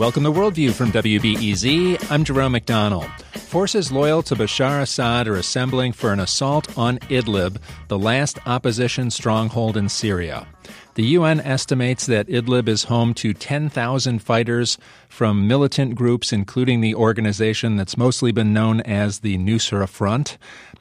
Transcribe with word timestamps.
Welcome 0.00 0.24
to 0.24 0.32
Worldview 0.32 0.72
from 0.72 0.92
WBEZ. 0.92 2.10
I'm 2.10 2.24
Jerome 2.24 2.54
McDonnell. 2.54 3.06
Forces 3.38 3.92
loyal 3.92 4.22
to 4.22 4.34
Bashar 4.34 4.80
Assad 4.80 5.28
are 5.28 5.36
assembling 5.36 5.92
for 5.92 6.10
an 6.10 6.20
assault 6.20 6.78
on 6.78 6.96
Idlib, 7.10 7.58
the 7.88 7.98
last 7.98 8.38
opposition 8.46 9.10
stronghold 9.10 9.76
in 9.76 9.90
Syria. 9.90 10.48
The 10.94 11.02
UN 11.02 11.40
estimates 11.40 12.06
that 12.06 12.28
Idlib 12.28 12.66
is 12.66 12.84
home 12.84 13.12
to 13.12 13.34
10,000 13.34 14.20
fighters 14.20 14.78
from 15.10 15.46
militant 15.46 15.96
groups, 15.96 16.32
including 16.32 16.80
the 16.80 16.94
organization 16.94 17.76
that's 17.76 17.98
mostly 17.98 18.32
been 18.32 18.54
known 18.54 18.80
as 18.80 19.18
the 19.18 19.36
Nusra 19.36 19.86
Front. 19.86 20.38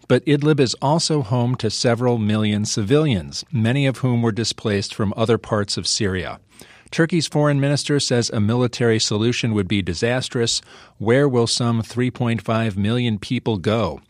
But 0.08 0.26
Idlib 0.26 0.62
is 0.62 0.78
also 0.82 1.24
home 1.24 1.56
to 1.56 1.70
several 1.70 2.20
million 2.20 2.64
civilians, 2.64 3.44
many 3.52 3.86
of 3.86 3.98
whom 3.98 4.22
were 4.22 4.32
displaced 4.32 4.94
from 4.96 5.14
other 5.18 5.38
parts 5.38 5.76
of 5.76 5.88
Syria. 5.88 6.40
Turkey's 6.92 7.28
foreign 7.28 7.60
minister 7.60 8.00
says 8.00 8.30
a 8.32 8.40
military 8.40 9.00
solution 9.00 9.54
would 9.54 9.68
be 9.68 9.82
disastrous. 9.82 10.62
Where 10.98 11.30
will 11.30 11.48
some 11.48 11.82
3.5 11.84 12.78
million 12.78 13.20
people 13.20 13.58
go? 13.58 14.02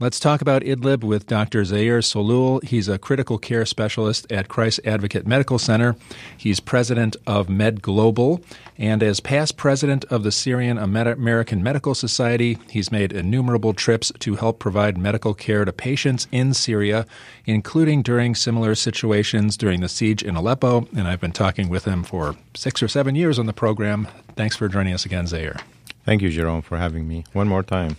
Let's 0.00 0.20
talk 0.20 0.40
about 0.40 0.62
Idlib 0.62 1.02
with 1.02 1.26
Dr. 1.26 1.62
Zaher 1.62 1.98
Sahloul. 1.98 2.62
He's 2.62 2.86
a 2.88 3.00
critical 3.00 3.36
care 3.36 3.66
specialist 3.66 4.30
at 4.30 4.46
Christ 4.46 4.78
Advocate 4.84 5.26
Medical 5.26 5.58
Center. 5.58 5.96
He's 6.36 6.60
president 6.60 7.16
of 7.26 7.48
Med 7.48 7.82
Global, 7.82 8.40
and 8.76 9.02
as 9.02 9.18
past 9.18 9.56
president 9.56 10.04
of 10.04 10.22
the 10.22 10.30
Syrian 10.30 10.78
American 10.78 11.64
Medical 11.64 11.96
Society, 11.96 12.58
he's 12.70 12.92
made 12.92 13.12
innumerable 13.12 13.74
trips 13.74 14.12
to 14.20 14.36
help 14.36 14.60
provide 14.60 14.96
medical 14.96 15.34
care 15.34 15.64
to 15.64 15.72
patients 15.72 16.28
in 16.30 16.54
Syria, 16.54 17.04
including 17.44 18.02
during 18.02 18.36
similar 18.36 18.76
situations 18.76 19.56
during 19.56 19.80
the 19.80 19.88
siege 19.88 20.22
in 20.22 20.36
Aleppo. 20.36 20.86
And 20.96 21.08
I've 21.08 21.20
been 21.20 21.32
talking 21.32 21.68
with 21.68 21.86
him 21.86 22.04
for 22.04 22.36
six 22.54 22.84
or 22.84 22.86
seven 22.86 23.16
years 23.16 23.36
on 23.36 23.46
the 23.46 23.52
program. 23.52 24.06
Thanks 24.36 24.54
for 24.54 24.68
joining 24.68 24.94
us 24.94 25.04
again, 25.04 25.24
Zair. 25.24 25.60
Thank 26.04 26.22
you, 26.22 26.30
Jerome, 26.30 26.62
for 26.62 26.78
having 26.78 27.08
me 27.08 27.24
one 27.32 27.48
more 27.48 27.64
time. 27.64 27.96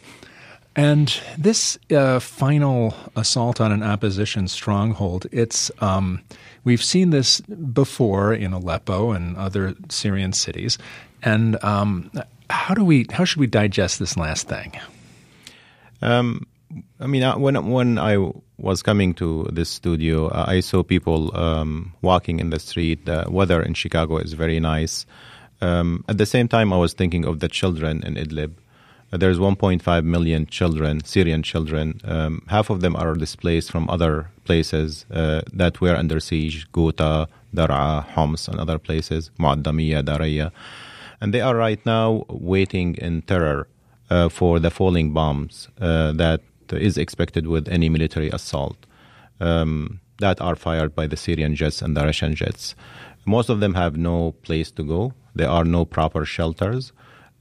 And 0.79 1.13
this 1.37 1.77
uh, 1.91 2.21
final 2.21 2.95
assault 3.17 3.59
on 3.59 3.73
an 3.73 3.83
opposition 3.83 4.47
stronghold, 4.47 5.27
it's 5.29 5.69
um, 5.79 6.21
we've 6.63 6.81
seen 6.81 7.09
this 7.09 7.41
before 7.41 8.33
in 8.33 8.53
Aleppo 8.53 9.11
and 9.11 9.35
other 9.35 9.75
Syrian 9.89 10.31
cities. 10.31 10.77
And 11.21 11.61
um, 11.65 12.09
how 12.49 12.73
do 12.75 12.85
we 12.85 13.07
how 13.11 13.25
should 13.25 13.41
we 13.41 13.47
digest 13.47 13.99
this 13.99 14.15
last 14.15 14.47
thing? 14.47 14.71
Um, 16.01 16.47
I 17.01 17.07
mean, 17.07 17.23
uh, 17.23 17.37
when 17.37 17.67
when 17.67 17.99
I 17.99 18.15
was 18.57 18.81
coming 18.81 19.13
to 19.15 19.49
this 19.51 19.69
studio, 19.69 20.27
uh, 20.27 20.45
I 20.47 20.61
saw 20.61 20.81
people 20.81 21.35
um, 21.35 21.91
walking 22.01 22.39
in 22.39 22.51
the 22.51 22.59
street. 22.59 23.05
The 23.05 23.25
weather 23.29 23.61
in 23.61 23.73
Chicago 23.73 24.15
is 24.15 24.31
very 24.31 24.61
nice. 24.61 25.05
Um, 25.59 26.05
at 26.07 26.17
the 26.17 26.25
same 26.25 26.47
time, 26.47 26.71
I 26.71 26.77
was 26.77 26.93
thinking 26.93 27.25
of 27.25 27.41
the 27.41 27.49
children 27.49 28.01
in 28.05 28.15
Idlib 28.15 28.53
there's 29.11 29.39
1.5 29.39 30.03
million 30.03 30.45
children, 30.45 31.03
Syrian 31.03 31.41
children. 31.41 31.99
Um, 32.03 32.43
half 32.47 32.69
of 32.69 32.81
them 32.81 32.95
are 32.95 33.15
displaced 33.15 33.71
from 33.71 33.89
other 33.89 34.29
places 34.45 35.05
uh, 35.11 35.41
that 35.51 35.81
were 35.81 35.95
under 35.95 36.19
siege, 36.19 36.71
Ghouta, 36.71 37.27
Dar'a, 37.55 38.03
Homs, 38.03 38.47
and 38.47 38.59
other 38.59 38.77
places, 38.77 39.31
Mu'addamiya, 39.39 40.03
Daraya. 40.03 40.51
And 41.21 41.33
they 41.33 41.41
are 41.41 41.55
right 41.55 41.83
now 41.85 42.25
waiting 42.29 42.95
in 42.95 43.23
terror 43.23 43.67
uh, 44.09 44.29
for 44.29 44.59
the 44.59 44.69
falling 44.69 45.11
bombs 45.11 45.67
uh, 45.81 46.11
that 46.13 46.41
is 46.71 46.97
expected 46.97 47.47
with 47.47 47.67
any 47.67 47.89
military 47.89 48.29
assault 48.29 48.77
um, 49.39 49.99
that 50.19 50.39
are 50.39 50.55
fired 50.55 50.95
by 50.95 51.07
the 51.07 51.17
Syrian 51.17 51.55
jets 51.55 51.81
and 51.81 51.97
the 51.97 52.03
Russian 52.03 52.35
jets. 52.35 52.75
Most 53.25 53.49
of 53.49 53.59
them 53.59 53.73
have 53.73 53.97
no 53.97 54.33
place 54.43 54.71
to 54.71 54.83
go. 54.83 55.13
There 55.35 55.49
are 55.49 55.63
no 55.63 55.85
proper 55.85 56.25
shelters. 56.25 56.91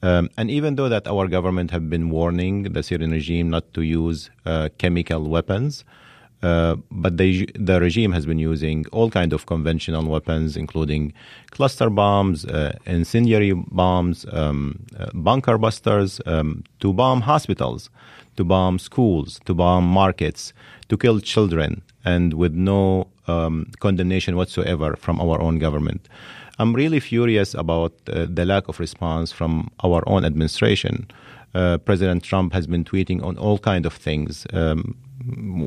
Um, 0.02 0.30
and 0.36 0.50
even 0.50 0.76
though 0.76 0.88
that 0.88 1.08
our 1.08 1.26
government 1.26 1.70
have 1.72 1.90
been 1.90 2.10
warning 2.10 2.72
the 2.72 2.82
Syrian 2.82 3.10
regime 3.10 3.50
not 3.50 3.72
to 3.74 3.82
use 3.82 4.30
uh, 4.46 4.68
chemical 4.78 5.28
weapons, 5.28 5.84
uh, 6.40 6.76
but 6.92 7.16
the 7.16 7.78
regime 7.80 8.12
has 8.12 8.24
been 8.24 8.38
using 8.38 8.86
all 8.92 9.10
kind 9.10 9.32
of 9.32 9.46
conventional 9.46 10.08
weapons, 10.08 10.56
including 10.56 11.12
cluster 11.50 11.90
bombs, 11.90 12.44
uh, 12.44 12.76
incendiary 12.86 13.52
bombs, 13.52 14.24
um, 14.30 14.78
uh, 14.96 15.10
bunker 15.14 15.58
busters, 15.58 16.20
um, 16.26 16.62
to 16.78 16.92
bomb 16.92 17.22
hospitals, 17.22 17.90
to 18.36 18.44
bomb 18.44 18.78
schools, 18.78 19.40
to 19.46 19.54
bomb 19.54 19.84
markets, 19.84 20.52
to 20.88 20.96
kill 20.96 21.18
children, 21.18 21.82
and 22.04 22.34
with 22.34 22.54
no 22.54 23.08
um, 23.26 23.66
condemnation 23.80 24.36
whatsoever 24.36 24.94
from 24.94 25.20
our 25.20 25.40
own 25.40 25.58
government. 25.58 26.08
I'm 26.58 26.74
really 26.74 27.00
furious 27.00 27.54
about 27.54 27.92
uh, 28.08 28.26
the 28.28 28.44
lack 28.44 28.68
of 28.68 28.80
response 28.80 29.30
from 29.30 29.70
our 29.84 30.02
own 30.06 30.24
administration. 30.24 31.06
Uh, 31.54 31.78
President 31.78 32.24
Trump 32.24 32.52
has 32.52 32.66
been 32.66 32.84
tweeting 32.84 33.22
on 33.22 33.38
all 33.38 33.58
kind 33.58 33.86
of 33.86 33.94
things, 33.94 34.46
um, 34.52 34.96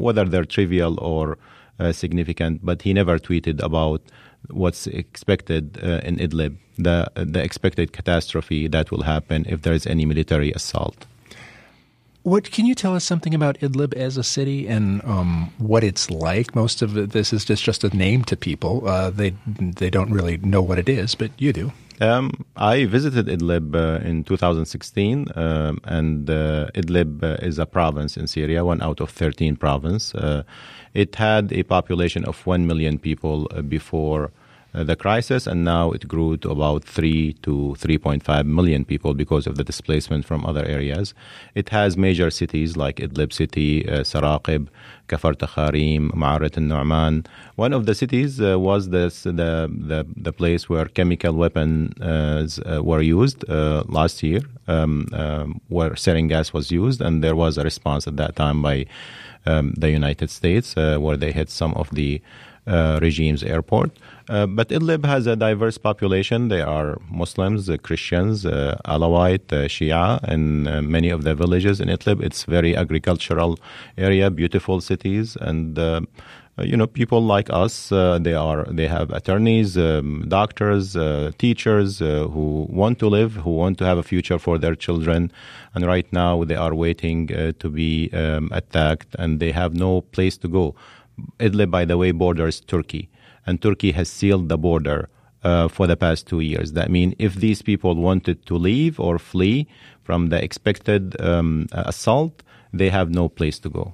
whether 0.01 0.25
they're 0.25 0.45
trivial 0.45 0.99
or 0.99 1.37
uh, 1.79 1.91
significant, 1.91 2.63
but 2.63 2.81
he 2.81 2.93
never 2.93 3.17
tweeted 3.17 3.61
about 3.63 4.01
what's 4.49 4.87
expected 4.87 5.79
uh, 5.81 6.01
in 6.03 6.17
Idlib, 6.17 6.57
the 6.77 7.09
the 7.15 7.41
expected 7.41 7.93
catastrophe 7.93 8.67
that 8.67 8.91
will 8.91 9.03
happen 9.03 9.45
if 9.47 9.61
there 9.61 9.73
is 9.73 9.87
any 9.87 10.05
military 10.05 10.51
assault. 10.51 11.05
What 12.23 12.51
can 12.51 12.67
you 12.67 12.75
tell 12.75 12.95
us 12.95 13.03
something 13.03 13.33
about 13.33 13.57
Idlib 13.59 13.95
as 13.95 14.15
a 14.15 14.23
city 14.23 14.67
and 14.67 15.03
um, 15.05 15.51
what 15.57 15.83
it's 15.83 16.11
like? 16.11 16.55
Most 16.55 16.83
of 16.83 17.11
this 17.11 17.33
is 17.33 17.45
just 17.45 17.63
just 17.63 17.83
a 17.83 17.89
name 17.97 18.23
to 18.25 18.37
people. 18.37 18.87
Uh, 18.87 19.09
they 19.09 19.33
they 19.47 19.89
don't 19.89 20.11
really 20.11 20.37
know 20.37 20.61
what 20.61 20.77
it 20.77 20.87
is, 20.87 21.15
but 21.15 21.31
you 21.39 21.51
do. 21.51 21.71
Um, 21.99 22.31
I 22.55 22.85
visited 22.85 23.27
Idlib 23.27 23.75
uh, 23.75 24.03
in 24.03 24.23
2016, 24.23 25.27
um, 25.35 25.79
and 25.83 26.27
uh, 26.29 26.67
Idlib 26.73 27.23
uh, 27.23 27.45
is 27.45 27.59
a 27.59 27.67
province 27.67 28.17
in 28.17 28.25
Syria, 28.25 28.65
one 28.65 28.81
out 28.81 29.01
of 29.01 29.11
13 29.11 29.55
provinces. 29.55 30.15
Uh, 30.15 30.41
it 30.95 31.15
had 31.15 31.53
a 31.53 31.61
population 31.61 32.25
of 32.25 32.43
1 32.47 32.65
million 32.65 32.97
people 32.97 33.47
uh, 33.51 33.61
before 33.61 34.31
the 34.73 34.95
crisis, 34.95 35.47
and 35.47 35.63
now 35.63 35.91
it 35.91 36.07
grew 36.07 36.37
to 36.37 36.49
about 36.49 36.83
3 36.83 37.33
to 37.43 37.75
3.5 37.79 38.45
million 38.45 38.85
people 38.85 39.13
because 39.13 39.47
of 39.47 39.55
the 39.57 39.63
displacement 39.63 40.25
from 40.25 40.45
other 40.45 40.65
areas. 40.65 41.13
It 41.55 41.69
has 41.69 41.97
major 41.97 42.29
cities 42.29 42.77
like 42.77 42.97
Idlib 42.97 43.33
city, 43.33 43.87
uh, 43.87 44.01
Saraqib, 44.01 44.67
Kafar 45.09 45.33
Takharim, 45.35 46.11
Ma'arat 46.11 46.57
al-Nu'man. 46.57 47.25
One 47.55 47.73
of 47.73 47.85
the 47.85 47.93
cities 47.93 48.39
uh, 48.41 48.57
was 48.59 48.89
this, 48.89 49.23
the, 49.23 49.69
the, 49.91 50.05
the 50.15 50.31
place 50.31 50.69
where 50.69 50.85
chemical 50.85 51.33
weapons 51.33 52.59
uh, 52.59 52.81
were 52.81 53.01
used 53.01 53.49
uh, 53.49 53.83
last 53.87 54.23
year, 54.23 54.41
um, 54.67 55.07
um, 55.11 55.59
where 55.67 55.91
sarin 55.91 56.29
gas 56.29 56.53
was 56.53 56.71
used, 56.71 57.01
and 57.01 57.23
there 57.23 57.35
was 57.35 57.57
a 57.57 57.63
response 57.63 58.07
at 58.07 58.15
that 58.17 58.35
time 58.37 58.61
by 58.61 58.85
um, 59.45 59.73
the 59.77 59.89
United 59.89 60.29
States, 60.29 60.77
uh, 60.77 60.97
where 60.97 61.17
they 61.17 61.31
hit 61.31 61.49
some 61.49 61.73
of 61.73 61.89
the 61.91 62.21
uh, 62.67 62.99
regime's 63.01 63.43
airport. 63.43 63.91
Uh, 64.31 64.47
but 64.47 64.69
Idlib 64.69 65.03
has 65.03 65.27
a 65.27 65.35
diverse 65.35 65.77
population. 65.77 66.47
There 66.47 66.65
are 66.65 66.97
Muslims, 67.09 67.69
uh, 67.69 67.75
Christians, 67.75 68.45
uh, 68.45 68.77
Alawite, 68.85 69.51
uh, 69.51 69.67
Shia, 69.67 70.23
and 70.23 70.69
uh, 70.69 70.81
many 70.81 71.09
of 71.09 71.25
the 71.25 71.35
villages 71.35 71.81
in 71.81 71.89
Idlib. 71.89 72.23
It's 72.23 72.45
very 72.45 72.73
agricultural 72.73 73.59
area, 73.97 74.31
beautiful 74.31 74.79
cities, 74.79 75.35
and 75.41 75.77
you 76.59 76.77
know 76.77 76.87
people 76.87 77.21
like 77.21 77.49
us. 77.49 77.89
they 77.89 78.33
are 78.33 78.63
they 78.71 78.87
have 78.87 79.11
attorneys, 79.11 79.77
um, 79.77 80.23
doctors, 80.29 80.95
teachers 81.37 81.99
who 81.99 82.67
want 82.69 82.99
to 82.99 83.09
live, 83.09 83.33
who 83.33 83.49
want 83.49 83.77
to 83.79 83.85
have 83.85 83.97
a 83.97 84.03
future 84.03 84.39
for 84.39 84.57
their 84.57 84.75
children, 84.75 85.29
and 85.75 85.85
right 85.85 86.07
now 86.13 86.45
they 86.45 86.55
are 86.55 86.73
waiting 86.73 87.27
to 87.27 87.69
be 87.69 88.09
um, 88.13 88.49
attacked, 88.53 89.13
and 89.19 89.41
they 89.41 89.51
have 89.51 89.73
no 89.73 89.99
place 89.99 90.37
to 90.37 90.47
go. 90.47 90.73
Idlib, 91.39 91.69
by 91.69 91.83
the 91.83 91.97
way, 91.97 92.11
borders 92.11 92.61
Turkey, 92.61 93.09
and 93.45 93.61
Turkey 93.61 93.91
has 93.91 94.09
sealed 94.09 94.49
the 94.49 94.57
border 94.57 95.09
uh, 95.43 95.67
for 95.67 95.87
the 95.87 95.97
past 95.97 96.27
two 96.27 96.39
years. 96.39 96.73
That 96.73 96.89
means 96.89 97.15
if 97.17 97.35
these 97.35 97.61
people 97.61 97.95
wanted 97.95 98.45
to 98.45 98.55
leave 98.55 98.99
or 98.99 99.17
flee 99.19 99.67
from 100.03 100.27
the 100.27 100.43
expected 100.43 101.19
um, 101.21 101.67
assault, 101.71 102.43
they 102.73 102.89
have 102.89 103.09
no 103.09 103.29
place 103.29 103.59
to 103.59 103.69
go. 103.69 103.93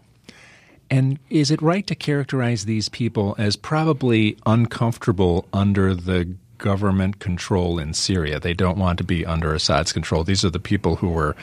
And 0.89 1.19
is 1.29 1.51
it 1.51 1.61
right 1.61 1.85
to 1.87 1.95
characterize 1.95 2.65
these 2.65 2.89
people 2.89 3.35
as 3.37 3.55
probably 3.55 4.37
uncomfortable 4.45 5.47
under 5.51 5.93
the 5.93 6.35
government 6.57 7.19
control 7.19 7.77
in 7.77 7.93
Syria? 7.93 8.39
They 8.39 8.53
don't 8.53 8.77
want 8.77 8.97
to 8.99 9.03
be 9.03 9.25
under 9.25 9.53
Assad's 9.53 9.91
control. 9.91 10.23
These 10.23 10.45
are 10.45 10.49
the 10.49 10.59
people 10.59 10.95
who 10.95 11.09
were 11.09 11.35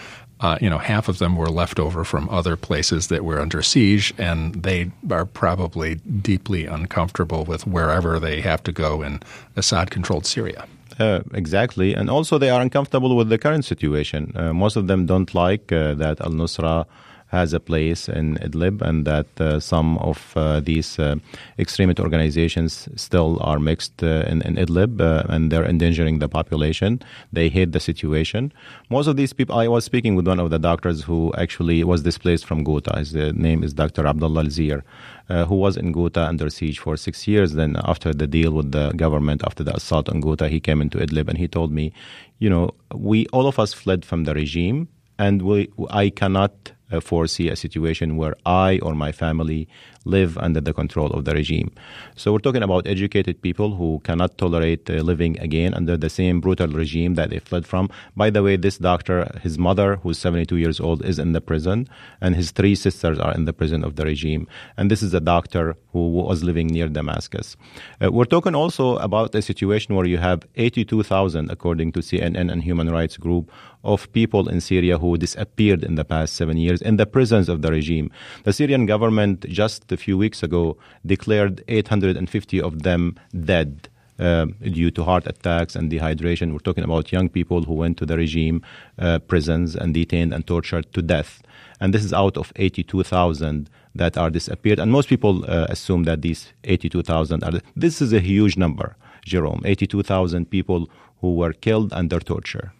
uh, 0.44 0.58
you 0.60 0.68
know, 0.68 0.76
half 0.76 1.08
of 1.08 1.16
them 1.18 1.36
were 1.36 1.48
left 1.48 1.78
over 1.80 2.04
from 2.04 2.28
other 2.28 2.54
places 2.54 3.06
that 3.06 3.24
were 3.24 3.40
under 3.40 3.62
siege, 3.62 4.12
and 4.18 4.62
they 4.62 4.90
are 5.10 5.24
probably 5.24 5.94
deeply 5.94 6.66
uncomfortable 6.66 7.46
with 7.46 7.66
wherever 7.66 8.20
they 8.20 8.42
have 8.42 8.62
to 8.62 8.70
go 8.70 9.00
in 9.00 9.20
Assad 9.56 9.90
controlled 9.90 10.26
Syria. 10.26 10.66
Uh, 11.00 11.20
exactly. 11.32 11.94
And 11.94 12.10
also, 12.10 12.36
they 12.36 12.50
are 12.50 12.60
uncomfortable 12.60 13.16
with 13.16 13.30
the 13.30 13.38
current 13.38 13.64
situation. 13.64 14.32
Uh, 14.36 14.52
most 14.52 14.76
of 14.76 14.86
them 14.86 15.06
don't 15.06 15.34
like 15.34 15.72
uh, 15.72 15.94
that 15.94 16.20
al 16.20 16.32
Nusra 16.32 16.84
has 17.34 17.52
a 17.52 17.60
place 17.70 18.02
in 18.08 18.26
Idlib, 18.46 18.76
and 18.88 19.04
that 19.10 19.30
uh, 19.40 19.60
some 19.60 19.98
of 19.98 20.18
uh, 20.36 20.60
these 20.60 20.98
uh, 20.98 21.16
extremist 21.58 21.98
organizations 22.00 22.88
still 22.96 23.38
are 23.40 23.58
mixed 23.58 24.02
in, 24.02 24.38
in, 24.48 24.52
Idlib, 24.64 24.92
and 25.32 25.42
they're 25.50 25.68
endangering 25.74 26.20
the 26.20 26.28
population. 26.28 27.00
They 27.32 27.48
hate 27.48 27.72
the 27.72 27.80
situation. 27.90 28.52
Most 28.96 29.06
of 29.06 29.16
these 29.16 29.32
people, 29.32 29.54
I 29.64 29.68
was 29.68 29.84
speaking 29.84 30.14
with 30.14 30.26
one 30.32 30.40
of 30.40 30.50
the 30.54 30.58
doctors 30.70 30.98
who 31.08 31.20
actually 31.44 31.78
was 31.92 32.00
displaced 32.10 32.44
from 32.46 32.64
Ghouta. 32.64 32.98
His 32.98 33.14
name 33.48 33.60
is 33.66 33.72
Dr. 33.74 34.06
Abdullah 34.06 34.44
Alzir. 34.44 34.82
Uh, 35.30 35.46
who 35.46 35.54
was 35.54 35.78
in 35.78 35.90
Ghouta 35.90 36.28
under 36.28 36.50
siege 36.50 36.78
for 36.78 36.98
six 36.98 37.26
years. 37.26 37.54
Then, 37.54 37.78
after 37.84 38.12
the 38.12 38.26
deal 38.26 38.52
with 38.52 38.72
the 38.72 38.92
government, 38.92 39.40
after 39.46 39.64
the 39.64 39.74
assault 39.74 40.10
on 40.10 40.20
Ghouta, 40.20 40.50
he 40.50 40.60
came 40.60 40.82
into 40.82 40.98
Idlib 40.98 41.30
and 41.30 41.38
he 41.38 41.48
told 41.48 41.72
me, 41.72 41.94
you 42.40 42.50
know, 42.50 42.72
we 42.94 43.26
all 43.28 43.46
of 43.46 43.58
us 43.58 43.72
fled 43.72 44.04
from 44.04 44.24
the 44.24 44.34
regime, 44.34 44.86
and 45.18 45.40
we 45.40 45.70
I 45.88 46.10
cannot 46.10 46.73
foresee 47.00 47.48
a 47.48 47.56
situation 47.56 48.16
where 48.16 48.36
I 48.44 48.78
or 48.82 48.94
my 48.94 49.12
family 49.12 49.68
live 50.04 50.36
under 50.38 50.60
the 50.60 50.72
control 50.72 51.08
of 51.08 51.24
the 51.24 51.34
regime. 51.34 51.72
So 52.14 52.32
we're 52.32 52.38
talking 52.38 52.62
about 52.62 52.86
educated 52.86 53.40
people 53.40 53.74
who 53.74 54.00
cannot 54.04 54.36
tolerate 54.38 54.88
uh, 54.90 54.94
living 54.94 55.38
again 55.40 55.74
under 55.74 55.96
the 55.96 56.10
same 56.10 56.40
brutal 56.40 56.68
regime 56.68 57.14
that 57.14 57.30
they 57.30 57.38
fled 57.38 57.66
from. 57.66 57.88
By 58.16 58.30
the 58.30 58.42
way, 58.42 58.56
this 58.56 58.78
doctor, 58.78 59.30
his 59.42 59.58
mother, 59.58 59.96
who's 59.96 60.18
72 60.18 60.56
years 60.56 60.80
old, 60.80 61.04
is 61.04 61.18
in 61.18 61.32
the 61.32 61.40
prison, 61.40 61.88
and 62.20 62.34
his 62.34 62.50
three 62.50 62.74
sisters 62.74 63.18
are 63.18 63.34
in 63.34 63.46
the 63.46 63.52
prison 63.52 63.82
of 63.82 63.96
the 63.96 64.04
regime. 64.04 64.46
And 64.76 64.90
this 64.90 65.02
is 65.02 65.14
a 65.14 65.20
doctor 65.20 65.76
who 65.92 66.10
was 66.10 66.44
living 66.44 66.66
near 66.66 66.88
Damascus. 66.88 67.56
Uh, 68.02 68.12
we're 68.12 68.24
talking 68.24 68.54
also 68.54 68.96
about 68.96 69.34
a 69.34 69.42
situation 69.42 69.94
where 69.94 70.06
you 70.06 70.18
have 70.18 70.46
82,000, 70.56 71.50
according 71.50 71.92
to 71.92 72.00
CNN 72.00 72.50
and 72.50 72.62
Human 72.62 72.90
Rights 72.90 73.16
Group, 73.16 73.50
of 73.84 74.10
people 74.12 74.48
in 74.48 74.60
Syria 74.60 74.98
who 74.98 75.16
disappeared 75.16 75.84
in 75.84 75.94
the 75.94 76.04
past 76.04 76.34
seven 76.34 76.56
years 76.56 76.80
in 76.82 76.96
the 76.96 77.06
prisons 77.06 77.48
of 77.48 77.62
the 77.62 77.70
regime. 77.70 78.10
The 78.44 78.52
Syrian 78.52 78.86
government 78.86 79.46
just 79.48 79.92
a 79.92 79.96
few 79.96 80.18
weeks 80.18 80.42
ago 80.42 80.76
declared 81.04 81.62
850 81.68 82.60
of 82.60 82.82
them 82.82 83.18
dead. 83.44 83.88
Uh, 84.16 84.46
due 84.62 84.92
to 84.92 85.02
heart 85.02 85.26
attacks 85.26 85.74
and 85.74 85.90
dehydration. 85.90 86.52
We're 86.52 86.60
talking 86.60 86.84
about 86.84 87.10
young 87.10 87.28
people 87.28 87.64
who 87.64 87.74
went 87.74 87.96
to 87.98 88.06
the 88.06 88.16
regime 88.16 88.62
uh, 88.96 89.18
prisons 89.18 89.74
and 89.74 89.92
detained 89.92 90.32
and 90.32 90.46
tortured 90.46 90.92
to 90.92 91.02
death. 91.02 91.42
And 91.80 91.92
this 91.92 92.04
is 92.04 92.12
out 92.12 92.36
of 92.36 92.52
82,000 92.54 93.68
that 93.96 94.16
are 94.16 94.30
disappeared. 94.30 94.78
And 94.78 94.92
most 94.92 95.08
people 95.08 95.44
uh, 95.50 95.66
assume 95.68 96.04
that 96.04 96.22
these 96.22 96.52
82,000 96.62 97.42
are. 97.42 97.60
This 97.74 98.00
is 98.00 98.12
a 98.12 98.20
huge 98.20 98.56
number, 98.56 98.94
Jerome. 99.24 99.62
82,000 99.64 100.48
people 100.48 100.88
who 101.20 101.34
were 101.34 101.52
killed 101.52 101.92
under 101.92 102.20
torture 102.20 102.72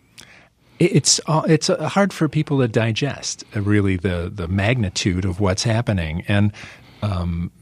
it's 0.79 1.21
uh, 1.27 1.43
it's 1.47 1.71
uh, 1.71 1.89
hard 1.89 2.13
for 2.13 2.29
people 2.29 2.61
to 2.61 2.69
digest 2.69 3.45
uh, 3.55 3.63
really 3.63 3.97
the 3.97 4.31
the 4.35 4.49
magnitude 4.49 5.25
of 5.25 5.41
what's 5.41 5.65
happening. 5.65 6.25
And 6.27 6.53
um, 7.03 7.53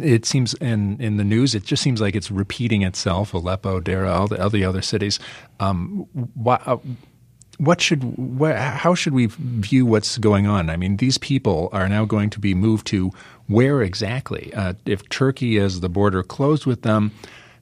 it 0.00 0.24
seems 0.24 0.54
in 0.54 1.00
in 1.00 1.16
the 1.16 1.24
news 1.24 1.54
it 1.54 1.64
just 1.64 1.82
seems 1.82 2.00
like 2.00 2.14
it's 2.14 2.30
repeating 2.30 2.82
itself 2.82 3.34
Aleppo 3.34 3.80
Deraa 3.80 4.14
all 4.14 4.28
the, 4.28 4.42
all 4.42 4.50
the 4.50 4.64
other 4.64 4.82
cities. 4.82 5.18
Um, 5.60 6.08
uh, 6.46 6.78
what 7.58 7.80
should 7.80 8.02
wh- 8.40 8.56
how 8.56 8.94
should 8.94 9.12
we 9.12 9.26
view 9.26 9.84
what's 9.84 10.16
going 10.18 10.46
on? 10.46 10.70
I 10.70 10.76
mean 10.76 10.96
these 10.96 11.18
people 11.18 11.68
are 11.72 11.88
now 11.88 12.04
going 12.04 12.30
to 12.30 12.40
be 12.40 12.54
moved 12.54 12.86
to 12.88 13.10
where 13.46 13.82
exactly? 13.82 14.52
Uh, 14.54 14.74
if 14.86 15.06
Turkey 15.08 15.58
has 15.58 15.80
the 15.80 15.88
border 15.88 16.22
closed 16.22 16.64
with 16.64 16.82
them 16.82 17.12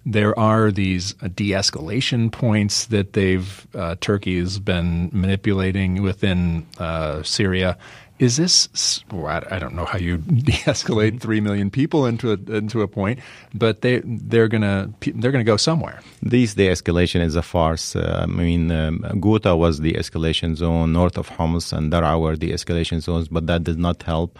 there 0.07 0.39
are 0.39 0.71
these 0.71 1.15
uh, 1.23 1.29
de-escalation 1.35 2.33
points 2.33 2.87
that 2.87 3.13
they've 3.13 3.67
uh, 3.75 3.97
Turkey 4.01 4.39
has 4.39 4.59
been 4.59 5.11
manipulating 5.13 6.03
within 6.03 6.67
uh, 6.79 7.23
Syria. 7.23 7.77
Is 8.19 8.37
this? 8.37 9.03
Well, 9.11 9.27
I 9.51 9.59
don't 9.59 9.75
know 9.75 9.87
how 9.87 9.99
you 9.99 10.19
de-escalate 10.49 11.21
three 11.21 11.41
million 11.41 11.71
people 11.71 12.05
into 12.05 12.33
a, 12.33 12.55
into 12.55 12.83
a 12.83 12.89
point, 12.89 13.19
but 13.55 13.81
they 13.81 14.03
they're 14.05 14.49
gonna 14.49 14.93
they're 15.15 15.33
gonna 15.33 15.43
go 15.43 15.57
somewhere. 15.57 16.01
This 16.21 16.53
de-escalation 16.55 17.23
is 17.23 17.35
a 17.35 17.43
farce. 17.43 17.97
Uh, 17.97 18.21
I 18.23 18.27
mean, 18.27 18.71
um, 18.71 18.99
Ghouta 19.21 19.57
was 19.57 19.81
the 19.81 19.95
escalation 19.95 20.55
zone 20.55 20.93
north 20.93 21.17
of 21.17 21.29
Homs, 21.29 21.73
and 21.73 21.91
Daraa 21.91 22.21
were 22.21 22.37
the 22.37 22.53
escalation 22.53 23.01
zones, 23.01 23.29
but 23.29 23.47
that 23.47 23.65
did 23.65 23.79
not 23.79 24.03
help 24.03 24.39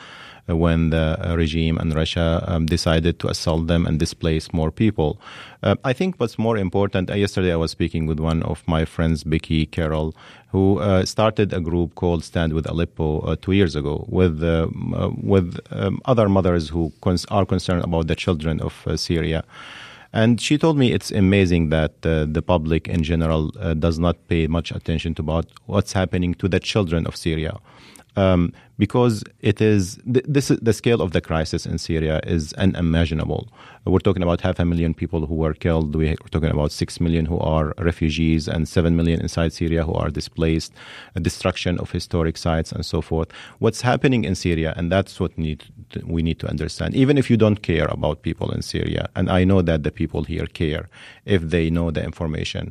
when 0.57 0.91
the 0.91 1.35
regime 1.37 1.79
and 1.79 1.95
Russia 1.95 2.45
um, 2.47 2.67
decided 2.67 3.19
to 3.21 3.29
assault 3.29 3.67
them 3.67 3.87
and 3.87 3.99
displace 3.99 4.53
more 4.53 4.71
people. 4.71 5.21
Uh, 5.63 5.75
I 5.85 5.93
think 5.93 6.17
what's 6.17 6.39
more 6.39 6.57
important, 6.57 7.11
uh, 7.11 7.15
yesterday 7.15 7.53
I 7.53 7.57
was 7.57 7.71
speaking 7.71 8.07
with 8.07 8.19
one 8.19 8.43
of 8.45 8.67
my 8.67 8.85
friends, 8.85 9.25
Becky 9.25 9.67
Carroll, 9.67 10.15
who 10.49 10.79
uh, 10.79 11.05
started 11.05 11.53
a 11.53 11.61
group 11.61 11.95
called 11.95 12.25
Stand 12.25 12.53
with 12.53 12.69
Aleppo 12.69 13.21
uh, 13.21 13.37
two 13.41 13.53
years 13.53 13.77
ago 13.77 14.05
with, 14.09 14.43
uh, 14.43 14.69
uh, 14.95 15.11
with 15.23 15.59
um, 15.71 16.01
other 16.07 16.29
mothers 16.29 16.69
who 16.69 16.93
cons- 17.03 17.27
are 17.27 17.45
concerned 17.45 17.85
about 17.85 18.07
the 18.07 18.17
children 18.17 18.61
of 18.61 18.87
Syria. 18.97 19.45
And 20.13 20.41
she 20.41 20.59
told 20.59 20.77
me 20.77 20.93
it's 20.93 21.13
amazing 21.13 21.69
that 21.69 21.95
uh, 22.05 22.27
the 22.29 22.43
public 22.43 22.89
in 22.89 23.05
general 23.05 23.53
uh, 23.61 23.75
does 23.75 23.99
not 23.99 24.17
pay 24.27 24.49
much 24.49 24.73
attention 24.73 25.15
to 25.15 25.23
about 25.23 25.47
what's 25.67 25.93
happening 25.93 26.35
to 26.35 26.49
the 26.49 26.59
children 26.59 27.07
of 27.07 27.15
Syria 27.15 27.61
um, 28.17 28.53
because 28.81 29.23
it 29.41 29.61
is 29.61 29.99
this 30.05 30.51
is, 30.51 30.59
the 30.69 30.73
scale 30.73 31.01
of 31.03 31.11
the 31.17 31.21
crisis 31.21 31.67
in 31.67 31.77
Syria 31.77 32.17
is 32.37 32.55
unimaginable. 32.55 33.43
We're 33.85 34.07
talking 34.09 34.23
about 34.23 34.41
half 34.41 34.59
a 34.59 34.65
million 34.65 34.93
people 34.95 35.27
who 35.27 35.35
were 35.35 35.53
killed. 35.65 35.95
We're 35.95 36.17
talking 36.37 36.55
about 36.59 36.73
six 36.73 36.89
million 36.99 37.27
who 37.27 37.39
are 37.55 37.67
refugees 37.91 38.49
and 38.49 38.67
seven 38.77 38.97
million 38.97 39.21
inside 39.21 39.53
Syria 39.53 39.83
who 39.85 39.95
are 40.03 40.11
displaced. 40.21 40.73
destruction 41.31 41.79
of 41.79 41.91
historic 41.91 42.37
sites 42.47 42.73
and 42.73 42.85
so 42.93 42.99
forth. 43.11 43.29
What's 43.59 43.83
happening 43.83 44.25
in 44.25 44.35
Syria, 44.35 44.71
and 44.79 44.91
that's 44.95 45.21
what 45.21 45.33
need 45.37 45.61
we 46.15 46.23
need 46.29 46.39
to 46.43 46.49
understand. 46.55 46.91
Even 46.95 47.15
if 47.19 47.27
you 47.31 47.37
don't 47.45 47.61
care 47.73 47.89
about 47.97 48.23
people 48.29 48.49
in 48.57 48.63
Syria, 48.63 49.03
and 49.17 49.27
I 49.39 49.45
know 49.51 49.61
that 49.71 49.83
the 49.87 49.93
people 50.01 50.23
here 50.25 50.49
care 50.63 50.85
if 51.37 51.41
they 51.55 51.69
know 51.77 51.91
the 51.97 52.03
information. 52.11 52.65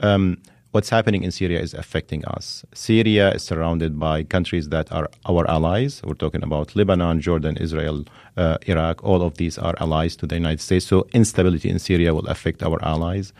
Um, 0.00 0.38
what's 0.72 0.88
happening 0.88 1.22
in 1.22 1.30
Syria 1.30 1.60
is 1.60 1.74
affecting 1.74 2.24
us. 2.24 2.64
Syria 2.74 3.32
is 3.32 3.42
surrounded 3.42 3.98
by 3.98 4.24
countries 4.24 4.70
that 4.70 4.90
are 4.90 5.08
our 5.26 5.48
allies. 5.48 6.02
We're 6.02 6.14
talking 6.14 6.42
about 6.42 6.74
Lebanon, 6.74 7.20
Jordan, 7.20 7.56
Israel, 7.58 8.04
uh, 8.36 8.56
Iraq. 8.66 9.04
All 9.04 9.22
of 9.22 9.36
these 9.36 9.58
are 9.58 9.74
allies 9.80 10.16
to 10.16 10.26
the 10.26 10.34
United 10.34 10.60
States. 10.60 10.86
So 10.86 11.06
instability 11.12 11.68
in 11.68 11.78
Syria 11.78 12.14
will 12.14 12.26
affect 12.26 12.62
our 12.62 12.82
allies. 12.82 13.32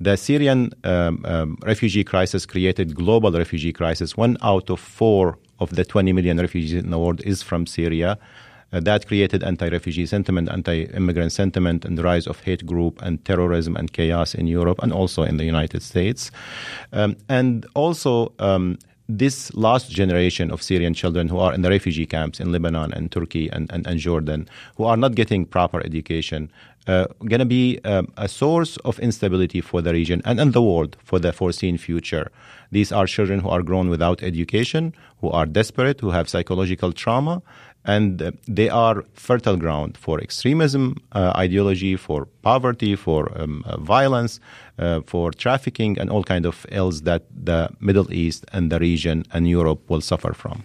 The 0.00 0.16
Syrian 0.16 0.72
um, 0.84 1.22
um, 1.26 1.58
refugee 1.64 2.04
crisis 2.04 2.46
created 2.46 2.94
global 2.94 3.32
refugee 3.32 3.72
crisis. 3.72 4.16
One 4.16 4.38
out 4.42 4.70
of 4.70 4.80
four 4.80 5.38
of 5.58 5.76
the 5.76 5.84
20 5.84 6.14
million 6.14 6.38
refugees 6.38 6.72
in 6.72 6.90
the 6.90 6.98
world 6.98 7.20
is 7.26 7.42
from 7.42 7.66
Syria. 7.66 8.18
Uh, 8.72 8.80
that 8.80 9.06
created 9.06 9.42
anti-refugee 9.42 10.06
sentiment, 10.06 10.48
anti-immigrant 10.48 11.32
sentiment, 11.32 11.84
and 11.84 11.98
the 11.98 12.02
rise 12.02 12.26
of 12.26 12.40
hate 12.40 12.64
group 12.64 13.02
and 13.02 13.24
terrorism 13.24 13.76
and 13.76 13.92
chaos 13.92 14.34
in 14.34 14.46
Europe 14.46 14.78
and 14.82 14.92
also 14.92 15.22
in 15.22 15.36
the 15.36 15.44
United 15.44 15.82
States. 15.82 16.30
Um, 16.92 17.16
and 17.28 17.66
also, 17.74 18.32
um, 18.38 18.78
this 19.18 19.52
last 19.54 19.90
generation 19.90 20.50
of 20.50 20.62
Syrian 20.62 20.94
children 20.94 21.28
who 21.28 21.38
are 21.38 21.52
in 21.52 21.62
the 21.62 21.68
refugee 21.68 22.06
camps 22.06 22.38
in 22.38 22.52
Lebanon 22.52 22.92
and 22.92 23.10
Turkey 23.10 23.48
and, 23.48 23.70
and, 23.72 23.86
and 23.86 23.98
Jordan, 23.98 24.48
who 24.76 24.84
are 24.84 24.96
not 24.96 25.14
getting 25.16 25.44
proper 25.44 25.80
education, 25.84 26.50
uh, 26.86 27.06
going 27.26 27.40
to 27.40 27.44
be 27.44 27.80
um, 27.84 28.12
a 28.16 28.28
source 28.28 28.76
of 28.78 28.98
instability 29.00 29.60
for 29.60 29.82
the 29.82 29.92
region 29.92 30.22
and, 30.24 30.40
and 30.40 30.52
the 30.52 30.62
world 30.62 30.96
for 31.02 31.18
the 31.18 31.32
foreseen 31.32 31.76
future. 31.76 32.30
These 32.70 32.92
are 32.92 33.06
children 33.06 33.40
who 33.40 33.48
are 33.48 33.62
grown 33.62 33.90
without 33.90 34.22
education, 34.22 34.94
who 35.20 35.30
are 35.30 35.44
desperate, 35.44 36.00
who 36.00 36.10
have 36.10 36.28
psychological 36.28 36.92
trauma, 36.92 37.42
and 37.84 38.20
uh, 38.20 38.32
they 38.46 38.68
are 38.68 39.04
fertile 39.14 39.56
ground 39.56 39.96
for 39.96 40.20
extremism 40.20 40.96
uh, 41.12 41.32
ideology, 41.36 41.96
for 41.96 42.26
poverty, 42.42 42.96
for 42.96 43.30
um, 43.40 43.64
uh, 43.66 43.76
violence, 43.78 44.40
uh, 44.78 45.00
for 45.06 45.30
trafficking, 45.30 45.98
and 45.98 46.10
all 46.10 46.22
kind 46.22 46.46
of 46.46 46.66
ills 46.70 47.02
that 47.02 47.24
the 47.30 47.70
Middle 47.80 48.12
East 48.12 48.44
and 48.52 48.70
the 48.70 48.78
region 48.78 49.24
and 49.32 49.48
Europe 49.48 49.88
will 49.88 50.00
suffer 50.00 50.32
from. 50.32 50.62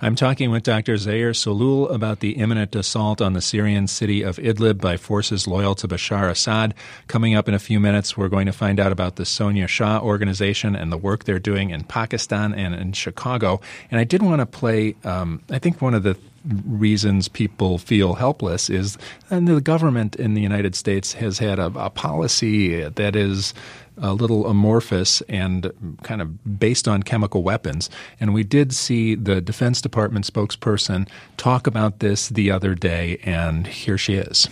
I'm 0.00 0.16
talking 0.16 0.50
with 0.50 0.64
Dr. 0.64 0.96
Zaher 0.96 1.30
Sahloul 1.30 1.90
about 1.90 2.20
the 2.20 2.32
imminent 2.32 2.76
assault 2.76 3.22
on 3.22 3.32
the 3.32 3.40
Syrian 3.40 3.86
city 3.86 4.20
of 4.20 4.36
Idlib 4.36 4.78
by 4.78 4.98
forces 4.98 5.46
loyal 5.46 5.74
to 5.76 5.88
Bashar 5.88 6.28
Assad. 6.28 6.74
Coming 7.06 7.34
up 7.34 7.48
in 7.48 7.54
a 7.54 7.58
few 7.58 7.80
minutes, 7.80 8.14
we're 8.14 8.28
going 8.28 8.44
to 8.44 8.52
find 8.52 8.78
out 8.78 8.92
about 8.92 9.16
the 9.16 9.24
Sonia 9.24 9.66
Shah 9.66 10.00
organization 10.00 10.76
and 10.76 10.92
the 10.92 10.98
work 10.98 11.24
they're 11.24 11.38
doing 11.38 11.70
in 11.70 11.84
Pakistan 11.84 12.52
and 12.52 12.74
in 12.74 12.92
Chicago. 12.92 13.62
And 13.90 13.98
I 13.98 14.04
did 14.04 14.22
want 14.22 14.40
to 14.40 14.46
play, 14.46 14.94
um, 15.04 15.40
I 15.48 15.58
think 15.58 15.80
one 15.80 15.94
of 15.94 16.02
the 16.02 16.18
reasons 16.66 17.28
people 17.28 17.78
feel 17.78 18.14
helpless 18.14 18.68
is 18.68 18.98
and 19.30 19.48
the 19.48 19.60
government 19.60 20.14
in 20.16 20.34
the 20.34 20.42
United 20.42 20.74
States 20.74 21.14
has 21.14 21.38
had 21.38 21.58
a, 21.58 21.72
a 21.76 21.90
policy 21.90 22.82
that 22.88 23.16
is 23.16 23.54
a 23.96 24.12
little 24.12 24.46
amorphous 24.46 25.20
and 25.22 25.72
kind 26.02 26.20
of 26.20 26.58
based 26.58 26.88
on 26.88 27.02
chemical 27.02 27.42
weapons. 27.42 27.88
And 28.18 28.34
we 28.34 28.42
did 28.42 28.74
see 28.74 29.14
the 29.14 29.40
Defense 29.40 29.80
Department 29.80 30.30
spokesperson 30.30 31.08
talk 31.36 31.66
about 31.66 32.00
this 32.00 32.28
the 32.28 32.50
other 32.50 32.74
day, 32.74 33.18
and 33.22 33.66
here 33.66 33.98
she 33.98 34.14
is. 34.14 34.48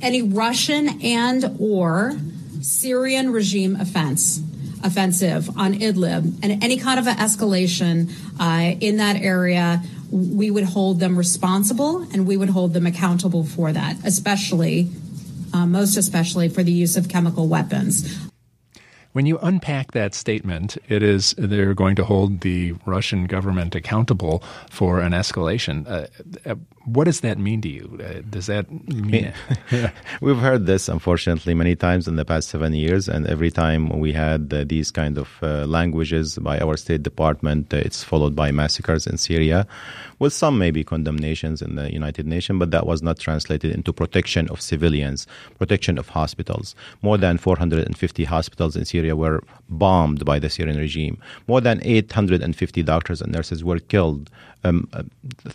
Any 0.00 0.22
Russian 0.22 1.00
and 1.02 1.56
or 1.58 2.16
Syrian 2.60 3.32
regime 3.32 3.76
offense 3.76 4.40
offensive 4.82 5.50
on 5.58 5.74
Idlib 5.74 6.38
and 6.42 6.64
any 6.64 6.78
kind 6.78 6.98
of 6.98 7.06
an 7.06 7.16
escalation 7.16 8.10
uh, 8.38 8.76
in 8.80 8.96
that 8.96 9.16
area 9.16 9.82
we 10.10 10.50
would 10.50 10.64
hold 10.64 11.00
them 11.00 11.16
responsible 11.16 12.02
and 12.12 12.26
we 12.26 12.36
would 12.36 12.50
hold 12.50 12.74
them 12.74 12.86
accountable 12.86 13.44
for 13.44 13.72
that, 13.72 13.96
especially, 14.04 14.90
uh, 15.52 15.66
most 15.66 15.96
especially 15.96 16.48
for 16.48 16.62
the 16.62 16.72
use 16.72 16.96
of 16.96 17.08
chemical 17.08 17.48
weapons. 17.48 18.18
When 19.12 19.26
you 19.26 19.38
unpack 19.42 19.90
that 19.92 20.14
statement, 20.14 20.78
it 20.88 21.02
is 21.02 21.34
they're 21.36 21.74
going 21.74 21.96
to 21.96 22.04
hold 22.04 22.42
the 22.42 22.74
Russian 22.86 23.26
government 23.26 23.74
accountable 23.74 24.42
for 24.70 25.00
an 25.00 25.12
escalation. 25.12 25.86
Uh, 25.88 26.06
uh 26.48 26.54
what 26.92 27.04
does 27.04 27.20
that 27.20 27.38
mean 27.38 27.60
to 27.62 27.68
you? 27.68 27.98
Uh, 28.02 28.22
does 28.28 28.46
that 28.46 28.70
mean? 28.88 29.32
We've 30.20 30.38
heard 30.38 30.66
this, 30.66 30.88
unfortunately, 30.88 31.54
many 31.54 31.76
times 31.76 32.08
in 32.08 32.16
the 32.16 32.24
past 32.24 32.48
seven 32.48 32.74
years, 32.74 33.08
and 33.08 33.26
every 33.26 33.50
time 33.50 34.00
we 34.00 34.12
had 34.12 34.52
uh, 34.52 34.64
these 34.66 34.90
kind 34.90 35.16
of 35.16 35.28
uh, 35.42 35.66
languages 35.66 36.38
by 36.38 36.58
our 36.58 36.76
State 36.76 37.02
Department, 37.02 37.72
uh, 37.72 37.76
it's 37.76 38.02
followed 38.02 38.34
by 38.34 38.50
massacres 38.50 39.06
in 39.06 39.18
Syria, 39.18 39.66
with 40.18 40.32
some 40.32 40.58
maybe 40.58 40.82
condemnations 40.82 41.62
in 41.62 41.76
the 41.76 41.92
United 41.92 42.26
Nations, 42.26 42.58
but 42.58 42.70
that 42.72 42.86
was 42.86 43.02
not 43.02 43.18
translated 43.18 43.72
into 43.72 43.92
protection 43.92 44.48
of 44.48 44.60
civilians, 44.60 45.26
protection 45.58 45.96
of 45.96 46.08
hospitals. 46.08 46.74
More 47.02 47.18
than 47.18 47.38
450 47.38 48.24
hospitals 48.24 48.76
in 48.76 48.84
Syria 48.84 49.14
were 49.14 49.42
bombed 49.68 50.24
by 50.24 50.38
the 50.38 50.50
Syrian 50.50 50.78
regime. 50.78 51.18
More 51.46 51.60
than 51.60 51.80
850 51.82 52.82
doctors 52.82 53.22
and 53.22 53.32
nurses 53.32 53.62
were 53.62 53.78
killed 53.78 54.30
um, 54.64 54.88
uh, 54.92 55.02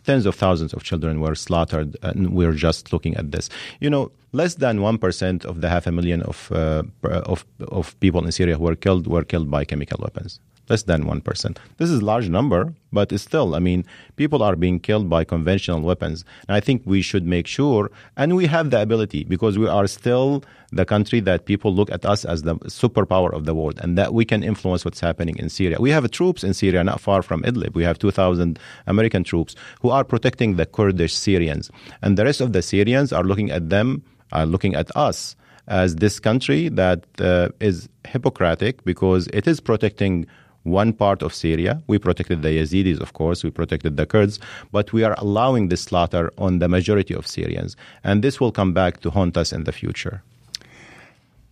tens 0.04 0.26
of 0.26 0.36
thousands 0.36 0.74
of 0.74 0.84
children 0.84 1.20
were 1.20 1.36
slaughtered, 1.36 1.96
and 2.02 2.34
we're 2.34 2.54
just 2.54 2.92
looking 2.92 3.16
at 3.16 3.32
this. 3.32 3.50
You 3.80 3.90
know, 3.90 4.12
less 4.32 4.56
than 4.56 4.82
one 4.82 4.98
percent 4.98 5.46
of 5.46 5.62
the 5.62 5.70
half 5.70 5.88
a 5.88 5.92
million 5.92 6.22
of 6.24 6.52
uh, 6.52 6.84
of 7.04 7.46
of 7.68 8.00
people 8.00 8.26
in 8.26 8.32
Syria 8.32 8.58
who 8.58 8.64
were 8.64 8.76
killed 8.76 9.08
were 9.08 9.24
killed 9.24 9.50
by 9.50 9.66
chemical 9.66 10.00
weapons 10.02 10.40
less 10.70 10.84
than 10.84 11.04
1%. 11.04 11.58
This 11.78 11.90
is 11.90 12.02
a 12.02 12.06
large 12.06 12.30
number, 12.30 12.74
but 12.92 13.18
still, 13.20 13.56
I 13.56 13.60
mean, 13.60 13.86
people 14.16 14.42
are 14.42 14.56
being 14.56 14.80
killed 14.80 15.10
by 15.10 15.24
conventional 15.24 15.82
weapons. 15.82 16.26
And 16.48 16.56
I 16.56 16.60
think 16.60 16.82
we 16.86 17.02
should 17.02 17.26
make 17.26 17.48
sure, 17.48 17.92
and 18.18 18.36
we 18.36 18.46
have 18.48 18.70
the 18.70 18.82
ability 18.82 19.24
because 19.26 19.58
we 19.58 19.68
are 19.68 19.88
still 19.88 20.44
the 20.72 20.86
country 20.86 21.20
that 21.22 21.46
people 21.46 21.74
look 21.74 21.92
at 21.92 22.06
us 22.06 22.26
as 22.26 22.44
the 22.44 22.56
superpower 22.82 23.34
of 23.34 23.46
the 23.46 23.54
world 23.54 23.80
and 23.82 23.98
that 23.98 24.14
we 24.14 24.26
can 24.26 24.44
influence 24.44 24.84
what's 24.84 25.00
happening 25.00 25.38
in 25.38 25.50
Syria. 25.50 25.78
We 25.80 25.92
have 25.92 26.10
troops 26.12 26.44
in 26.44 26.54
Syria 26.54 26.84
not 26.84 27.00
far 27.00 27.22
from 27.22 27.44
Idlib. 27.44 27.76
We 27.76 27.84
have 27.84 28.00
2,000 28.00 28.60
American 28.88 29.24
troops 29.24 29.56
who 29.82 29.90
are 29.90 30.04
protecting 30.04 30.56
the 30.56 30.66
Kurdish 30.66 31.16
Syrians. 31.16 31.72
And 32.02 32.18
the 32.18 32.26
rest 32.26 32.42
of 32.42 32.54
the 32.54 32.62
Syrians 32.62 33.14
are 33.14 33.24
looking 33.24 33.52
at 33.52 33.70
them, 33.70 34.04
are 34.32 34.46
looking 34.46 34.76
at 34.76 34.96
us 34.96 35.36
as 35.68 35.96
this 35.96 36.20
country 36.20 36.70
that 36.70 37.06
uh, 37.20 37.50
is 37.60 37.90
Hippocratic 38.06 38.84
because 38.84 39.28
it 39.34 39.48
is 39.48 39.60
protecting 39.60 40.28
one 40.66 40.92
part 40.92 41.22
of 41.22 41.34
Syria. 41.34 41.82
We 41.88 41.98
protected 41.98 42.42
the 42.42 42.50
Yazidis, 42.50 43.00
of 43.00 43.14
course, 43.14 43.44
we 43.44 43.52
protected 43.52 43.96
the 43.98 44.06
Kurds, 44.06 44.40
but 44.72 44.92
we 44.92 45.04
are 45.04 45.16
allowing 45.18 45.70
this 45.70 45.84
slaughter 45.84 46.34
on 46.38 46.60
the 46.60 46.68
majority 46.68 47.14
of 47.14 47.26
Syrians. 47.26 47.78
And 48.04 48.24
this 48.24 48.40
will 48.40 48.52
come 48.52 48.74
back 48.74 49.00
to 49.02 49.10
haunt 49.10 49.38
us 49.38 49.54
in 49.54 49.64
the 49.64 49.72
future. 49.72 50.22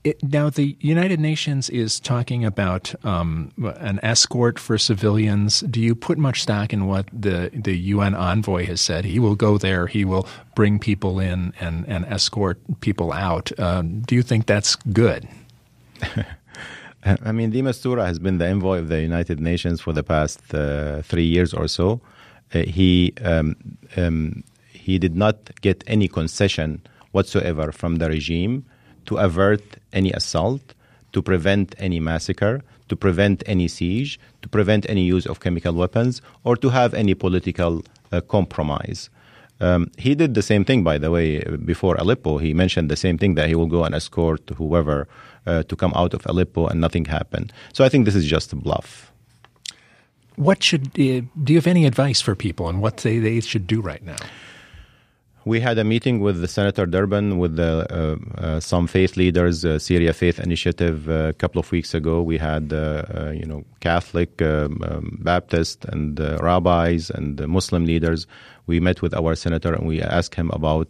It, 0.04 0.22
now, 0.22 0.50
the 0.50 0.76
United 0.82 1.22
Nations 1.22 1.70
is 1.70 1.98
talking 1.98 2.44
about 2.44 2.94
um, 3.06 3.54
an 3.80 4.02
escort 4.04 4.60
for 4.60 4.78
civilians. 4.78 5.62
Do 5.62 5.80
you 5.80 5.96
put 5.96 6.18
much 6.18 6.42
stock 6.42 6.74
in 6.74 6.88
what 6.88 7.08
the, 7.14 7.52
the 7.54 7.78
UN 7.78 8.14
envoy 8.14 8.66
has 8.66 8.82
said? 8.82 9.06
He 9.06 9.18
will 9.18 9.36
go 9.36 9.58
there, 9.58 9.88
he 9.88 10.04
will 10.04 10.28
bring 10.56 10.78
people 10.78 11.22
in 11.22 11.54
and, 11.62 11.88
and 11.88 12.04
escort 12.06 12.60
people 12.82 13.14
out. 13.14 13.58
Um, 13.58 14.02
do 14.02 14.16
you 14.16 14.24
think 14.24 14.46
that's 14.46 14.76
good? 14.76 15.30
I 17.06 17.32
mean, 17.34 17.50
de 17.50 17.62
Mistura 17.62 18.06
has 18.06 18.18
been 18.18 18.38
the 18.38 18.48
envoy 18.48 18.80
of 18.80 18.88
the 18.88 19.02
United 19.02 19.40
Nations 19.40 19.82
for 19.82 19.92
the 19.92 20.04
past 20.04 20.54
uh, 20.54 21.02
three 21.02 21.26
years 21.26 21.54
or 21.54 21.68
so. 21.68 22.00
Uh, 22.54 22.60
he 22.60 23.14
um, 23.24 23.56
um, 23.98 24.44
he 24.72 24.98
did 25.00 25.16
not 25.16 25.38
get 25.62 25.84
any 25.88 26.08
concession 26.08 26.82
whatsoever 27.12 27.72
from 27.72 27.98
the 27.98 28.10
regime 28.10 28.66
to 29.06 29.18
avert 29.18 29.64
any 29.92 30.12
assault, 30.12 30.74
to 31.12 31.22
prevent 31.22 31.76
any 31.78 32.00
massacre, 32.00 32.62
to 32.88 32.96
prevent 32.96 33.44
any 33.46 33.68
siege, 33.68 34.20
to 34.42 34.50
prevent 34.50 34.90
any 34.90 35.04
use 35.04 35.26
of 35.26 35.40
chemical 35.40 35.74
weapons, 35.74 36.22
or 36.44 36.56
to 36.56 36.70
have 36.70 36.94
any 36.94 37.14
political 37.14 37.84
uh, 38.12 38.22
compromise. 38.22 39.10
Um, 39.60 39.92
he 39.98 40.16
did 40.16 40.34
the 40.34 40.42
same 40.42 40.66
thing, 40.66 40.84
by 40.84 40.98
the 40.98 41.12
way, 41.12 41.40
before 41.66 41.96
Aleppo. 41.96 42.38
He 42.38 42.54
mentioned 42.54 42.90
the 42.90 42.98
same 42.98 43.18
thing 43.18 43.36
that 43.36 43.48
he 43.48 43.56
will 43.56 43.68
go 43.68 43.84
and 43.84 43.96
escort 43.96 44.50
whoever 44.58 45.08
uh, 45.46 45.64
to 45.64 45.76
come 45.76 45.94
out 45.96 46.14
of 46.14 46.26
Aleppo, 46.26 46.68
and 46.68 46.80
nothing 46.80 47.06
happened. 47.06 47.52
So 47.74 47.84
I 47.84 47.90
think 47.90 48.06
this 48.06 48.16
is 48.16 48.26
just 48.26 48.54
a 48.54 48.56
bluff. 48.56 49.12
What 50.36 50.64
should 50.64 50.88
uh, 50.88 51.22
do 51.44 51.54
you 51.54 51.56
have 51.56 51.68
any 51.68 51.86
advice 51.86 52.20
for 52.22 52.36
people 52.36 52.66
on 52.66 52.80
what 52.80 52.98
they, 52.98 53.20
they 53.20 53.40
should 53.42 53.68
do 53.68 53.82
right 53.82 54.04
now? 54.04 54.18
We 55.46 55.60
had 55.60 55.78
a 55.78 55.84
meeting 55.84 56.22
with 56.22 56.40
the 56.40 56.48
Senator 56.48 56.86
Durbin 56.86 57.38
with 57.38 57.58
the, 57.58 57.86
uh, 57.92 58.42
uh, 58.42 58.60
some 58.62 58.88
faith 58.88 59.18
leaders, 59.18 59.66
uh, 59.66 59.78
Syria 59.78 60.14
Faith 60.14 60.40
Initiative, 60.40 61.10
uh, 61.10 61.14
a 61.28 61.34
couple 61.34 61.60
of 61.60 61.70
weeks 61.70 61.94
ago. 61.94 62.22
We 62.22 62.38
had, 62.38 62.72
uh, 62.72 63.04
uh, 63.14 63.32
you 63.32 63.46
know, 63.46 63.66
Catholic, 63.82 64.42
um, 64.42 64.82
um, 64.88 65.18
Baptist, 65.22 65.84
and 65.86 66.18
rabbis 66.18 67.10
and 67.10 67.46
Muslim 67.46 67.86
leaders. 67.86 68.26
We 68.66 68.80
met 68.80 69.02
with 69.02 69.14
our 69.14 69.36
senator 69.36 69.74
and 69.74 69.88
we 69.88 70.02
asked 70.02 70.36
him 70.36 70.50
about 70.54 70.90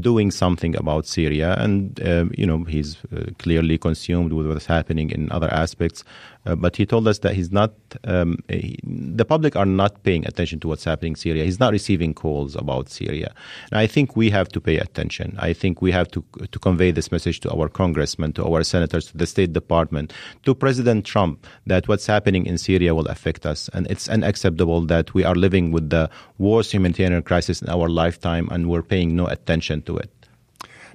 doing 0.00 0.30
something 0.30 0.76
about 0.76 1.06
Syria, 1.06 1.56
and 1.58 1.98
you 2.36 2.46
know, 2.46 2.64
he's 2.64 2.98
clearly 3.38 3.78
consumed 3.78 4.32
with 4.32 4.46
what's 4.46 4.66
happening 4.66 5.10
in 5.10 5.30
other 5.32 5.52
aspects. 5.52 6.04
Uh, 6.46 6.54
but 6.54 6.76
he 6.76 6.84
told 6.84 7.08
us 7.08 7.20
that 7.20 7.34
he's 7.34 7.50
not, 7.50 7.72
um, 8.04 8.36
he, 8.48 8.78
the 8.84 9.24
public 9.24 9.56
are 9.56 9.64
not 9.64 10.02
paying 10.02 10.26
attention 10.26 10.60
to 10.60 10.68
what's 10.68 10.84
happening 10.84 11.12
in 11.12 11.16
Syria. 11.16 11.42
He's 11.42 11.58
not 11.58 11.72
receiving 11.72 12.12
calls 12.12 12.54
about 12.54 12.90
Syria. 12.90 13.32
And 13.70 13.80
I 13.80 13.86
think 13.86 14.14
we 14.14 14.28
have 14.28 14.48
to 14.48 14.60
pay 14.60 14.76
attention. 14.76 15.36
I 15.38 15.54
think 15.54 15.80
we 15.80 15.90
have 15.92 16.10
to, 16.10 16.22
to 16.50 16.58
convey 16.58 16.90
this 16.90 17.10
message 17.10 17.40
to 17.40 17.50
our 17.50 17.70
congressmen, 17.70 18.34
to 18.34 18.44
our 18.44 18.62
senators, 18.62 19.06
to 19.06 19.16
the 19.16 19.26
State 19.26 19.54
Department, 19.54 20.12
to 20.42 20.54
President 20.54 21.06
Trump, 21.06 21.46
that 21.66 21.88
what's 21.88 22.06
happening 22.06 22.44
in 22.44 22.58
Syria 22.58 22.94
will 22.94 23.06
affect 23.06 23.46
us. 23.46 23.70
And 23.72 23.86
it's 23.86 24.10
unacceptable 24.10 24.82
that 24.82 25.14
we 25.14 25.24
are 25.24 25.34
living 25.34 25.72
with 25.72 25.88
the 25.88 26.10
worst 26.36 26.74
humanitarian 26.84 27.22
crisis 27.22 27.62
in 27.62 27.68
our 27.68 27.88
lifetime 27.88 28.48
and 28.50 28.68
we're 28.68 28.82
paying 28.82 29.16
no 29.16 29.26
attention 29.26 29.82
to 29.82 29.96
it. 29.96 30.10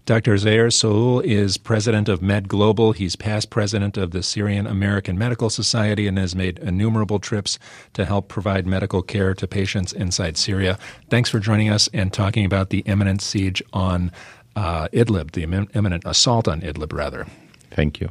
Dr. 0.05 0.35
Zaher 0.35 0.71
Sahloul 0.71 1.23
is 1.23 1.57
president 1.57 2.09
of 2.09 2.21
Med 2.21 2.47
Global. 2.47 2.93
He's 2.93 3.15
past 3.15 3.49
president 3.51 3.95
of 3.97 4.09
the 4.11 4.23
Syrian 4.23 4.65
American 4.65 5.17
Medical 5.19 5.49
Society 5.49 6.07
and 6.07 6.17
has 6.17 6.35
made 6.35 6.57
innumerable 6.59 7.19
trips 7.19 7.59
to 7.93 8.05
help 8.05 8.27
provide 8.27 8.65
medical 8.65 9.03
care 9.03 9.35
to 9.35 9.47
patients 9.47 9.93
inside 9.93 10.35
Syria. 10.37 10.79
Thanks 11.09 11.29
for 11.29 11.39
joining 11.39 11.69
us 11.69 11.89
and 11.93 12.11
talking 12.11 12.45
about 12.45 12.69
the 12.69 12.79
imminent 12.79 13.21
siege 13.21 13.61
on 13.71 14.11
uh, 14.55 14.87
Idlib, 14.93 15.31
the 15.31 15.43
imminent 15.43 16.03
assault 16.05 16.47
on 16.47 16.61
Idlib, 16.61 16.91
rather. 16.93 17.27
Thank 17.69 17.99
you. 17.99 18.09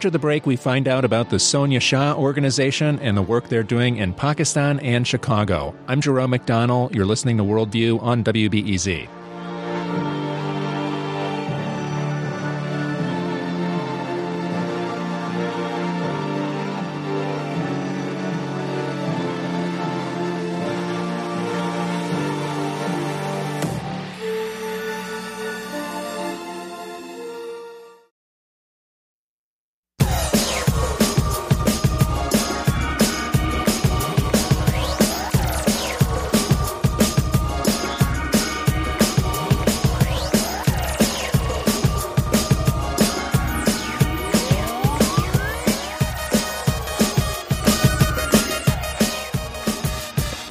After 0.00 0.08
the 0.08 0.18
break, 0.18 0.46
we 0.46 0.56
find 0.56 0.88
out 0.88 1.04
about 1.04 1.28
the 1.28 1.38
Sonia 1.38 1.78
Shah 1.78 2.14
organization 2.14 2.98
and 3.00 3.14
the 3.14 3.20
work 3.20 3.50
they're 3.50 3.62
doing 3.62 3.98
in 3.98 4.14
Pakistan 4.14 4.80
and 4.80 5.06
Chicago. 5.06 5.74
I'm 5.88 6.00
Jerome 6.00 6.30
McDonnell. 6.30 6.94
You're 6.94 7.04
listening 7.04 7.36
to 7.36 7.44
Worldview 7.44 8.00
on 8.00 8.24
WBEZ. 8.24 9.19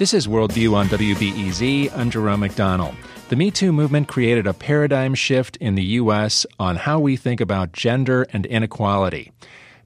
This 0.10 0.26
is 0.26 0.28
Worldview 0.28 0.74
on 0.74 0.88
WBEZ. 0.88 1.96
I'm 1.96 2.10
Jerome 2.10 2.42
McDonnell. 2.42 2.96
The 3.28 3.36
Me 3.36 3.52
Too 3.52 3.72
movement 3.72 4.08
created 4.08 4.48
a 4.48 4.56
paradigm 4.56 5.14
shift 5.14 5.56
in 5.58 5.76
the 5.76 5.84
U.S. 5.84 6.48
on 6.60 6.78
how 6.78 6.98
we 7.00 7.16
think 7.16 7.40
about 7.40 7.74
gender 7.74 8.26
and 8.34 8.48
inequality. 8.48 9.32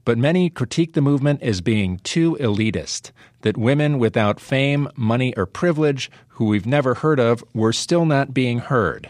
But 0.06 0.18
many 0.18 0.50
critique 0.50 0.94
the 0.94 1.02
movement 1.02 1.44
as 1.44 1.60
being 1.60 1.98
too 2.06 2.38
elitist, 2.40 3.12
that 3.42 3.58
women 3.58 4.00
without 4.00 4.40
fame, 4.40 4.88
money, 4.96 5.36
or 5.36 5.46
privilege, 5.46 6.10
who 6.30 6.46
we've 6.46 6.66
never 6.66 6.94
heard 6.94 7.20
of, 7.20 7.44
were 7.54 7.74
still 7.74 8.06
not 8.06 8.34
being 8.34 8.60
heard. 8.60 9.10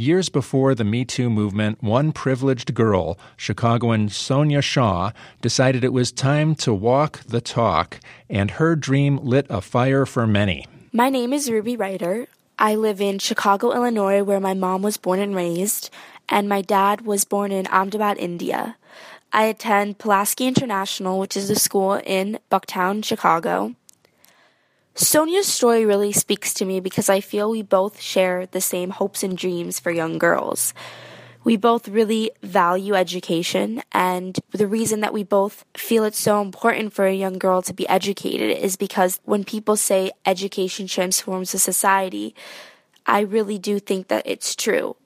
Years 0.00 0.30
before 0.30 0.74
the 0.74 0.82
Me 0.82 1.04
Too 1.04 1.28
movement, 1.28 1.82
one 1.82 2.10
privileged 2.12 2.72
girl, 2.72 3.18
Chicagoan 3.36 4.08
Sonia 4.08 4.62
Shah, 4.62 5.10
decided 5.42 5.84
it 5.84 5.92
was 5.92 6.10
time 6.10 6.54
to 6.64 6.72
walk 6.72 7.20
the 7.28 7.42
talk, 7.42 8.00
and 8.30 8.52
her 8.52 8.76
dream 8.76 9.18
lit 9.18 9.44
a 9.50 9.60
fire 9.60 10.06
for 10.06 10.26
many. 10.26 10.66
My 10.90 11.10
name 11.10 11.34
is 11.34 11.50
Ruby 11.50 11.76
Ryder. 11.76 12.28
I 12.58 12.76
live 12.76 13.02
in 13.02 13.18
Chicago, 13.18 13.74
Illinois, 13.74 14.22
where 14.22 14.40
my 14.40 14.54
mom 14.54 14.80
was 14.80 14.96
born 14.96 15.20
and 15.20 15.36
raised, 15.36 15.90
and 16.30 16.48
my 16.48 16.62
dad 16.62 17.02
was 17.02 17.26
born 17.26 17.52
in 17.52 17.66
Ahmedabad, 17.66 18.16
India. 18.16 18.76
I 19.34 19.44
attend 19.44 19.98
Pulaski 19.98 20.46
International, 20.46 21.18
which 21.18 21.36
is 21.36 21.50
a 21.50 21.56
school 21.56 22.00
in 22.06 22.38
Bucktown, 22.50 23.04
Chicago. 23.04 23.74
Sonia's 25.00 25.46
story 25.46 25.86
really 25.86 26.12
speaks 26.12 26.52
to 26.54 26.64
me 26.64 26.78
because 26.78 27.08
I 27.08 27.20
feel 27.20 27.50
we 27.50 27.62
both 27.62 28.00
share 28.00 28.46
the 28.46 28.60
same 28.60 28.90
hopes 28.90 29.22
and 29.22 29.36
dreams 29.36 29.80
for 29.80 29.90
young 29.90 30.18
girls 30.18 30.74
we 31.44 31.56
both 31.56 31.88
really 31.88 32.30
value 32.42 32.94
education 32.94 33.82
and 33.92 34.38
the 34.52 34.66
reason 34.66 35.00
that 35.00 35.12
we 35.12 35.24
both 35.24 35.64
feel 35.74 36.04
it's 36.04 36.18
so 36.18 36.42
important 36.42 36.92
for 36.92 37.06
a 37.06 37.14
young 37.14 37.38
girl 37.38 37.62
to 37.62 37.72
be 37.72 37.88
educated 37.88 38.56
is 38.56 38.76
because 38.76 39.20
when 39.24 39.44
people 39.44 39.76
say 39.76 40.12
education 40.26 40.86
transforms 40.86 41.54
a 41.54 41.58
society, 41.58 42.34
I 43.06 43.20
really 43.20 43.58
do 43.58 43.78
think 43.78 44.08
that 44.08 44.26
it's 44.26 44.54
true. 44.54 44.96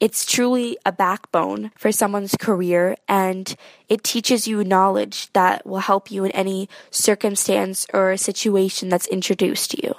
It's 0.00 0.24
truly 0.24 0.78
a 0.86 0.92
backbone 0.92 1.72
for 1.76 1.90
someone's 1.90 2.36
career 2.38 2.96
and 3.08 3.54
it 3.88 4.04
teaches 4.04 4.46
you 4.46 4.62
knowledge 4.62 5.32
that 5.32 5.66
will 5.66 5.80
help 5.80 6.10
you 6.10 6.24
in 6.24 6.30
any 6.32 6.68
circumstance 6.90 7.84
or 7.92 8.16
situation 8.16 8.88
that's 8.90 9.08
introduced 9.08 9.72
to 9.72 9.84
you. 9.84 9.96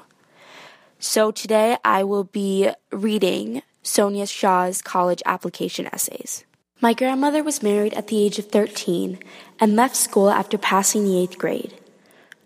So 1.00 1.32
today 1.32 1.78
I 1.84 2.06
will 2.06 2.24
be 2.24 2.70
reading 2.92 3.62
Sonia 3.84 4.26
Shah's 4.26 4.82
college 4.82 5.22
application 5.26 5.88
essays. 5.92 6.46
My 6.80 6.94
grandmother 6.94 7.44
was 7.44 7.62
married 7.62 7.94
at 7.94 8.08
the 8.08 8.24
age 8.24 8.40
of 8.40 8.46
13 8.46 9.20
and 9.60 9.76
left 9.76 9.98
school 9.98 10.30
after 10.30 10.58
passing 10.58 11.04
the 11.04 11.20
eighth 11.20 11.38
grade. 11.38 11.78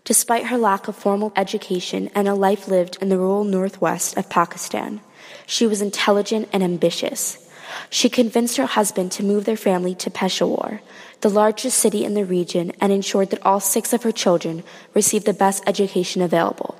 Despite 0.04 0.46
her 0.46 0.58
lack 0.58 0.88
of 0.88 0.96
formal 0.96 1.32
education 1.36 2.10
and 2.16 2.26
a 2.26 2.34
life 2.34 2.66
lived 2.66 2.98
in 3.00 3.10
the 3.10 3.18
rural 3.18 3.44
northwest 3.44 4.16
of 4.16 4.28
Pakistan, 4.28 5.00
she 5.46 5.68
was 5.68 5.80
intelligent 5.80 6.48
and 6.52 6.64
ambitious. 6.64 7.43
She 7.90 8.08
convinced 8.08 8.56
her 8.56 8.66
husband 8.66 9.12
to 9.12 9.24
move 9.24 9.44
their 9.44 9.56
family 9.56 9.94
to 9.96 10.10
Peshawar, 10.10 10.80
the 11.20 11.30
largest 11.30 11.78
city 11.78 12.04
in 12.04 12.14
the 12.14 12.24
region, 12.24 12.72
and 12.80 12.92
ensured 12.92 13.30
that 13.30 13.44
all 13.44 13.60
six 13.60 13.92
of 13.92 14.02
her 14.02 14.12
children 14.12 14.62
received 14.94 15.26
the 15.26 15.32
best 15.32 15.62
education 15.66 16.22
available. 16.22 16.76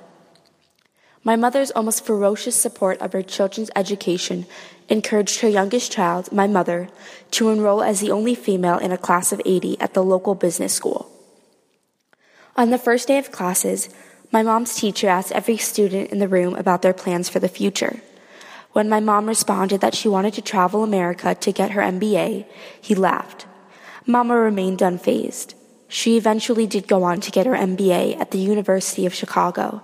My 1.23 1.35
mother's 1.35 1.71
almost 1.71 2.05
ferocious 2.05 2.55
support 2.55 3.01
of 3.01 3.13
her 3.13 3.23
children's 3.23 3.71
education 3.75 4.45
encouraged 4.89 5.41
her 5.41 5.49
youngest 5.49 5.91
child, 5.91 6.31
my 6.31 6.45
mother, 6.45 6.89
to 7.31 7.49
enroll 7.49 7.81
as 7.81 7.99
the 7.99 8.11
only 8.11 8.35
female 8.35 8.77
in 8.77 8.91
a 8.91 8.97
class 8.97 9.31
of 9.31 9.41
80 9.43 9.79
at 9.79 9.95
the 9.95 10.03
local 10.03 10.35
business 10.35 10.73
school. 10.73 11.11
On 12.55 12.69
the 12.69 12.77
first 12.77 13.07
day 13.07 13.17
of 13.17 13.31
classes, 13.31 13.89
my 14.31 14.43
mom's 14.43 14.75
teacher 14.75 15.09
asked 15.09 15.31
every 15.31 15.57
student 15.57 16.11
in 16.11 16.19
the 16.19 16.27
room 16.27 16.55
about 16.55 16.83
their 16.83 16.93
plans 16.93 17.27
for 17.27 17.39
the 17.39 17.49
future. 17.49 18.01
When 18.75 18.89
my 18.89 18.99
mom 18.99 19.31
responded 19.31 19.79
that 19.79 19.95
she 19.95 20.09
wanted 20.09 20.33
to 20.33 20.41
travel 20.41 20.83
America 20.83 21.33
to 21.33 21.51
get 21.53 21.71
her 21.71 21.81
MBA, 21.81 22.45
he 22.81 22.93
laughed. 22.93 23.45
Mama 24.05 24.35
remained 24.35 24.79
unfazed. 24.79 25.53
She 25.87 26.17
eventually 26.17 26.67
did 26.67 26.85
go 26.85 27.03
on 27.03 27.21
to 27.21 27.31
get 27.31 27.45
her 27.45 27.55
MBA 27.55 28.19
at 28.19 28.31
the 28.31 28.37
University 28.37 29.05
of 29.05 29.13
Chicago 29.13 29.81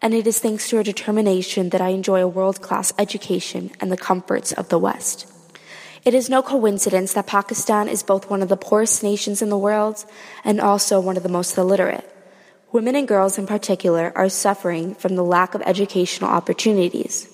and 0.00 0.14
it 0.14 0.26
is 0.26 0.38
thanks 0.38 0.68
to 0.68 0.76
her 0.76 0.82
determination 0.82 1.70
that 1.70 1.80
I 1.80 1.88
enjoy 1.88 2.22
a 2.22 2.28
world 2.28 2.62
class 2.62 2.92
education 2.98 3.72
and 3.80 3.90
the 3.90 3.96
comforts 3.96 4.52
of 4.52 4.68
the 4.68 4.78
West. 4.78 5.26
It 6.04 6.14
is 6.14 6.30
no 6.30 6.40
coincidence 6.40 7.14
that 7.14 7.26
Pakistan 7.26 7.88
is 7.88 8.04
both 8.04 8.30
one 8.30 8.40
of 8.40 8.48
the 8.48 8.56
poorest 8.56 9.02
nations 9.02 9.42
in 9.42 9.48
the 9.48 9.58
world 9.58 10.04
and 10.44 10.60
also 10.60 11.00
one 11.00 11.16
of 11.16 11.24
the 11.24 11.28
most 11.28 11.58
illiterate. 11.58 12.08
Women 12.70 12.94
and 12.94 13.08
girls 13.08 13.38
in 13.38 13.46
particular 13.46 14.12
are 14.14 14.28
suffering 14.28 14.94
from 14.94 15.16
the 15.16 15.24
lack 15.24 15.54
of 15.56 15.62
educational 15.62 16.30
opportunities. 16.30 17.28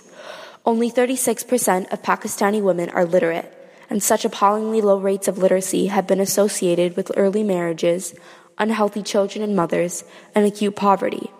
Only 0.66 0.90
36% 0.90 1.92
of 1.92 2.02
Pakistani 2.02 2.62
women 2.62 2.88
are 2.90 3.04
literate, 3.04 3.52
and 3.90 4.02
such 4.02 4.24
appallingly 4.24 4.80
low 4.80 4.98
rates 4.98 5.28
of 5.28 5.36
literacy 5.36 5.88
have 5.88 6.06
been 6.06 6.20
associated 6.20 6.96
with 6.96 7.12
early 7.16 7.42
marriages, 7.42 8.14
unhealthy 8.56 9.02
children 9.02 9.44
and 9.44 9.54
mothers, 9.54 10.04
and 10.34 10.46
acute 10.46 10.74
poverty. 10.74 11.30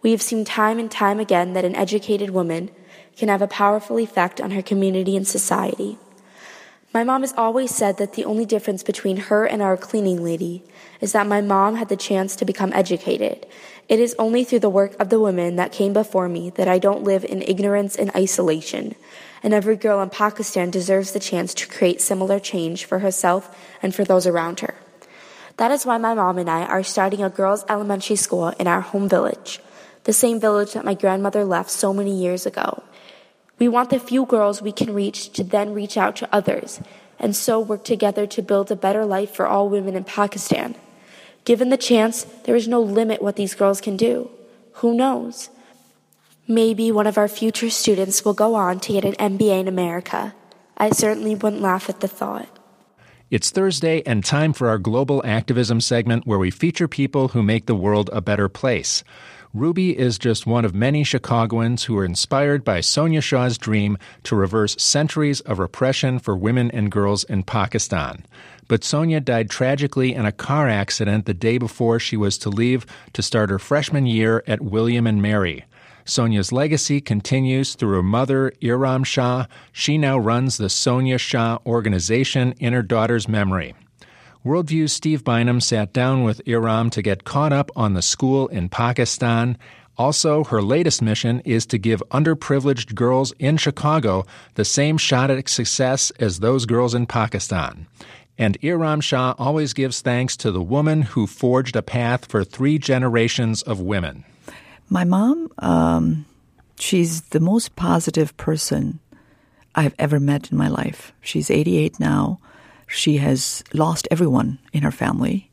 We 0.00 0.12
have 0.12 0.22
seen 0.22 0.46
time 0.46 0.78
and 0.78 0.90
time 0.90 1.20
again 1.20 1.52
that 1.52 1.66
an 1.66 1.76
educated 1.76 2.30
woman 2.30 2.70
can 3.18 3.28
have 3.28 3.42
a 3.42 3.48
powerful 3.48 3.98
effect 3.98 4.40
on 4.40 4.52
her 4.52 4.62
community 4.62 5.14
and 5.16 5.26
society. 5.26 5.98
My 6.98 7.04
mom 7.04 7.20
has 7.20 7.32
always 7.36 7.72
said 7.72 7.98
that 7.98 8.14
the 8.14 8.24
only 8.24 8.44
difference 8.44 8.82
between 8.82 9.28
her 9.30 9.46
and 9.46 9.62
our 9.62 9.76
cleaning 9.76 10.24
lady 10.24 10.64
is 11.00 11.12
that 11.12 11.28
my 11.28 11.40
mom 11.40 11.76
had 11.76 11.88
the 11.88 11.96
chance 11.96 12.34
to 12.34 12.44
become 12.44 12.72
educated. 12.72 13.46
It 13.88 14.00
is 14.00 14.16
only 14.18 14.42
through 14.42 14.66
the 14.66 14.68
work 14.68 14.96
of 14.98 15.08
the 15.08 15.20
women 15.20 15.54
that 15.54 15.70
came 15.70 15.92
before 15.92 16.28
me 16.28 16.50
that 16.56 16.66
I 16.66 16.80
don't 16.80 17.04
live 17.04 17.24
in 17.24 17.40
ignorance 17.42 17.94
and 17.94 18.10
isolation. 18.16 18.96
And 19.44 19.54
every 19.54 19.76
girl 19.76 20.02
in 20.02 20.10
Pakistan 20.10 20.70
deserves 20.72 21.12
the 21.12 21.20
chance 21.20 21.54
to 21.54 21.68
create 21.68 22.00
similar 22.00 22.40
change 22.40 22.84
for 22.84 22.98
herself 22.98 23.56
and 23.80 23.94
for 23.94 24.02
those 24.02 24.26
around 24.26 24.58
her. 24.58 24.74
That 25.56 25.70
is 25.70 25.86
why 25.86 25.98
my 25.98 26.14
mom 26.14 26.36
and 26.36 26.50
I 26.50 26.64
are 26.64 26.82
starting 26.82 27.22
a 27.22 27.30
girls' 27.30 27.64
elementary 27.68 28.16
school 28.16 28.48
in 28.58 28.66
our 28.66 28.80
home 28.80 29.08
village 29.08 29.60
the 30.02 30.12
same 30.14 30.40
village 30.40 30.72
that 30.72 30.86
my 30.86 30.94
grandmother 30.94 31.44
left 31.44 31.70
so 31.70 31.92
many 31.92 32.16
years 32.16 32.46
ago. 32.46 32.82
We 33.58 33.68
want 33.68 33.90
the 33.90 33.98
few 33.98 34.24
girls 34.24 34.62
we 34.62 34.72
can 34.72 34.94
reach 34.94 35.32
to 35.32 35.42
then 35.42 35.74
reach 35.74 35.96
out 35.96 36.16
to 36.16 36.28
others, 36.32 36.80
and 37.18 37.34
so 37.34 37.58
work 37.58 37.84
together 37.84 38.26
to 38.26 38.42
build 38.42 38.70
a 38.70 38.76
better 38.76 39.04
life 39.04 39.34
for 39.34 39.46
all 39.46 39.68
women 39.68 39.96
in 39.96 40.04
Pakistan. 40.04 40.76
Given 41.44 41.70
the 41.70 41.76
chance, 41.76 42.24
there 42.44 42.56
is 42.56 42.68
no 42.68 42.80
limit 42.80 43.22
what 43.22 43.36
these 43.36 43.54
girls 43.54 43.80
can 43.80 43.96
do. 43.96 44.30
Who 44.74 44.94
knows? 44.94 45.50
Maybe 46.46 46.92
one 46.92 47.06
of 47.06 47.18
our 47.18 47.28
future 47.28 47.70
students 47.70 48.24
will 48.24 48.34
go 48.34 48.54
on 48.54 48.80
to 48.80 48.92
get 48.92 49.04
an 49.04 49.14
MBA 49.14 49.60
in 49.60 49.68
America. 49.68 50.34
I 50.76 50.90
certainly 50.90 51.34
wouldn't 51.34 51.60
laugh 51.62 51.88
at 51.90 52.00
the 52.00 52.08
thought. 52.08 52.48
It's 53.30 53.50
Thursday 53.50 54.02
and 54.06 54.24
time 54.24 54.54
for 54.54 54.68
our 54.68 54.78
global 54.78 55.20
activism 55.26 55.82
segment 55.82 56.26
where 56.26 56.38
we 56.38 56.50
feature 56.50 56.88
people 56.88 57.28
who 57.28 57.42
make 57.42 57.66
the 57.66 57.74
world 57.74 58.08
a 58.12 58.22
better 58.22 58.48
place. 58.48 59.04
Ruby 59.54 59.98
is 59.98 60.18
just 60.18 60.46
one 60.46 60.66
of 60.66 60.74
many 60.74 61.02
Chicagoans 61.02 61.84
who 61.84 61.94
were 61.94 62.04
inspired 62.04 62.64
by 62.64 62.82
Sonia 62.82 63.22
Shah's 63.22 63.56
dream 63.56 63.96
to 64.24 64.36
reverse 64.36 64.76
centuries 64.78 65.40
of 65.40 65.58
repression 65.58 66.18
for 66.18 66.36
women 66.36 66.70
and 66.70 66.90
girls 66.90 67.24
in 67.24 67.42
Pakistan. 67.42 68.26
But 68.68 68.84
Sonia 68.84 69.20
died 69.20 69.48
tragically 69.48 70.12
in 70.12 70.26
a 70.26 70.32
car 70.32 70.68
accident 70.68 71.24
the 71.24 71.32
day 71.32 71.56
before 71.56 71.98
she 71.98 72.16
was 72.16 72.36
to 72.38 72.50
leave 72.50 72.84
to 73.14 73.22
start 73.22 73.48
her 73.48 73.58
freshman 73.58 74.04
year 74.04 74.44
at 74.46 74.60
William 74.60 75.06
and 75.06 75.22
Mary. 75.22 75.64
Sonia's 76.04 76.52
legacy 76.52 77.00
continues 77.00 77.74
through 77.74 77.94
her 77.96 78.02
mother, 78.02 78.52
Iram 78.60 79.02
Shah. 79.02 79.46
She 79.72 79.96
now 79.96 80.18
runs 80.18 80.58
the 80.58 80.68
Sonia 80.68 81.16
Shah 81.16 81.58
organization 81.64 82.52
in 82.58 82.74
her 82.74 82.82
daughter's 82.82 83.28
memory. 83.28 83.74
Worldview's 84.48 84.94
Steve 84.94 85.24
Bynum 85.24 85.60
sat 85.60 85.92
down 85.92 86.24
with 86.24 86.40
Iram 86.48 86.88
to 86.90 87.02
get 87.02 87.24
caught 87.24 87.52
up 87.52 87.70
on 87.76 87.92
the 87.92 88.00
school 88.00 88.48
in 88.48 88.70
Pakistan. 88.70 89.58
Also, 89.98 90.42
her 90.44 90.62
latest 90.62 91.02
mission 91.02 91.40
is 91.40 91.66
to 91.66 91.76
give 91.76 92.02
underprivileged 92.12 92.94
girls 92.94 93.32
in 93.32 93.58
Chicago 93.58 94.24
the 94.54 94.64
same 94.64 94.96
shot 94.96 95.30
at 95.30 95.50
success 95.50 96.10
as 96.12 96.40
those 96.40 96.64
girls 96.64 96.94
in 96.94 97.04
Pakistan. 97.04 97.86
And 98.38 98.56
Iram 98.62 99.02
Shah 99.02 99.34
always 99.36 99.74
gives 99.74 100.00
thanks 100.00 100.34
to 100.38 100.50
the 100.50 100.62
woman 100.62 101.02
who 101.02 101.26
forged 101.26 101.76
a 101.76 101.82
path 101.82 102.24
for 102.24 102.42
three 102.42 102.78
generations 102.78 103.60
of 103.60 103.82
women. 103.82 104.24
My 104.88 105.04
mom, 105.04 105.52
um, 105.58 106.24
she's 106.80 107.20
the 107.20 107.40
most 107.40 107.76
positive 107.76 108.34
person 108.38 108.98
I've 109.74 109.94
ever 109.98 110.18
met 110.18 110.50
in 110.50 110.56
my 110.56 110.68
life. 110.68 111.12
She's 111.20 111.50
88 111.50 112.00
now. 112.00 112.40
She 112.88 113.18
has 113.18 113.62
lost 113.72 114.08
everyone 114.10 114.58
in 114.72 114.82
her 114.82 114.90
family. 114.90 115.50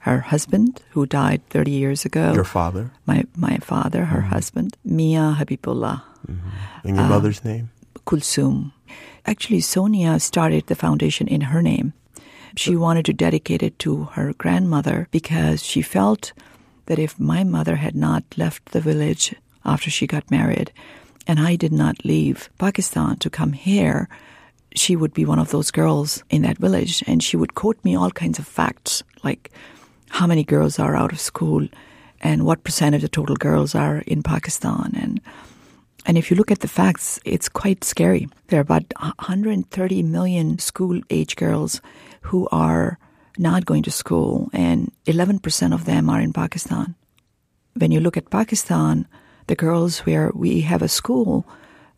Her 0.00 0.20
husband, 0.20 0.80
who 0.90 1.04
died 1.04 1.42
30 1.50 1.70
years 1.70 2.04
ago. 2.04 2.32
Your 2.32 2.44
father? 2.44 2.92
My, 3.04 3.24
my 3.36 3.58
father, 3.58 4.06
her 4.06 4.20
mm-hmm. 4.20 4.30
husband, 4.30 4.76
Mia 4.84 5.36
Habibullah. 5.38 6.02
Mm-hmm. 6.26 6.48
And 6.84 6.96
your 6.96 7.04
uh, 7.04 7.08
mother's 7.08 7.44
name? 7.44 7.70
Kulsum. 8.06 8.72
Actually, 9.26 9.60
Sonia 9.60 10.18
started 10.20 10.66
the 10.66 10.74
foundation 10.74 11.28
in 11.28 11.52
her 11.52 11.60
name. 11.60 11.92
She 12.56 12.74
wanted 12.74 13.04
to 13.06 13.12
dedicate 13.12 13.62
it 13.62 13.78
to 13.80 14.04
her 14.16 14.32
grandmother 14.32 15.08
because 15.10 15.62
she 15.62 15.82
felt 15.82 16.32
that 16.86 16.98
if 16.98 17.20
my 17.20 17.44
mother 17.44 17.76
had 17.76 17.94
not 17.94 18.24
left 18.36 18.72
the 18.72 18.80
village 18.80 19.34
after 19.64 19.90
she 19.90 20.06
got 20.06 20.30
married 20.30 20.72
and 21.26 21.38
I 21.38 21.56
did 21.56 21.72
not 21.72 22.04
leave 22.04 22.48
Pakistan 22.58 23.16
to 23.18 23.28
come 23.28 23.52
here, 23.52 24.08
she 24.74 24.96
would 24.96 25.14
be 25.14 25.24
one 25.24 25.38
of 25.38 25.50
those 25.50 25.70
girls 25.70 26.22
in 26.30 26.42
that 26.42 26.58
village 26.58 27.02
and 27.06 27.22
she 27.22 27.36
would 27.36 27.54
quote 27.54 27.82
me 27.84 27.96
all 27.96 28.10
kinds 28.10 28.38
of 28.38 28.46
facts 28.46 29.02
like 29.24 29.50
how 30.10 30.26
many 30.26 30.44
girls 30.44 30.78
are 30.78 30.96
out 30.96 31.12
of 31.12 31.20
school 31.20 31.66
and 32.20 32.44
what 32.44 32.64
percent 32.64 32.94
of 32.94 33.00
the 33.00 33.08
total 33.08 33.36
girls 33.36 33.74
are 33.74 33.98
in 34.06 34.22
Pakistan 34.22 34.92
and 34.94 35.20
and 36.06 36.16
if 36.16 36.30
you 36.30 36.36
look 36.36 36.50
at 36.50 36.60
the 36.60 36.68
facts, 36.68 37.20
it's 37.26 37.50
quite 37.50 37.84
scary. 37.84 38.28
There 38.46 38.58
are 38.58 38.62
about 38.62 38.84
130 38.98 40.02
million 40.04 40.58
school 40.58 41.02
age 41.10 41.36
girls 41.36 41.82
who 42.22 42.48
are 42.50 42.98
not 43.36 43.66
going 43.66 43.82
to 43.82 43.90
school, 43.90 44.48
and 44.54 44.90
11% 45.04 45.74
of 45.74 45.84
them 45.84 46.08
are 46.08 46.20
in 46.20 46.32
Pakistan. 46.32 46.94
When 47.74 47.92
you 47.92 48.00
look 48.00 48.16
at 48.16 48.30
Pakistan, 48.30 49.06
the 49.48 49.54
girls 49.54 50.00
where 50.00 50.32
we 50.34 50.62
have 50.62 50.80
a 50.80 50.88
school, 50.88 51.46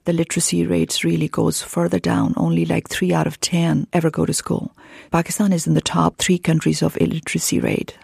the 0.04 0.12
literacy 0.12 0.66
rates 0.66 1.04
really 1.04 1.28
goes 1.28 1.62
further 1.62 1.98
down. 1.98 2.34
Only 2.36 2.64
like 2.64 2.88
three 2.88 3.12
out 3.12 3.26
of 3.26 3.40
10 3.40 3.86
ever 3.92 4.10
go 4.10 4.26
to 4.26 4.32
school. 4.32 4.74
Pakistan 5.10 5.52
is 5.52 5.66
in 5.66 5.74
the 5.74 5.80
top 5.80 6.18
three 6.18 6.38
countries 6.38 6.82
of 6.82 6.96
illiteracy 7.00 7.60
rate. 7.60 7.96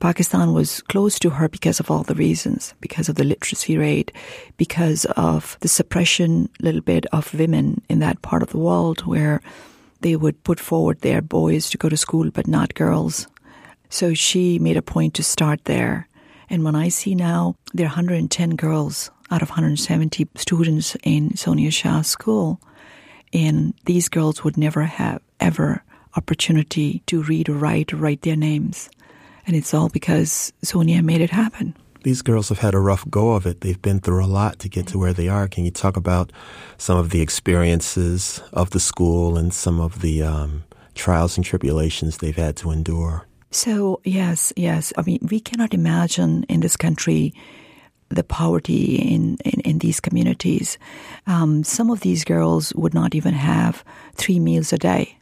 Pakistan 0.00 0.54
was 0.54 0.80
close 0.82 1.18
to 1.18 1.28
her 1.30 1.46
because 1.48 1.78
of 1.78 1.90
all 1.90 2.02
the 2.02 2.14
reasons, 2.14 2.74
because 2.80 3.10
of 3.10 3.16
the 3.16 3.24
literacy 3.24 3.76
rate, 3.76 4.10
because 4.56 5.04
of 5.16 5.58
the 5.60 5.68
suppression 5.68 6.48
a 6.58 6.64
little 6.64 6.80
bit 6.80 7.04
of 7.12 7.34
women 7.34 7.82
in 7.90 7.98
that 7.98 8.22
part 8.22 8.42
of 8.42 8.48
the 8.48 8.58
world 8.58 9.04
where 9.06 9.42
they 10.00 10.16
would 10.16 10.42
put 10.42 10.58
forward 10.58 11.00
their 11.00 11.20
boys 11.20 11.68
to 11.68 11.76
go 11.76 11.90
to 11.90 11.98
school 11.98 12.30
but 12.30 12.48
not 12.48 12.74
girls. 12.74 13.26
So 13.90 14.14
she 14.14 14.58
made 14.58 14.78
a 14.78 14.82
point 14.82 15.12
to 15.14 15.22
start 15.22 15.66
there. 15.66 16.08
And 16.48 16.64
when 16.64 16.74
I 16.74 16.88
see 16.88 17.14
now 17.14 17.56
there 17.74 17.84
are 17.84 17.88
110 17.88 18.56
girls 18.56 19.10
out 19.30 19.42
of 19.42 19.50
170 19.50 20.28
students 20.36 20.96
in 21.02 21.36
Sonia 21.36 21.70
Shah's 21.70 22.06
school, 22.06 22.60
and 23.32 23.74
these 23.84 24.08
girls 24.08 24.42
would 24.42 24.56
never 24.56 24.82
have 24.82 25.22
ever 25.38 25.82
opportunity 26.16 27.02
to 27.06 27.22
read 27.22 27.48
or 27.48 27.54
write 27.54 27.92
or 27.92 27.96
write 27.96 28.22
their 28.22 28.36
names. 28.36 28.90
And 29.46 29.56
it's 29.56 29.72
all 29.72 29.88
because 29.88 30.52
Sonia 30.62 31.02
made 31.02 31.20
it 31.20 31.30
happen. 31.30 31.76
These 32.02 32.22
girls 32.22 32.48
have 32.48 32.58
had 32.58 32.74
a 32.74 32.78
rough 32.78 33.08
go 33.10 33.32
of 33.32 33.46
it. 33.46 33.60
They've 33.60 33.80
been 33.80 34.00
through 34.00 34.24
a 34.24 34.26
lot 34.26 34.58
to 34.60 34.68
get 34.68 34.86
to 34.88 34.98
where 34.98 35.12
they 35.12 35.28
are. 35.28 35.46
Can 35.48 35.64
you 35.64 35.70
talk 35.70 35.96
about 35.96 36.32
some 36.78 36.96
of 36.96 37.10
the 37.10 37.20
experiences 37.20 38.42
of 38.52 38.70
the 38.70 38.80
school 38.80 39.36
and 39.36 39.52
some 39.52 39.80
of 39.80 40.00
the 40.00 40.22
um, 40.22 40.64
trials 40.94 41.36
and 41.36 41.44
tribulations 41.44 42.18
they've 42.18 42.34
had 42.34 42.56
to 42.56 42.70
endure? 42.70 43.26
So, 43.50 44.00
yes, 44.04 44.52
yes. 44.56 44.92
I 44.96 45.02
mean, 45.02 45.26
we 45.30 45.40
cannot 45.40 45.74
imagine 45.74 46.44
in 46.44 46.60
this 46.60 46.76
country 46.76 47.34
the 48.10 48.24
poverty 48.24 48.96
in, 48.96 49.38
in, 49.44 49.60
in 49.60 49.78
these 49.78 50.00
communities. 50.00 50.78
Um, 51.26 51.64
some 51.64 51.90
of 51.90 52.00
these 52.00 52.24
girls 52.24 52.74
would 52.74 52.92
not 52.92 53.14
even 53.14 53.34
have 53.34 53.84
three 54.14 54.38
meals 54.38 54.72
a 54.72 54.78
day 54.78 55.16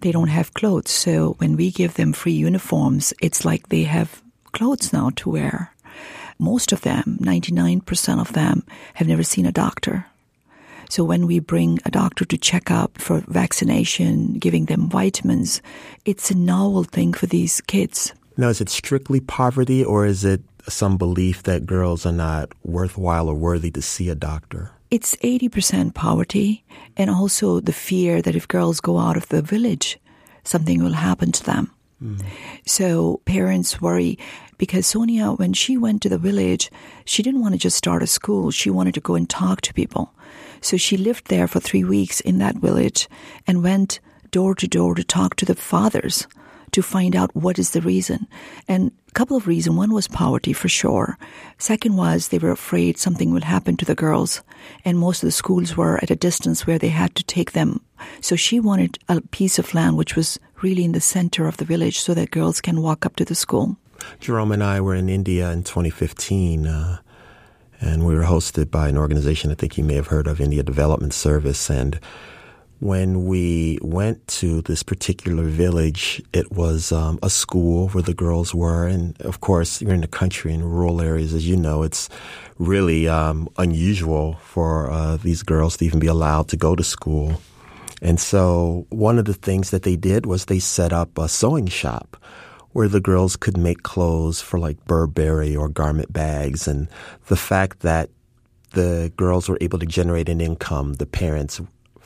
they 0.00 0.12
don't 0.12 0.28
have 0.28 0.54
clothes. 0.54 0.90
So 0.90 1.34
when 1.38 1.56
we 1.56 1.70
give 1.70 1.94
them 1.94 2.12
free 2.12 2.32
uniforms, 2.32 3.12
it's 3.20 3.44
like 3.44 3.68
they 3.68 3.84
have 3.84 4.22
clothes 4.52 4.92
now 4.92 5.10
to 5.16 5.30
wear. 5.30 5.74
Most 6.38 6.72
of 6.72 6.80
them, 6.80 7.18
99% 7.20 8.20
of 8.20 8.32
them, 8.32 8.64
have 8.94 9.08
never 9.08 9.22
seen 9.22 9.46
a 9.46 9.52
doctor. 9.52 10.06
So 10.88 11.04
when 11.04 11.26
we 11.26 11.38
bring 11.38 11.78
a 11.84 11.90
doctor 11.90 12.24
to 12.24 12.38
check 12.38 12.70
up 12.70 12.98
for 12.98 13.20
vaccination, 13.28 14.34
giving 14.34 14.64
them 14.64 14.88
vitamins, 14.88 15.62
it's 16.04 16.30
a 16.30 16.36
novel 16.36 16.84
thing 16.84 17.12
for 17.12 17.26
these 17.26 17.60
kids. 17.60 18.12
Now, 18.36 18.48
is 18.48 18.60
it 18.60 18.70
strictly 18.70 19.20
poverty 19.20 19.84
or 19.84 20.06
is 20.06 20.24
it 20.24 20.40
some 20.68 20.96
belief 20.96 21.42
that 21.44 21.66
girls 21.66 22.04
are 22.04 22.12
not 22.12 22.52
worthwhile 22.62 23.28
or 23.28 23.34
worthy 23.34 23.70
to 23.70 23.82
see 23.82 24.08
a 24.08 24.14
doctor? 24.14 24.72
it's 24.90 25.14
80% 25.16 25.94
poverty 25.94 26.64
and 26.96 27.10
also 27.10 27.60
the 27.60 27.72
fear 27.72 28.20
that 28.20 28.34
if 28.34 28.48
girls 28.48 28.80
go 28.80 28.98
out 28.98 29.16
of 29.16 29.28
the 29.28 29.40
village, 29.40 29.98
something 30.44 30.82
will 30.82 30.94
happen 30.94 31.32
to 31.32 31.44
them. 31.44 31.70
Mm. 32.02 32.24
So 32.66 33.20
parents 33.24 33.80
worry 33.80 34.18
because 34.58 34.86
Sonia, 34.86 35.32
when 35.32 35.52
she 35.52 35.76
went 35.76 36.02
to 36.02 36.08
the 36.08 36.18
village, 36.18 36.70
she 37.04 37.22
didn't 37.22 37.40
want 37.40 37.54
to 37.54 37.58
just 37.58 37.76
start 37.76 38.02
a 38.02 38.06
school. 38.06 38.50
She 38.50 38.70
wanted 38.70 38.94
to 38.94 39.00
go 39.00 39.14
and 39.14 39.28
talk 39.28 39.60
to 39.62 39.74
people. 39.74 40.12
So 40.60 40.76
she 40.76 40.96
lived 40.96 41.28
there 41.28 41.46
for 41.46 41.60
three 41.60 41.84
weeks 41.84 42.20
in 42.20 42.38
that 42.38 42.56
village 42.56 43.08
and 43.46 43.62
went 43.62 44.00
door 44.30 44.54
to 44.56 44.66
door 44.66 44.94
to 44.94 45.04
talk 45.04 45.36
to 45.36 45.44
the 45.44 45.54
fathers 45.54 46.26
to 46.72 46.82
find 46.82 47.16
out 47.16 47.34
what 47.34 47.58
is 47.58 47.70
the 47.70 47.80
reason. 47.80 48.26
And 48.68 48.92
a 49.10 49.12
couple 49.12 49.36
of 49.36 49.46
reasons. 49.46 49.76
One 49.76 49.92
was 49.92 50.06
poverty 50.06 50.52
for 50.52 50.68
sure. 50.68 51.18
Second 51.58 51.96
was 51.96 52.28
they 52.28 52.38
were 52.38 52.52
afraid 52.52 52.96
something 52.96 53.32
would 53.32 53.44
happen 53.44 53.76
to 53.76 53.84
the 53.84 53.94
girls. 53.96 54.42
And 54.84 54.98
most 54.98 55.22
of 55.22 55.26
the 55.26 55.32
schools 55.32 55.76
were 55.76 55.98
at 56.02 56.10
a 56.10 56.16
distance 56.16 56.66
where 56.66 56.78
they 56.78 56.88
had 56.88 57.14
to 57.16 57.24
take 57.24 57.52
them. 57.52 57.80
So 58.20 58.36
she 58.36 58.60
wanted 58.60 58.98
a 59.08 59.20
piece 59.20 59.58
of 59.58 59.74
land 59.74 59.96
which 59.96 60.14
was 60.14 60.38
really 60.62 60.84
in 60.84 60.92
the 60.92 61.00
center 61.00 61.48
of 61.48 61.56
the 61.56 61.64
village 61.64 61.98
so 62.00 62.14
that 62.14 62.30
girls 62.30 62.60
can 62.60 62.82
walk 62.82 63.04
up 63.04 63.16
to 63.16 63.24
the 63.24 63.34
school. 63.34 63.76
Jerome 64.20 64.52
and 64.52 64.62
I 64.62 64.80
were 64.80 64.94
in 64.94 65.08
India 65.08 65.50
in 65.50 65.64
2015. 65.64 66.66
Uh, 66.66 66.98
and 67.80 68.06
we 68.06 68.14
were 68.14 68.24
hosted 68.24 68.70
by 68.70 68.88
an 68.88 68.96
organization 68.96 69.50
I 69.50 69.54
think 69.54 69.76
you 69.76 69.84
may 69.84 69.94
have 69.94 70.08
heard 70.08 70.26
of, 70.26 70.40
India 70.40 70.62
Development 70.62 71.12
Service. 71.12 71.68
And 71.68 71.98
when 72.80 73.26
we 73.26 73.78
went 73.82 74.26
to 74.26 74.62
this 74.62 74.82
particular 74.82 75.44
village, 75.44 76.22
it 76.32 76.50
was 76.50 76.92
um, 76.92 77.18
a 77.22 77.28
school 77.28 77.88
where 77.90 78.02
the 78.02 78.14
girls 78.14 78.54
were. 78.54 78.86
And 78.86 79.20
of 79.20 79.40
course, 79.40 79.82
you're 79.82 79.92
in 79.92 80.00
the 80.00 80.08
country 80.08 80.52
in 80.52 80.64
rural 80.64 81.02
areas, 81.02 81.34
as 81.34 81.46
you 81.46 81.56
know, 81.56 81.82
it's 81.82 82.08
really 82.58 83.06
um, 83.06 83.48
unusual 83.58 84.34
for 84.42 84.90
uh, 84.90 85.16
these 85.18 85.42
girls 85.42 85.76
to 85.76 85.84
even 85.84 85.98
be 85.98 86.06
allowed 86.06 86.48
to 86.48 86.56
go 86.56 86.74
to 86.74 86.82
school. 86.82 87.40
And 88.00 88.18
so 88.18 88.86
one 88.88 89.18
of 89.18 89.26
the 89.26 89.34
things 89.34 89.70
that 89.70 89.82
they 89.82 89.96
did 89.96 90.24
was 90.24 90.46
they 90.46 90.58
set 90.58 90.90
up 90.90 91.18
a 91.18 91.28
sewing 91.28 91.66
shop 91.66 92.16
where 92.72 92.88
the 92.88 93.00
girls 93.00 93.36
could 93.36 93.58
make 93.58 93.82
clothes 93.82 94.40
for 94.40 94.58
like 94.58 94.82
Burberry 94.86 95.54
or 95.54 95.68
garment 95.68 96.12
bags. 96.14 96.66
And 96.66 96.88
the 97.26 97.36
fact 97.36 97.80
that 97.80 98.08
the 98.70 99.12
girls 99.16 99.50
were 99.50 99.58
able 99.60 99.78
to 99.80 99.86
generate 99.86 100.30
an 100.30 100.40
income, 100.40 100.94
the 100.94 101.04
parents 101.04 101.60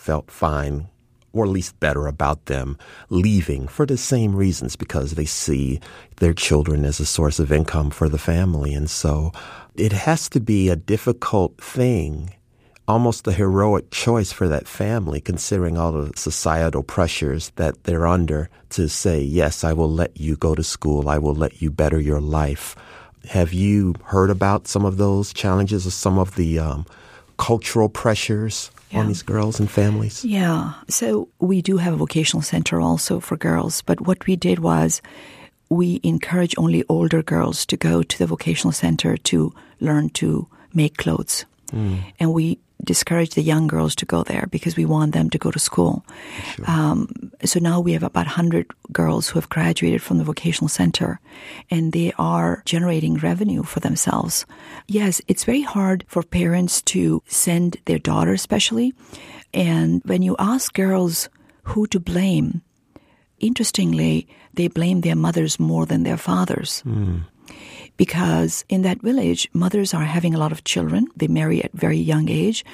felt 0.04 0.30
fine 0.30 0.86
or 1.32 1.44
at 1.44 1.50
least 1.50 1.80
better 1.80 2.06
about 2.06 2.46
them 2.46 2.78
leaving 3.08 3.66
for 3.66 3.86
the 3.86 3.96
same 3.96 4.36
reasons 4.36 4.76
because 4.76 5.12
they 5.12 5.24
see 5.24 5.80
their 6.18 6.34
children 6.34 6.84
as 6.84 7.00
a 7.00 7.06
source 7.06 7.40
of 7.40 7.50
income 7.50 7.90
for 7.90 8.08
the 8.08 8.18
family. 8.18 8.72
And 8.74 8.88
so 8.88 9.32
it 9.74 9.92
has 9.92 10.28
to 10.28 10.40
be 10.40 10.68
a 10.68 10.76
difficult 10.76 11.56
thing, 11.56 12.34
almost 12.86 13.26
a 13.26 13.32
heroic 13.32 13.90
choice 13.90 14.30
for 14.30 14.46
that 14.46 14.68
family, 14.68 15.20
considering 15.20 15.76
all 15.76 15.90
the 15.92 16.12
societal 16.16 16.82
pressures 16.82 17.50
that 17.56 17.82
they're 17.84 18.06
under 18.06 18.50
to 18.70 18.88
say, 18.88 19.20
yes, 19.20 19.64
I 19.64 19.72
will 19.72 19.90
let 19.90 20.20
you 20.20 20.36
go 20.36 20.54
to 20.54 20.62
school. 20.62 21.08
I 21.08 21.18
will 21.18 21.34
let 21.34 21.60
you 21.60 21.70
better 21.70 21.98
your 21.98 22.20
life. 22.20 22.76
Have 23.30 23.54
you 23.54 23.94
heard 24.04 24.30
about 24.30 24.68
some 24.68 24.84
of 24.84 24.98
those 24.98 25.32
challenges 25.32 25.86
or 25.86 25.90
some 25.90 26.18
of 26.18 26.36
the 26.36 26.58
um, 26.58 26.84
cultural 27.36 27.88
pressures 27.88 28.70
yeah. 28.90 29.00
on 29.00 29.08
these 29.08 29.22
girls 29.22 29.60
and 29.60 29.70
families? 29.70 30.24
Yeah. 30.24 30.74
So 30.88 31.28
we 31.38 31.62
do 31.62 31.76
have 31.78 31.94
a 31.94 31.96
vocational 31.96 32.42
center 32.42 32.80
also 32.80 33.20
for 33.20 33.36
girls, 33.36 33.82
but 33.82 34.00
what 34.00 34.26
we 34.26 34.36
did 34.36 34.58
was 34.58 35.02
we 35.68 36.00
encourage 36.02 36.54
only 36.58 36.84
older 36.88 37.22
girls 37.22 37.66
to 37.66 37.76
go 37.76 38.02
to 38.02 38.18
the 38.18 38.26
vocational 38.26 38.72
center 38.72 39.16
to 39.16 39.52
learn 39.80 40.10
to 40.10 40.46
make 40.72 40.96
clothes. 40.96 41.44
Mm. 41.72 41.98
And 42.20 42.32
we 42.32 42.58
discourage 42.82 43.34
the 43.34 43.42
young 43.42 43.66
girls 43.66 43.94
to 43.96 44.06
go 44.06 44.22
there 44.22 44.46
because 44.50 44.76
we 44.76 44.84
want 44.84 45.12
them 45.12 45.30
to 45.30 45.38
go 45.38 45.50
to 45.50 45.58
school. 45.58 46.04
Sure. 46.54 46.64
Um, 46.68 47.32
so 47.44 47.60
now 47.60 47.80
we 47.80 47.92
have 47.92 48.02
about 48.02 48.26
100 48.26 48.70
girls 48.92 49.28
who 49.28 49.38
have 49.38 49.48
graduated 49.48 50.02
from 50.02 50.18
the 50.18 50.24
vocational 50.24 50.68
center 50.68 51.20
and 51.70 51.92
they 51.92 52.12
are 52.18 52.62
generating 52.64 53.14
revenue 53.14 53.62
for 53.62 53.80
themselves. 53.80 54.46
Yes, 54.86 55.20
it's 55.28 55.44
very 55.44 55.62
hard 55.62 56.04
for 56.08 56.22
parents 56.22 56.82
to 56.82 57.22
send 57.26 57.76
their 57.86 57.98
daughters, 57.98 58.40
especially. 58.40 58.92
And 59.52 60.02
when 60.04 60.22
you 60.22 60.36
ask 60.38 60.74
girls 60.74 61.28
who 61.62 61.86
to 61.88 62.00
blame, 62.00 62.62
interestingly, 63.38 64.26
they 64.52 64.68
blame 64.68 65.00
their 65.00 65.16
mothers 65.16 65.58
more 65.58 65.86
than 65.86 66.02
their 66.02 66.18
fathers. 66.18 66.82
Mm 66.86 67.24
because 67.96 68.64
in 68.68 68.82
that 68.82 69.02
village, 69.02 69.48
mothers 69.52 69.94
are 69.94 70.04
having 70.04 70.34
a 70.34 70.38
lot 70.38 70.52
of 70.52 70.64
children. 70.64 71.06
They 71.16 71.28
marry 71.28 71.62
at 71.62 71.72
very 71.72 71.98
young 71.98 72.28
age 72.28 72.64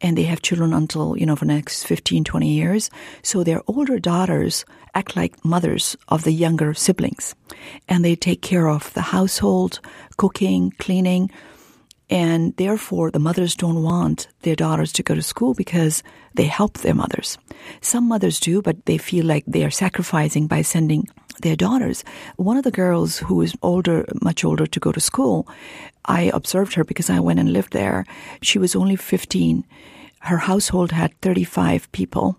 and 0.00 0.16
they 0.16 0.24
have 0.24 0.42
children 0.42 0.72
until, 0.72 1.16
you 1.16 1.26
know, 1.26 1.36
for 1.36 1.44
the 1.44 1.54
next 1.54 1.84
15, 1.84 2.24
20 2.24 2.48
years. 2.48 2.90
So 3.22 3.42
their 3.42 3.62
older 3.66 3.98
daughters 3.98 4.64
act 4.94 5.16
like 5.16 5.44
mothers 5.44 5.96
of 6.08 6.24
the 6.24 6.32
younger 6.32 6.74
siblings 6.74 7.34
and 7.88 8.04
they 8.04 8.14
take 8.14 8.42
care 8.42 8.68
of 8.68 8.92
the 8.94 9.02
household, 9.02 9.80
cooking, 10.16 10.72
cleaning. 10.78 11.30
And 12.10 12.56
therefore, 12.56 13.10
the 13.10 13.18
mothers 13.18 13.54
don't 13.54 13.82
want 13.82 14.28
their 14.40 14.56
daughters 14.56 14.92
to 14.94 15.02
go 15.02 15.14
to 15.14 15.22
school 15.22 15.52
because 15.52 16.02
they 16.34 16.46
help 16.46 16.78
their 16.78 16.94
mothers. 16.94 17.36
Some 17.82 18.08
mothers 18.08 18.40
do, 18.40 18.62
but 18.62 18.86
they 18.86 18.96
feel 18.96 19.26
like 19.26 19.44
they 19.46 19.62
are 19.62 19.70
sacrificing 19.70 20.46
by 20.46 20.62
sending 20.62 21.06
their 21.38 21.56
daughters. 21.56 22.04
One 22.36 22.56
of 22.56 22.64
the 22.64 22.70
girls 22.70 23.18
who 23.18 23.36
was 23.36 23.56
older, 23.62 24.04
much 24.22 24.44
older 24.44 24.66
to 24.66 24.80
go 24.80 24.92
to 24.92 25.00
school, 25.00 25.48
I 26.04 26.30
observed 26.34 26.74
her 26.74 26.84
because 26.84 27.10
I 27.10 27.20
went 27.20 27.38
and 27.40 27.52
lived 27.52 27.72
there. 27.72 28.04
She 28.42 28.58
was 28.58 28.76
only 28.76 28.96
15. 28.96 29.64
Her 30.20 30.38
household 30.38 30.92
had 30.92 31.18
35 31.20 31.90
people. 31.92 32.36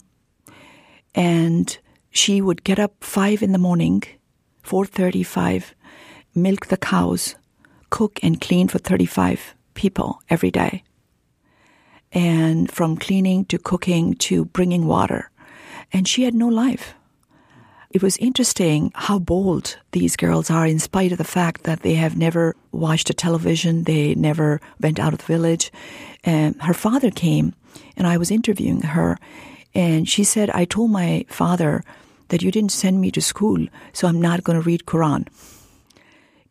And 1.15 1.77
she 2.11 2.41
would 2.41 2.63
get 2.63 2.79
up 2.79 3.03
5 3.03 3.41
in 3.41 3.51
the 3.51 3.57
morning, 3.57 4.03
4:35, 4.63 5.73
milk 6.35 6.67
the 6.67 6.77
cows, 6.77 7.35
cook 7.89 8.19
and 8.23 8.41
clean 8.41 8.67
for 8.67 8.79
35 8.79 9.55
people 9.73 10.21
every 10.29 10.51
day. 10.51 10.83
And 12.11 12.71
from 12.71 12.97
cleaning 12.97 13.45
to 13.45 13.57
cooking 13.57 14.15
to 14.15 14.45
bringing 14.45 14.85
water. 14.87 15.29
And 15.93 16.07
she 16.07 16.23
had 16.23 16.33
no 16.33 16.47
life. 16.47 16.95
It 17.91 18.03
was 18.03 18.17
interesting 18.17 18.91
how 18.93 19.17
bold 19.17 19.75
these 19.93 20.15
girls 20.15 20.51
are, 20.51 20.67
in 20.67 20.77
spite 20.77 21.11
of 21.11 21.17
the 21.17 21.23
fact 21.23 21.63
that 21.63 21.81
they 21.81 21.95
have 21.95 22.15
never 22.15 22.55
watched 22.71 23.09
a 23.09 23.15
television, 23.15 23.85
they 23.85 24.13
never 24.13 24.61
went 24.79 24.99
out 24.99 25.11
of 25.11 25.19
the 25.19 25.25
village. 25.25 25.71
And 26.23 26.61
her 26.61 26.75
father 26.75 27.09
came, 27.09 27.55
and 27.97 28.05
I 28.05 28.17
was 28.17 28.29
interviewing 28.29 28.81
her, 28.81 29.17
and 29.73 30.07
she 30.07 30.23
said, 30.23 30.51
I 30.51 30.65
told 30.65 30.91
my 30.91 31.25
father 31.29 31.83
that 32.27 32.43
you 32.43 32.51
didn't 32.51 32.73
send 32.73 33.01
me 33.01 33.09
to 33.09 33.21
school, 33.21 33.65
so 33.91 34.07
I'm 34.07 34.21
not 34.21 34.43
going 34.43 34.61
to 34.61 34.65
read 34.65 34.85
Quran. 34.85 35.27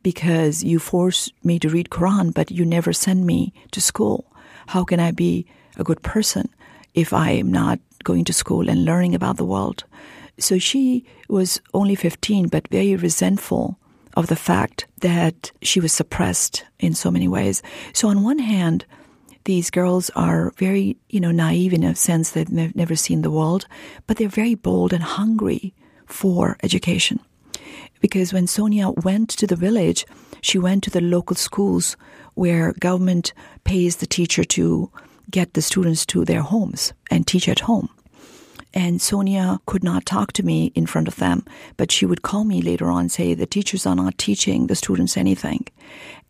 Because 0.02 0.64
you 0.64 0.80
forced 0.80 1.32
me 1.44 1.60
to 1.60 1.68
read 1.68 1.88
Quran, 1.88 2.34
but 2.34 2.50
you 2.50 2.64
never 2.64 2.92
send 2.92 3.26
me 3.26 3.52
to 3.70 3.80
school. 3.80 4.26
How 4.66 4.82
can 4.82 4.98
I 4.98 5.12
be 5.12 5.46
a 5.76 5.84
good 5.84 6.02
person 6.02 6.48
if 6.94 7.12
I 7.12 7.30
am 7.30 7.52
not 7.52 7.78
going 8.02 8.24
to 8.24 8.32
school 8.32 8.68
and 8.68 8.84
learning 8.84 9.14
about 9.14 9.36
the 9.36 9.44
world? 9.44 9.84
So 10.38 10.58
she 10.58 11.04
was 11.28 11.60
only 11.74 11.94
15, 11.94 12.48
but 12.48 12.68
very 12.68 12.96
resentful 12.96 13.78
of 14.16 14.28
the 14.28 14.36
fact 14.36 14.86
that 15.00 15.52
she 15.62 15.80
was 15.80 15.92
suppressed 15.92 16.64
in 16.78 16.94
so 16.94 17.10
many 17.10 17.28
ways. 17.28 17.62
So 17.92 18.08
on 18.08 18.22
one 18.22 18.38
hand, 18.38 18.84
these 19.44 19.70
girls 19.70 20.10
are 20.10 20.52
very, 20.58 20.96
you 21.08 21.20
know, 21.20 21.30
naive 21.30 21.72
in 21.72 21.82
a 21.82 21.94
sense 21.94 22.30
that 22.30 22.48
they've 22.48 22.76
never 22.76 22.96
seen 22.96 23.22
the 23.22 23.30
world, 23.30 23.66
but 24.06 24.16
they're 24.16 24.28
very 24.28 24.54
bold 24.54 24.92
and 24.92 25.02
hungry 25.02 25.74
for 26.06 26.56
education. 26.62 27.20
Because 28.00 28.32
when 28.32 28.46
Sonia 28.46 28.90
went 28.90 29.30
to 29.30 29.46
the 29.46 29.56
village, 29.56 30.06
she 30.40 30.58
went 30.58 30.84
to 30.84 30.90
the 30.90 31.00
local 31.00 31.36
schools 31.36 31.96
where 32.34 32.72
government 32.74 33.32
pays 33.64 33.96
the 33.96 34.06
teacher 34.06 34.44
to 34.44 34.90
get 35.30 35.54
the 35.54 35.62
students 35.62 36.06
to 36.06 36.24
their 36.24 36.42
homes 36.42 36.92
and 37.10 37.26
teach 37.26 37.48
at 37.48 37.60
home. 37.60 37.88
And 38.78 39.02
Sonia 39.02 39.58
could 39.66 39.82
not 39.82 40.06
talk 40.06 40.32
to 40.34 40.44
me 40.44 40.70
in 40.76 40.86
front 40.86 41.08
of 41.08 41.16
them, 41.16 41.44
but 41.76 41.90
she 41.90 42.06
would 42.06 42.22
call 42.22 42.44
me 42.44 42.62
later 42.62 42.88
on 42.88 43.00
and 43.00 43.12
say, 43.12 43.34
The 43.34 43.44
teachers 43.44 43.84
are 43.86 43.96
not 43.96 44.16
teaching 44.18 44.68
the 44.68 44.76
students 44.76 45.16
anything. 45.16 45.66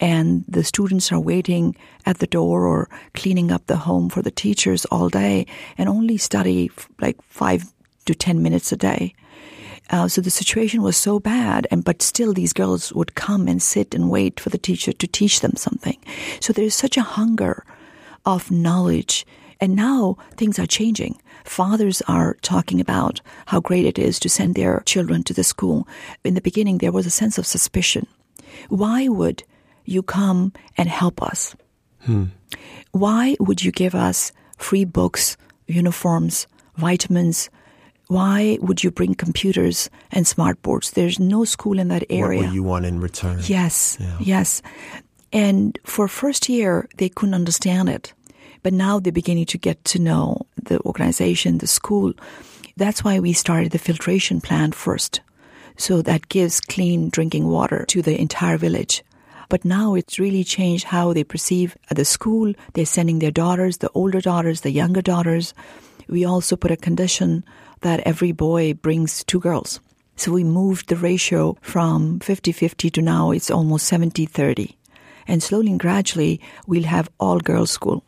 And 0.01 0.47
the 0.49 0.65
students 0.65 1.13
are 1.13 1.21
waiting 1.21 1.77
at 2.07 2.21
the 2.21 2.27
door 2.27 2.67
or 2.67 2.89
cleaning 3.13 3.53
up 3.53 3.67
the 3.67 3.77
home 3.77 4.09
for 4.09 4.23
the 4.23 4.31
teachers 4.31 4.87
all 4.87 5.11
day 5.11 5.47
and 5.77 5.91
only 5.91 6.17
study 6.17 6.71
like 7.03 7.21
five 7.21 7.65
to 8.07 8.15
10 8.15 8.43
minutes 8.43 8.73
a 8.73 8.79
day. 8.79 9.15
Uh, 9.91 10.09
so 10.09 10.23
the 10.23 10.31
situation 10.31 10.81
was 10.81 10.97
so 10.97 11.21
bad, 11.21 11.67
and 11.71 11.85
but 11.85 12.01
still 12.01 12.33
these 12.33 12.55
girls 12.55 12.95
would 12.95 13.15
come 13.15 13.47
and 13.47 13.63
sit 13.63 13.95
and 13.95 14.09
wait 14.09 14.41
for 14.41 14.49
the 14.49 14.57
teacher 14.57 14.95
to 14.95 15.07
teach 15.07 15.41
them 15.41 15.55
something. 15.55 15.99
So 16.41 16.55
there's 16.55 16.75
such 16.75 16.97
a 16.97 17.03
hunger 17.03 17.63
of 18.25 18.51
knowledge, 18.51 19.27
and 19.61 19.75
now 19.77 20.17
things 20.37 20.59
are 20.59 20.67
changing 20.67 21.19
fathers 21.45 22.03
are 22.09 22.37
talking 22.43 22.81
about 22.81 23.21
how 23.47 23.59
great 23.61 23.87
it 23.87 23.99
is 23.99 24.21
to 24.21 24.29
send 24.29 24.55
their 24.55 24.83
children 24.85 25.23
to 25.25 25.33
the 25.35 25.43
school. 25.45 25.89
In 26.25 26.35
the 26.35 26.41
beginning, 26.41 26.79
there 26.79 26.93
was 26.93 27.07
a 27.07 27.11
sense 27.11 27.39
of 27.39 27.47
suspicion. 27.47 28.07
Why 28.69 29.09
would 29.09 29.43
you 29.85 30.03
come 30.03 30.53
and 30.77 30.89
help 30.89 31.23
us? 31.23 31.57
Hmm. 32.01 32.25
Why 32.93 33.37
would 33.41 33.65
you 33.65 33.73
give 33.73 33.95
us 33.95 34.33
free 34.59 34.85
books, 34.85 35.37
uniforms, 35.67 36.47
vitamins? 36.77 37.51
Why 38.09 38.59
would 38.61 38.85
you 38.85 38.91
bring 38.91 39.15
computers 39.15 39.91
and 40.13 40.27
smart 40.27 40.61
boards? 40.63 40.93
There's 40.93 41.19
no 41.19 41.45
school 41.45 41.79
in 41.79 41.89
that 41.89 42.05
area. 42.11 42.41
What 42.41 42.49
will 42.49 42.55
you 42.55 42.63
want 42.63 42.87
in 42.87 43.01
return? 43.01 43.41
Yes, 43.45 43.97
Yeah. 44.01 44.17
yes. 44.21 44.63
And 45.33 45.79
for 45.85 46.09
first 46.09 46.49
year, 46.49 46.89
they 46.97 47.11
couldn't 47.11 47.35
understand 47.35 47.89
it. 47.91 48.15
But 48.63 48.73
now 48.73 48.99
they're 48.99 49.13
beginning 49.13 49.47
to 49.47 49.59
get 49.59 49.85
to 49.87 49.99
know 49.99 50.47
the 50.63 50.81
organization, 50.81 51.59
the 51.59 51.67
school. 51.67 52.13
That's 52.77 53.05
why 53.05 53.19
we 53.19 53.33
started 53.33 53.73
the 53.73 53.79
filtration 53.79 54.41
plant 54.41 54.75
first. 54.75 55.21
So 55.77 56.03
that 56.03 56.29
gives 56.29 56.61
clean 56.61 57.09
drinking 57.09 57.47
water 57.47 57.85
to 57.87 58.03
the 58.03 58.21
entire 58.21 58.59
village. 58.59 59.05
But 59.49 59.65
now 59.65 59.95
it's 59.95 60.19
really 60.19 60.45
changed 60.45 60.85
how 60.85 61.13
they 61.13 61.25
perceive 61.25 61.77
the 61.91 62.05
school. 62.05 62.53
They're 62.75 62.85
sending 62.85 63.21
their 63.21 63.31
daughters, 63.31 63.79
the 63.79 63.91
older 63.95 64.21
daughters, 64.21 64.61
the 64.61 64.71
younger 64.71 65.01
daughters. 65.01 65.55
We 66.09 66.25
also 66.25 66.57
put 66.57 66.71
a 66.71 66.77
condition 66.77 67.45
that 67.81 68.01
every 68.01 68.33
boy 68.33 68.75
brings 68.75 69.25
two 69.25 69.41
girls. 69.41 69.81
So 70.17 70.33
we 70.33 70.43
moved 70.45 70.89
the 70.89 70.97
ratio 70.97 71.57
from 71.63 72.19
50 72.21 72.51
50 72.53 72.91
to 72.91 73.03
now 73.03 73.31
it's 73.31 73.51
almost 73.51 73.87
70 73.87 74.27
30. 74.27 74.77
And 75.29 75.43
slowly 75.43 75.71
and 75.71 75.79
gradually, 75.79 76.41
we'll 76.67 76.85
have 76.85 77.09
all 77.21 77.39
girls 77.39 77.71
school. 77.71 78.03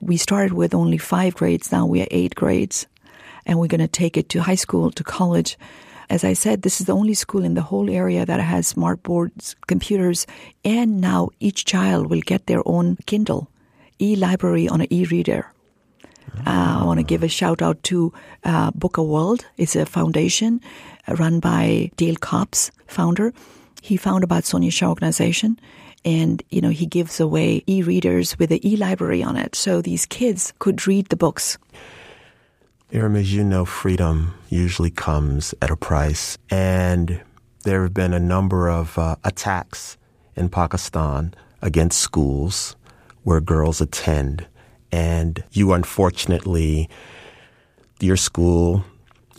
We 0.00 0.16
started 0.16 0.52
with 0.52 0.74
only 0.74 0.98
five 0.98 1.34
grades, 1.34 1.72
now 1.72 1.86
we 1.86 2.02
are 2.02 2.08
eight 2.10 2.34
grades. 2.34 2.86
And 3.44 3.58
we're 3.58 3.68
going 3.68 3.80
to 3.80 3.88
take 3.88 4.16
it 4.16 4.28
to 4.30 4.42
high 4.42 4.56
school, 4.56 4.90
to 4.90 5.04
college. 5.04 5.56
As 6.10 6.24
I 6.24 6.34
said, 6.34 6.62
this 6.62 6.80
is 6.80 6.86
the 6.86 6.94
only 6.94 7.14
school 7.14 7.44
in 7.44 7.54
the 7.54 7.62
whole 7.62 7.90
area 7.90 8.26
that 8.26 8.40
has 8.40 8.66
smart 8.66 9.02
boards, 9.02 9.56
computers, 9.66 10.26
and 10.64 11.00
now 11.00 11.30
each 11.40 11.64
child 11.64 12.10
will 12.10 12.20
get 12.20 12.46
their 12.46 12.62
own 12.66 12.96
Kindle, 13.06 13.48
e 14.00 14.16
library 14.16 14.68
on 14.68 14.80
an 14.80 14.92
e 14.92 15.04
reader. 15.04 15.52
Uh, 16.46 16.78
I 16.80 16.84
want 16.84 16.98
to 16.98 17.04
give 17.04 17.22
a 17.22 17.28
shout 17.28 17.62
out 17.62 17.82
to 17.84 18.12
uh, 18.44 18.70
Book 18.72 18.98
a 18.98 19.02
World. 19.02 19.46
It's 19.56 19.76
a 19.76 19.86
foundation 19.86 20.60
uh, 21.08 21.14
run 21.14 21.40
by 21.40 21.90
Dale 21.96 22.16
Copps, 22.16 22.70
founder. 22.86 23.32
He 23.82 23.96
found 23.96 24.24
about 24.24 24.44
Sonia 24.44 24.70
Shah 24.70 24.88
organization, 24.88 25.58
and 26.06 26.42
you 26.50 26.62
know 26.62 26.70
he 26.70 26.86
gives 26.86 27.20
away 27.20 27.62
e-readers 27.66 28.38
with 28.38 28.48
the 28.48 28.66
e-library 28.66 29.22
on 29.22 29.36
it, 29.36 29.54
so 29.54 29.82
these 29.82 30.06
kids 30.06 30.54
could 30.58 30.86
read 30.86 31.08
the 31.08 31.16
books. 31.16 31.58
Iram, 32.92 33.16
as 33.16 33.34
you 33.34 33.42
know, 33.42 33.64
freedom 33.64 34.32
usually 34.48 34.90
comes 34.90 35.54
at 35.60 35.72
a 35.72 35.76
price. 35.76 36.38
And 36.50 37.20
there 37.64 37.82
have 37.82 37.92
been 37.92 38.14
a 38.14 38.20
number 38.20 38.70
of 38.70 38.96
uh, 38.96 39.16
attacks 39.24 39.96
in 40.36 40.48
Pakistan 40.48 41.34
against 41.60 41.98
schools 41.98 42.76
where 43.24 43.40
girls 43.40 43.80
attend. 43.80 44.46
And 44.92 45.42
you, 45.50 45.72
unfortunately, 45.72 46.88
your 48.00 48.16
school 48.16 48.84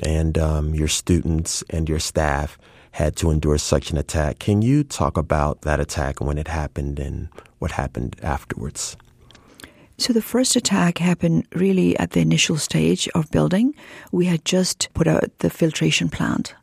and 0.03 0.37
um, 0.37 0.75
your 0.75 0.89
students 0.89 1.63
and 1.69 1.87
your 1.87 1.99
staff 1.99 2.57
had 2.91 3.15
to 3.17 3.29
endure 3.29 3.57
such 3.57 3.91
an 3.91 3.97
attack. 3.97 4.39
Can 4.39 4.61
you 4.61 4.83
talk 4.83 5.17
about 5.17 5.61
that 5.61 5.79
attack 5.79 6.19
and 6.19 6.27
when 6.27 6.37
it 6.37 6.47
happened 6.47 6.99
and 6.99 7.29
what 7.59 7.71
happened 7.71 8.15
afterwards? 8.21 8.97
So 9.99 10.13
the 10.13 10.21
first 10.21 10.55
attack 10.55 10.99
happened 10.99 11.47
really 11.55 11.97
at 11.97 12.11
the 12.11 12.19
initial 12.19 12.57
stage 12.57 13.09
of 13.15 13.31
building. 13.31 13.73
We 14.11 14.25
had 14.25 14.45
just 14.45 14.89
put 14.93 15.07
out 15.07 15.37
the 15.39 15.49
filtration 15.49 16.09
plant. 16.09 16.53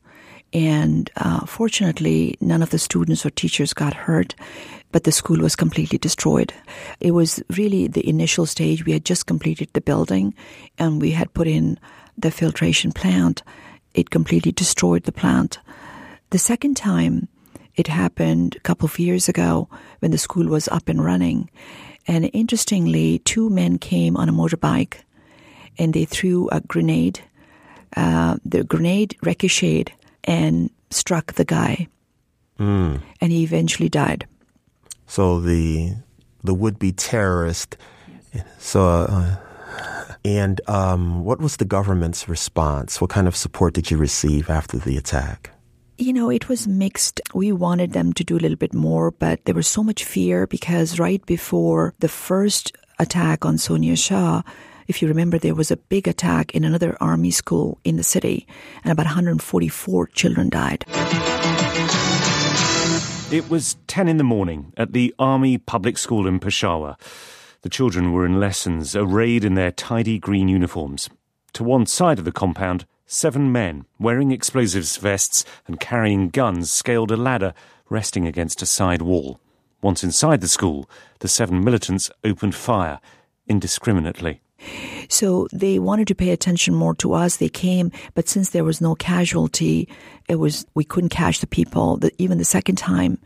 And 0.52 1.10
uh, 1.16 1.44
fortunately, 1.46 2.36
none 2.40 2.62
of 2.62 2.70
the 2.70 2.78
students 2.78 3.26
or 3.26 3.30
teachers 3.30 3.74
got 3.74 3.92
hurt, 3.92 4.36
but 4.92 5.02
the 5.02 5.10
school 5.10 5.38
was 5.38 5.56
completely 5.56 5.98
destroyed. 5.98 6.54
It 7.00 7.10
was 7.10 7.42
really 7.56 7.88
the 7.88 8.08
initial 8.08 8.46
stage. 8.46 8.84
We 8.84 8.92
had 8.92 9.04
just 9.04 9.26
completed 9.26 9.68
the 9.72 9.80
building 9.80 10.32
and 10.78 11.02
we 11.02 11.10
had 11.10 11.34
put 11.34 11.48
in 11.48 11.76
the 12.16 12.30
filtration 12.30 12.92
plant. 12.92 13.42
It 13.94 14.10
completely 14.10 14.52
destroyed 14.52 15.02
the 15.02 15.12
plant. 15.12 15.58
The 16.34 16.38
second 16.38 16.76
time 16.76 17.28
it 17.76 17.86
happened 17.86 18.56
a 18.56 18.60
couple 18.66 18.86
of 18.86 18.98
years 18.98 19.28
ago 19.28 19.68
when 20.00 20.10
the 20.10 20.18
school 20.18 20.48
was 20.48 20.66
up 20.66 20.88
and 20.88 20.98
running. 20.98 21.48
And 22.08 22.28
interestingly, 22.32 23.20
two 23.20 23.50
men 23.50 23.78
came 23.78 24.16
on 24.16 24.28
a 24.28 24.32
motorbike 24.32 24.96
and 25.78 25.94
they 25.94 26.04
threw 26.04 26.48
a 26.50 26.60
grenade. 26.60 27.20
Uh, 27.96 28.38
the 28.44 28.64
grenade 28.64 29.16
ricocheted 29.22 29.92
and 30.24 30.70
struck 30.90 31.34
the 31.34 31.44
guy, 31.44 31.86
Mm. 32.58 33.00
and 33.20 33.30
he 33.30 33.44
eventually 33.44 33.88
died. 33.88 34.26
So 35.06 35.38
the 35.38 35.94
the 36.42 36.52
would 36.52 36.80
be 36.80 36.90
terrorist. 36.90 37.76
So, 38.58 39.06
uh, 39.06 39.36
and 40.24 40.60
um, 40.66 41.22
what 41.22 41.38
was 41.38 41.58
the 41.58 41.64
government's 41.64 42.28
response? 42.28 43.00
What 43.00 43.10
kind 43.10 43.28
of 43.28 43.36
support 43.36 43.74
did 43.74 43.92
you 43.92 43.98
receive 43.98 44.50
after 44.50 44.78
the 44.78 44.96
attack? 44.96 45.53
You 45.96 46.12
know, 46.12 46.28
it 46.28 46.48
was 46.48 46.66
mixed. 46.66 47.20
We 47.34 47.52
wanted 47.52 47.92
them 47.92 48.12
to 48.14 48.24
do 48.24 48.36
a 48.36 48.42
little 48.42 48.56
bit 48.56 48.74
more, 48.74 49.12
but 49.12 49.44
there 49.44 49.54
was 49.54 49.68
so 49.68 49.84
much 49.84 50.04
fear 50.04 50.44
because 50.44 50.98
right 50.98 51.24
before 51.24 51.94
the 52.00 52.08
first 52.08 52.76
attack 52.98 53.44
on 53.44 53.58
Sonia 53.58 53.94
Shah, 53.94 54.42
if 54.88 55.00
you 55.00 55.06
remember, 55.06 55.38
there 55.38 55.54
was 55.54 55.70
a 55.70 55.76
big 55.76 56.08
attack 56.08 56.52
in 56.52 56.64
another 56.64 56.96
army 57.00 57.30
school 57.30 57.78
in 57.84 57.96
the 57.96 58.02
city, 58.02 58.44
and 58.82 58.90
about 58.90 59.06
144 59.06 60.08
children 60.08 60.48
died. 60.48 60.84
It 63.30 63.48
was 63.48 63.76
10 63.86 64.08
in 64.08 64.16
the 64.16 64.24
morning 64.24 64.72
at 64.76 64.94
the 64.94 65.14
Army 65.20 65.58
Public 65.58 65.96
School 65.96 66.26
in 66.26 66.40
Peshawar. 66.40 66.96
The 67.62 67.70
children 67.70 68.12
were 68.12 68.26
in 68.26 68.40
lessons, 68.40 68.96
arrayed 68.96 69.44
in 69.44 69.54
their 69.54 69.70
tidy 69.70 70.18
green 70.18 70.48
uniforms. 70.48 71.08
To 71.52 71.62
one 71.62 71.86
side 71.86 72.18
of 72.18 72.24
the 72.24 72.32
compound, 72.32 72.84
seven 73.06 73.52
men, 73.52 73.84
wearing 73.98 74.30
explosives 74.30 74.96
vests 74.96 75.44
and 75.66 75.80
carrying 75.80 76.28
guns, 76.28 76.72
scaled 76.72 77.10
a 77.10 77.16
ladder 77.16 77.54
resting 77.88 78.26
against 78.26 78.62
a 78.62 78.66
side 78.66 79.02
wall. 79.02 79.40
Once 79.82 80.02
inside 80.02 80.40
the 80.40 80.48
school, 80.48 80.88
the 81.20 81.28
seven 81.28 81.62
militants 81.62 82.10
opened 82.24 82.54
fire 82.54 82.98
indiscriminately. 83.46 84.40
So 85.08 85.46
they 85.52 85.78
wanted 85.78 86.08
to 86.08 86.14
pay 86.14 86.30
attention 86.30 86.74
more 86.74 86.94
to 86.96 87.12
us. 87.12 87.36
They 87.36 87.50
came, 87.50 87.92
but 88.14 88.28
since 88.28 88.50
there 88.50 88.64
was 88.64 88.80
no 88.80 88.94
casualty, 88.94 89.88
it 90.28 90.36
was 90.36 90.64
we 90.74 90.84
couldn't 90.84 91.10
catch 91.10 91.40
the 91.40 91.46
people. 91.46 91.98
The, 91.98 92.10
even 92.18 92.38
the 92.38 92.44
second 92.44 92.76
time, 92.76 93.18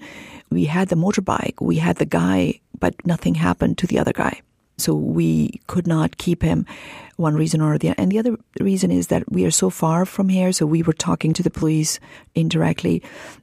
we 0.51 0.65
had 0.65 0.89
the 0.89 0.97
motorbike, 0.97 1.61
we 1.61 1.77
had 1.77 1.97
the 1.97 2.07
guy, 2.07 2.61
but 2.81 2.95
nothing 3.07 3.37
happened 3.37 3.79
to 3.79 3.87
the 3.87 3.99
other 3.99 4.13
guy. 4.13 4.41
So 4.79 4.95
we 4.95 5.61
could 5.67 5.87
not 5.87 6.19
keep 6.19 6.43
him. 6.43 6.67
One 7.17 7.35
reason 7.35 7.61
or 7.61 7.79
the 7.79 7.91
other. 7.91 8.01
And 8.01 8.13
the 8.13 8.19
other 8.19 8.37
reason 8.61 8.91
is 8.91 9.09
that 9.09 9.31
we 9.31 9.45
are 9.45 9.51
so 9.51 9.71
far 9.71 10.07
from 10.07 10.29
here. 10.29 10.53
So 10.53 10.67
we 10.67 10.83
were 10.83 10.93
talking 10.93 11.33
to 11.35 11.43
the 11.43 11.51
police 11.51 11.99
indirectly. 12.35 13.03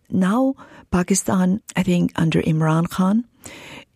Now, 0.10 0.56
Pakistan, 0.92 1.62
I 1.76 1.84
think 1.84 2.14
under 2.16 2.42
Imran 2.42 2.90
Khan, 2.90 3.26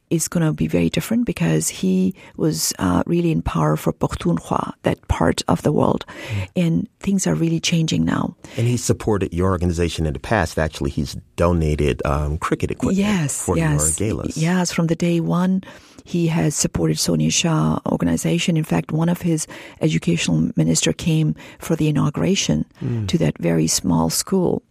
is 0.09 0.27
going 0.27 0.45
to 0.45 0.51
be 0.51 0.67
very 0.67 0.89
different 0.89 1.25
because 1.25 1.69
he 1.69 2.15
was 2.35 2.73
uh, 2.79 3.03
really 3.05 3.31
in 3.31 3.41
power 3.41 3.75
for 3.75 3.93
Pakhtunkhwa, 3.93 4.73
that 4.83 5.07
part 5.07 5.43
of 5.47 5.61
the 5.61 5.71
world. 5.71 6.05
Mm. 6.07 6.47
And 6.55 6.89
things 6.99 7.27
are 7.27 7.35
really 7.35 7.59
changing 7.59 8.05
now. 8.05 8.35
And 8.57 8.67
he 8.67 8.77
supported 8.77 9.33
your 9.33 9.51
organization 9.51 10.05
in 10.05 10.13
the 10.13 10.19
past. 10.19 10.57
Actually, 10.57 10.89
he's 10.89 11.15
donated 11.35 12.01
um, 12.05 12.37
cricket 12.37 12.71
equipment 12.71 12.97
yes, 12.97 13.41
for 13.41 13.55
yes, 13.55 13.99
your 13.99 14.09
galas. 14.09 14.37
Yes, 14.37 14.71
from 14.71 14.87
the 14.87 14.95
day 14.95 15.19
one, 15.19 15.63
he 16.09 16.25
has 16.27 16.55
supported 16.55 16.97
Sonia 16.97 17.29
Shah 17.29 17.79
organization. 17.85 18.57
In 18.57 18.63
fact, 18.63 18.91
one 18.91 19.09
of 19.09 19.21
his 19.21 19.45
educational 19.79 20.49
minister 20.55 20.91
came 20.91 21.35
for 21.59 21.75
the 21.75 21.87
inauguration 21.87 22.65
mm. 22.81 23.07
to 23.07 23.17
that 23.19 23.37
very 23.37 23.67
small 23.67 24.09
school. 24.09 24.63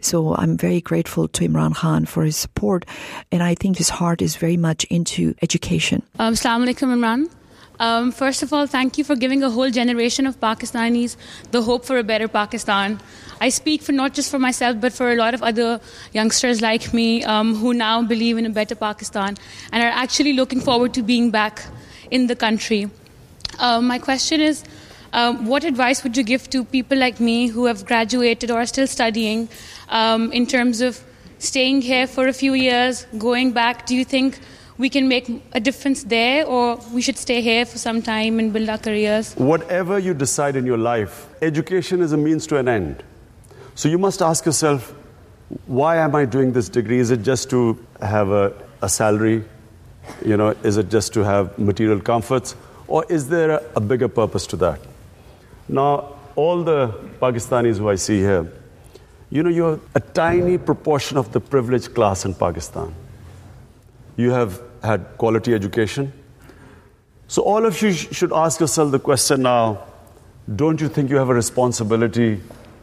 So 0.00 0.34
I'm 0.34 0.56
very 0.56 0.80
grateful 0.80 1.28
to 1.28 1.48
Imran 1.48 1.76
Khan 1.76 2.06
for 2.06 2.24
his 2.24 2.36
support, 2.36 2.86
and 3.30 3.42
I 3.42 3.54
think 3.54 3.78
his 3.78 3.90
heart 3.90 4.20
is 4.20 4.34
very 4.34 4.56
much 4.56 4.84
into 4.84 5.34
education. 5.42 6.02
Um, 6.18 6.34
Assalamu 6.34 6.66
alaikum, 6.66 6.90
Imran. 6.96 7.30
Um, 7.80 8.12
first 8.12 8.42
of 8.42 8.52
all, 8.52 8.66
thank 8.66 8.98
you 8.98 9.04
for 9.04 9.16
giving 9.16 9.42
a 9.42 9.48
whole 9.48 9.70
generation 9.70 10.26
of 10.26 10.38
Pakistanis 10.38 11.16
the 11.50 11.62
hope 11.62 11.86
for 11.86 11.98
a 11.98 12.04
better 12.04 12.28
Pakistan. 12.28 13.00
I 13.40 13.48
speak 13.48 13.80
for 13.80 13.92
not 13.92 14.12
just 14.12 14.30
for 14.30 14.38
myself, 14.38 14.80
but 14.82 14.92
for 14.92 15.10
a 15.10 15.16
lot 15.16 15.32
of 15.32 15.42
other 15.42 15.80
youngsters 16.12 16.60
like 16.60 16.92
me 16.92 17.24
um, 17.24 17.54
who 17.54 17.72
now 17.72 18.02
believe 18.02 18.36
in 18.36 18.44
a 18.44 18.50
better 18.50 18.74
Pakistan 18.74 19.38
and 19.72 19.82
are 19.82 19.94
actually 20.04 20.34
looking 20.34 20.60
forward 20.60 20.92
to 20.92 21.02
being 21.02 21.30
back 21.30 21.62
in 22.10 22.26
the 22.26 22.36
country. 22.36 22.90
Uh, 23.58 23.80
my 23.80 23.98
question 23.98 24.42
is 24.42 24.62
um, 25.14 25.46
what 25.46 25.64
advice 25.64 26.04
would 26.04 26.18
you 26.18 26.22
give 26.22 26.50
to 26.50 26.64
people 26.64 26.98
like 26.98 27.18
me 27.18 27.48
who 27.48 27.64
have 27.64 27.86
graduated 27.86 28.50
or 28.50 28.60
are 28.60 28.66
still 28.66 28.86
studying 28.86 29.48
um, 29.88 30.30
in 30.32 30.46
terms 30.46 30.82
of 30.82 31.02
staying 31.38 31.80
here 31.80 32.06
for 32.06 32.28
a 32.28 32.34
few 32.34 32.52
years, 32.52 33.06
going 33.16 33.52
back? 33.52 33.86
Do 33.86 33.96
you 33.96 34.04
think 34.04 34.38
we 34.80 34.88
can 34.88 35.08
make 35.08 35.28
a 35.52 35.60
difference 35.60 36.04
there, 36.04 36.46
or 36.46 36.76
we 36.94 37.02
should 37.02 37.18
stay 37.18 37.42
here 37.42 37.66
for 37.66 37.76
some 37.76 38.00
time 38.00 38.38
and 38.38 38.50
build 38.50 38.66
our 38.70 38.78
careers? 38.78 39.34
Whatever 39.34 39.98
you 39.98 40.14
decide 40.14 40.56
in 40.56 40.64
your 40.64 40.78
life, 40.78 41.28
education 41.42 42.00
is 42.00 42.12
a 42.12 42.16
means 42.16 42.46
to 42.46 42.56
an 42.56 42.66
end. 42.66 43.04
So 43.74 43.90
you 43.90 43.98
must 43.98 44.22
ask 44.22 44.46
yourself, 44.46 44.94
why 45.66 45.98
am 45.98 46.14
I 46.14 46.24
doing 46.24 46.52
this 46.52 46.70
degree? 46.70 46.98
Is 46.98 47.10
it 47.10 47.22
just 47.22 47.50
to 47.50 47.78
have 48.00 48.30
a, 48.30 48.54
a 48.80 48.88
salary? 48.88 49.44
You 50.24 50.38
know, 50.38 50.54
is 50.62 50.78
it 50.78 50.88
just 50.88 51.12
to 51.12 51.24
have 51.24 51.58
material 51.58 52.00
comforts? 52.00 52.56
Or 52.88 53.04
is 53.10 53.28
there 53.28 53.50
a, 53.50 53.62
a 53.76 53.80
bigger 53.80 54.08
purpose 54.08 54.46
to 54.46 54.56
that? 54.56 54.80
Now, 55.68 56.16
all 56.36 56.64
the 56.64 56.88
Pakistanis 57.20 57.76
who 57.76 57.90
I 57.90 57.96
see 57.96 58.20
here, 58.20 58.50
you 59.28 59.42
know, 59.42 59.50
you're 59.50 59.78
a 59.94 60.00
tiny 60.00 60.56
proportion 60.56 61.18
of 61.18 61.32
the 61.32 61.40
privileged 61.40 61.94
class 61.94 62.24
in 62.24 62.32
Pakistan. 62.32 62.94
You 64.16 64.30
have 64.30 64.60
had 64.82 65.06
quality 65.18 65.54
education. 65.54 66.12
So, 67.28 67.42
all 67.42 67.66
of 67.66 67.80
you 67.80 67.92
sh- 67.92 68.08
should 68.12 68.32
ask 68.32 68.60
yourself 68.60 68.90
the 68.90 68.98
question 68.98 69.42
now 69.42 69.84
don't 70.56 70.80
you 70.80 70.88
think 70.88 71.10
you 71.10 71.16
have 71.16 71.28
a 71.28 71.34
responsibility 71.34 72.40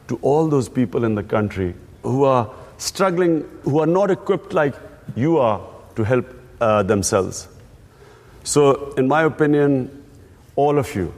to 0.08 0.18
all 0.22 0.48
those 0.48 0.70
people 0.70 1.04
in 1.04 1.16
the 1.16 1.24
country 1.24 1.76
who 2.04 2.24
are 2.24 2.50
struggling, 2.78 3.44
who 3.64 3.80
are 3.80 3.88
not 3.88 4.10
equipped 4.10 4.54
like 4.54 4.74
you 5.16 5.38
are 5.38 5.60
to 5.96 6.04
help 6.04 6.26
uh, 6.62 6.84
themselves? 6.84 7.50
So, 8.44 8.94
in 8.94 9.08
my 9.08 9.24
opinion, 9.24 10.06
all 10.56 10.78
of 10.78 10.96
you, 10.96 11.14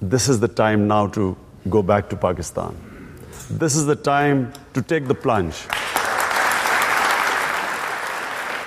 this 0.00 0.28
is 0.28 0.38
the 0.38 0.48
time 0.48 0.86
now 0.86 1.08
to 1.08 1.36
go 1.68 1.82
back 1.82 2.08
to 2.10 2.16
Pakistan. 2.16 2.76
This 3.50 3.74
is 3.74 3.86
the 3.86 3.96
time 3.96 4.52
to 4.74 4.82
take 4.82 5.08
the 5.08 5.14
plunge. 5.14 5.66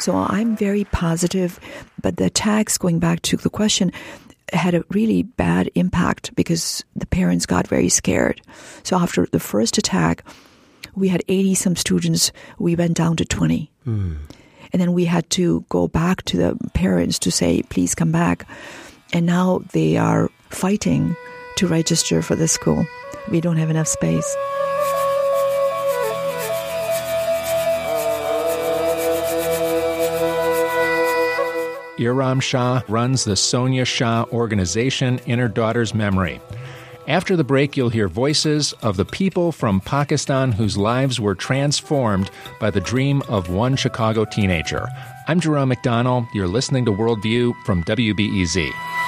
So 0.04 0.18
I'm 0.18 0.58
very 0.58 0.84
positive, 0.84 1.62
but 2.02 2.18
the 2.18 2.26
attacks, 2.26 2.78
going 2.78 3.00
back 3.00 3.22
to 3.22 3.38
the 3.38 3.50
question, 3.50 3.94
had 4.52 4.76
a 4.76 4.84
really 4.90 5.24
bad 5.24 5.72
impact 5.76 6.36
because 6.36 6.84
the 6.94 7.06
parents 7.06 7.46
got 7.46 7.70
very 7.70 7.88
scared. 7.88 8.42
So 8.84 8.98
after 8.98 9.26
the 9.28 9.40
first 9.40 9.78
attack, 9.78 10.26
we 10.94 11.08
had 11.08 11.24
80 11.30 11.56
some 11.56 11.78
students, 11.78 12.34
we 12.60 12.76
went 12.76 12.98
down 12.98 13.16
to 13.16 13.24
20. 13.24 13.72
Mm. 13.88 14.18
And 14.74 14.82
then 14.82 14.92
we 14.92 15.06
had 15.06 15.30
to 15.40 15.64
go 15.70 15.88
back 15.88 16.24
to 16.24 16.36
the 16.36 16.58
parents 16.74 17.18
to 17.20 17.32
say, 17.32 17.62
please 17.70 17.96
come 17.96 18.12
back. 18.12 18.46
And 19.14 19.26
now 19.26 19.62
they 19.72 19.96
are 19.96 20.30
fighting 20.50 21.16
to 21.56 21.68
register 21.68 22.22
for 22.22 22.36
the 22.36 22.50
school. 22.50 22.86
We 23.32 23.40
don't 23.40 23.56
have 23.56 23.70
enough 23.70 23.88
space. 23.88 24.36
Iram 32.00 32.40
Shah 32.40 32.82
runs 32.88 33.24
the 33.24 33.36
Sonia 33.36 33.86
Shah 33.86 34.26
organization 34.32 35.20
in 35.26 35.40
her 35.40 35.48
daughter's 35.48 35.94
memory. 35.94 36.42
After 37.08 37.36
the 37.36 37.44
break, 37.44 37.76
you'll 37.76 37.90
hear 37.90 38.08
voices 38.08 38.74
of 38.82 38.96
the 38.96 39.06
people 39.06 39.52
from 39.52 39.82
Pakistan 39.82 40.54
whose 40.54 40.78
lives 40.78 41.20
were 41.20 41.36
transformed 41.36 42.32
by 42.60 42.72
the 42.72 42.80
dream 42.80 43.22
of 43.28 43.50
one 43.50 43.76
Chicago 43.76 44.26
teenager. 44.26 44.88
I'm 45.28 45.40
Jerome 45.40 45.72
McDonnell. 45.72 46.28
You're 46.34 46.48
listening 46.48 46.86
to 46.86 46.92
Worldview 46.92 47.54
from 47.66 47.84
WBEZ. 47.84 49.03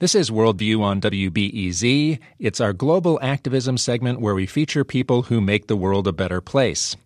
This 0.00 0.16
is 0.16 0.28
Worldview 0.28 0.80
on 0.80 1.00
WBEZ. 1.00 2.18
It's 2.40 2.60
our 2.60 2.72
global 2.72 3.16
activism 3.22 3.78
segment 3.78 4.20
where 4.20 4.34
we 4.34 4.44
feature 4.44 4.82
people 4.82 5.22
who 5.22 5.40
make 5.40 5.68
the 5.68 5.76
world 5.76 6.08
a 6.08 6.12
better 6.12 6.40
place. 6.40 6.96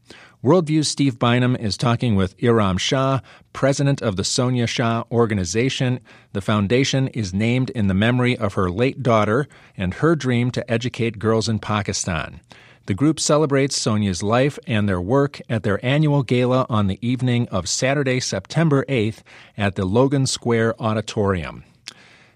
Worldview's 0.42 0.88
Steve 0.88 1.18
Bynum 1.18 1.54
is 1.56 1.76
talking 1.76 2.16
with 2.16 2.34
Iram 2.42 2.78
Shah, 2.78 3.20
president 3.52 4.00
of 4.00 4.16
the 4.16 4.24
Sonia 4.24 4.66
Shah 4.66 5.04
organization. 5.12 6.00
The 6.32 6.40
foundation 6.40 7.08
is 7.08 7.34
named 7.34 7.68
in 7.70 7.88
the 7.88 7.94
memory 7.94 8.38
of 8.38 8.54
her 8.54 8.70
late 8.70 9.02
daughter 9.02 9.46
and 9.76 9.92
her 9.92 10.16
dream 10.16 10.50
to 10.52 10.70
educate 10.70 11.18
girls 11.18 11.46
in 11.46 11.58
Pakistan. 11.58 12.40
The 12.86 12.94
group 12.94 13.20
celebrates 13.20 13.76
Sonia's 13.76 14.22
life 14.22 14.58
and 14.66 14.88
their 14.88 15.00
work 15.00 15.42
at 15.50 15.62
their 15.62 15.78
annual 15.84 16.22
gala 16.22 16.64
on 16.70 16.86
the 16.86 16.98
evening 17.06 17.48
of 17.48 17.68
Saturday, 17.68 18.18
September 18.18 18.86
8th 18.88 19.20
at 19.58 19.74
the 19.74 19.84
Logan 19.84 20.26
Square 20.26 20.80
Auditorium. 20.80 21.64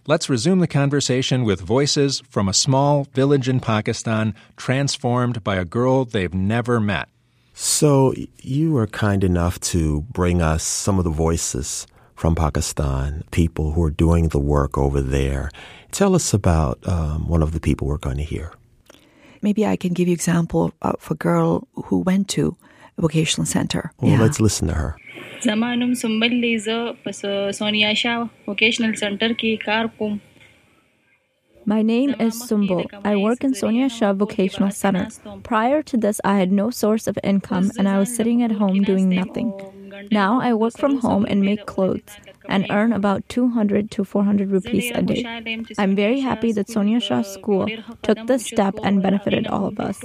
Let's 0.07 0.29
resume 0.29 0.61
the 0.61 0.67
conversation 0.67 1.45
with 1.45 1.61
voices 1.61 2.23
from 2.29 2.49
a 2.49 2.53
small 2.53 3.05
village 3.15 3.49
in 3.49 3.61
Pakistan 3.61 4.35
transformed 4.57 5.45
by 5.45 5.57
a 5.57 5.65
girl 5.65 6.05
they've 6.05 6.35
never 6.35 6.81
met. 6.81 7.09
So, 7.55 8.15
you 8.39 8.73
were 8.73 8.87
kind 8.87 9.23
enough 9.23 9.61
to 9.61 10.03
bring 10.03 10.41
us 10.41 10.65
some 10.65 10.99
of 10.99 11.05
the 11.05 11.11
voices 11.11 11.87
from 12.17 12.35
Pakistan, 12.35 13.25
people 13.31 13.73
who 13.73 13.83
are 13.83 13.91
doing 13.91 14.29
the 14.29 14.41
work 14.41 14.79
over 14.79 15.01
there. 15.01 15.51
Tell 15.91 16.15
us 16.15 16.33
about 16.33 16.79
um, 16.89 17.29
one 17.29 17.43
of 17.43 17.53
the 17.53 17.61
people 17.61 17.87
we're 17.87 17.99
going 17.99 18.17
to 18.17 18.25
hear 18.25 18.53
maybe 19.43 19.67
I 19.67 19.77
can 19.77 19.93
give 19.93 20.09
you 20.09 20.15
example 20.15 20.73
of 20.81 21.11
a 21.11 21.15
girl 21.15 21.69
who 21.75 21.99
went 21.99 22.29
to 22.29 22.57
a 22.97 23.03
vocational 23.03 23.45
center. 23.45 23.93
Well, 23.99 24.13
yeah. 24.13 24.21
let's 24.21 24.41
listen 24.41 24.69
to 24.69 24.75
her. 24.75 24.97
My 31.65 31.83
name 31.83 32.15
is 32.21 32.35
Sumbul. 32.41 32.87
I 33.05 33.17
work 33.17 33.43
in 33.43 33.55
Sonia 33.55 33.89
Shah 33.89 34.13
Vocational 34.13 34.71
Center. 34.71 35.09
Prior 35.43 35.83
to 35.83 35.97
this, 35.97 36.21
I 36.25 36.39
had 36.39 36.53
no 36.53 36.71
source 36.71 37.09
of 37.09 37.19
income 37.25 37.73
and 37.77 37.89
I 37.89 37.99
was 37.99 38.15
sitting 38.15 38.43
at 38.43 38.53
home 38.53 38.83
doing 38.83 39.09
nothing. 39.09 39.53
Now 40.13 40.41
I 40.41 40.55
work 40.55 40.79
from 40.79 40.99
home 40.99 41.27
and 41.29 41.43
make 41.43 41.67
clothes 41.67 42.19
and 42.47 42.67
earn 42.71 42.93
about 42.93 43.29
200 43.29 43.91
to 43.93 44.05
400 44.05 44.51
rupees 44.51 44.91
a 44.95 45.03
day. 45.03 45.25
I'm 45.79 45.95
very 45.95 46.21
happy 46.21 46.53
that 46.53 46.69
Sonia 46.69 47.01
Shah 47.01 47.23
School 47.23 47.69
took 48.03 48.27
this 48.27 48.45
step 48.47 48.75
and 48.83 49.03
benefited 49.03 49.47
all 49.47 49.67
of 49.67 49.79
us. 49.81 50.01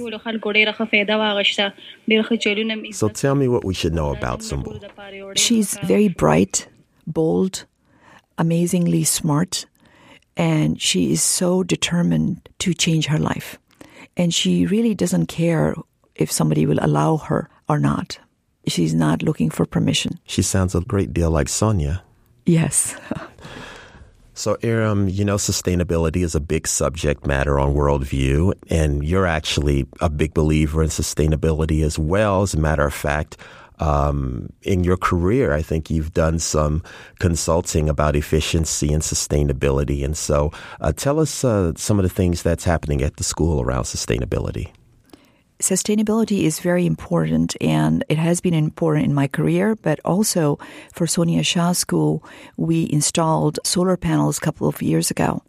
So 2.92 3.08
tell 3.08 3.34
me 3.34 3.48
what 3.48 3.64
we 3.64 3.74
should 3.74 3.94
know 3.94 4.12
about 4.12 4.40
Sumbul. 4.40 5.36
She's 5.36 5.78
very 5.78 6.08
bright, 6.08 6.68
bold, 7.06 7.64
amazingly 8.38 9.04
smart, 9.04 9.66
and 10.36 10.80
she 10.80 11.12
is 11.12 11.22
so 11.22 11.62
determined 11.62 12.48
to 12.60 12.72
change 12.72 13.06
her 13.06 13.18
life. 13.18 13.58
And 14.16 14.32
she 14.32 14.66
really 14.66 14.94
doesn't 14.94 15.26
care 15.26 15.74
if 16.14 16.30
somebody 16.30 16.66
will 16.66 16.78
allow 16.80 17.16
her 17.16 17.48
or 17.68 17.78
not. 17.78 18.18
She's 18.66 18.94
not 18.94 19.22
looking 19.22 19.50
for 19.50 19.64
permission. 19.64 20.18
She 20.26 20.42
sounds 20.42 20.74
a 20.74 20.80
great 20.80 21.12
deal 21.12 21.30
like 21.30 21.48
Sonia. 21.48 22.02
Yes. 22.48 22.96
So, 24.34 24.56
Aram, 24.62 25.08
you 25.08 25.24
know, 25.24 25.34
sustainability 25.34 26.22
is 26.22 26.36
a 26.36 26.40
big 26.40 26.68
subject 26.68 27.26
matter 27.26 27.58
on 27.58 27.74
Worldview, 27.74 28.52
and 28.70 29.02
you're 29.02 29.26
actually 29.26 29.84
a 30.00 30.08
big 30.08 30.32
believer 30.32 30.80
in 30.80 30.90
sustainability 30.90 31.82
as 31.82 31.98
well. 31.98 32.42
As 32.42 32.54
a 32.54 32.60
matter 32.60 32.86
of 32.86 32.94
fact, 32.94 33.36
um, 33.80 34.52
in 34.62 34.84
your 34.84 34.96
career, 34.96 35.52
I 35.54 35.62
think 35.62 35.90
you've 35.90 36.14
done 36.14 36.38
some 36.38 36.84
consulting 37.18 37.88
about 37.88 38.14
efficiency 38.14 38.92
and 38.92 39.02
sustainability. 39.02 40.04
And 40.04 40.16
so, 40.16 40.52
uh, 40.80 40.92
tell 40.92 41.18
us 41.18 41.42
uh, 41.42 41.72
some 41.74 41.98
of 41.98 42.04
the 42.04 42.08
things 42.08 42.44
that's 42.44 42.62
happening 42.62 43.02
at 43.02 43.16
the 43.16 43.24
school 43.24 43.60
around 43.60 43.86
sustainability 43.86 44.70
sustainability 45.60 46.42
is 46.42 46.60
very 46.60 46.86
important 46.86 47.56
and 47.60 48.04
it 48.08 48.18
has 48.18 48.40
been 48.40 48.54
important 48.54 49.06
in 49.06 49.14
my 49.14 49.26
career, 49.26 49.74
but 49.76 49.98
also 50.04 50.58
for 50.92 51.06
Sonia 51.06 51.42
Shah 51.42 51.72
School, 51.72 52.24
we 52.56 52.88
installed 52.90 53.58
solar 53.64 53.96
panels 53.96 54.38
a 54.38 54.40
couple 54.40 54.68
of 54.68 54.80
years 54.82 55.10
ago. 55.10 55.42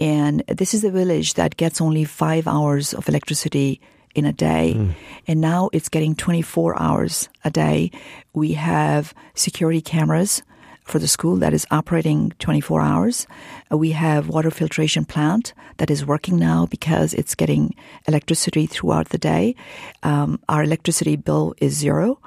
And 0.00 0.42
this 0.48 0.74
is 0.74 0.84
a 0.84 0.90
village 0.90 1.34
that 1.34 1.56
gets 1.56 1.80
only 1.80 2.04
five 2.04 2.46
hours 2.48 2.94
of 2.94 3.08
electricity 3.08 3.80
in 4.14 4.24
a 4.24 4.32
day. 4.32 4.74
Mm. 4.76 4.94
And 5.26 5.40
now 5.40 5.70
it's 5.72 5.88
getting 5.88 6.14
24 6.14 6.80
hours 6.80 7.28
a 7.44 7.50
day. 7.50 7.90
We 8.34 8.52
have 8.54 9.14
security 9.34 9.80
cameras 9.80 10.42
for 10.84 10.98
the 10.98 11.08
school 11.08 11.36
that 11.36 11.52
is 11.52 11.66
operating 11.70 12.32
24 12.38 12.80
hours. 12.80 13.26
Uh, 13.70 13.76
we 13.76 13.92
have 13.92 14.28
water 14.28 14.50
filtration 14.50 15.04
plant 15.04 15.54
that 15.78 15.90
is 15.90 16.04
working 16.04 16.38
now 16.38 16.66
because 16.66 17.14
it's 17.14 17.34
getting 17.34 17.74
electricity 18.06 18.66
throughout 18.66 19.08
the 19.10 19.18
day. 19.18 19.54
Um, 20.02 20.40
our 20.48 20.62
electricity 20.62 21.16
bill 21.16 21.54
is 21.58 21.74
zero, 21.76 22.18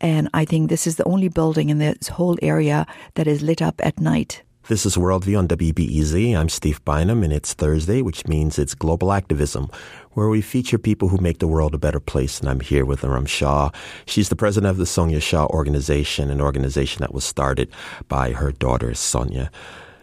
and 0.00 0.28
I 0.34 0.44
think 0.44 0.68
this 0.68 0.86
is 0.86 0.96
the 0.96 1.04
only 1.04 1.28
building 1.28 1.70
in 1.70 1.78
this 1.78 2.08
whole 2.08 2.38
area 2.42 2.86
that 3.14 3.26
is 3.26 3.42
lit 3.42 3.62
up 3.62 3.80
at 3.82 4.00
night. 4.00 4.42
This 4.68 4.86
is 4.86 4.96
Worldview 4.96 5.36
on 5.38 5.48
WBEZ. 5.48 6.36
I'm 6.36 6.48
Steve 6.48 6.84
Bynum, 6.84 7.24
and 7.24 7.32
it's 7.32 7.52
Thursday, 7.52 8.00
which 8.00 8.28
means 8.28 8.60
it's 8.60 8.76
global 8.76 9.12
activism, 9.12 9.68
where 10.14 10.28
we 10.28 10.40
feature 10.40 10.78
people 10.78 11.08
who 11.08 11.18
make 11.18 11.38
the 11.38 11.48
world 11.48 11.74
a 11.74 11.78
better 11.78 12.00
place. 12.00 12.40
And 12.40 12.48
I'm 12.48 12.60
here 12.60 12.84
with 12.84 13.04
Iram 13.04 13.26
Shah. 13.26 13.70
She's 14.06 14.28
the 14.28 14.36
president 14.36 14.70
of 14.70 14.76
the 14.76 14.86
Sonia 14.86 15.20
Shah 15.20 15.46
Organization, 15.46 16.30
an 16.30 16.40
organization 16.40 17.00
that 17.00 17.14
was 17.14 17.24
started 17.24 17.70
by 18.08 18.32
her 18.32 18.52
daughter, 18.52 18.94
Sonia. 18.94 19.50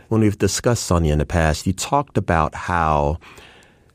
When 0.07 0.21
we've 0.21 0.37
discussed 0.37 0.83
Sonia 0.83 1.13
in 1.13 1.19
the 1.19 1.25
past, 1.25 1.67
you 1.67 1.73
talked 1.73 2.17
about 2.17 2.55
how 2.55 3.19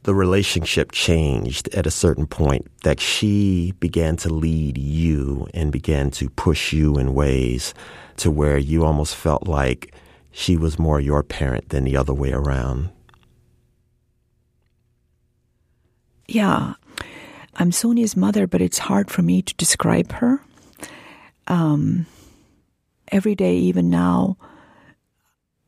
the 0.05 0.15
relationship 0.15 0.93
changed 0.93 1.69
at 1.75 1.87
a 1.87 1.91
certain 1.91 2.27
point, 2.27 2.67
that 2.83 3.01
she 3.01 3.73
began 3.81 4.17
to 4.19 4.29
lead 4.29 4.77
you 4.77 5.49
and 5.55 5.73
began 5.73 6.11
to 6.11 6.29
push 6.31 6.73
you 6.73 6.99
in 6.99 7.15
ways 7.15 7.75
to 8.19 8.31
where 8.31 8.59
you 8.59 8.85
almost 8.85 9.17
felt 9.17 9.49
like 9.49 9.95
she 10.31 10.57
was 10.57 10.79
more 10.79 11.01
your 11.01 11.23
parent 11.23 11.71
than 11.71 11.85
the 11.85 11.97
other 11.97 12.13
way 12.13 12.33
around. 12.33 12.91
Yeah, 16.27 16.75
I'm 17.57 17.73
Sonia's 17.73 18.17
mother, 18.17 18.47
but 18.47 18.61
it's 18.61 18.79
hard 18.79 19.11
for 19.11 19.23
me 19.23 19.43
to 19.43 19.55
describe 19.55 20.13
her. 20.13 20.41
Um, 21.47 22.07
every 23.09 23.35
day, 23.35 23.57
even 23.57 23.91
now, 23.91 24.37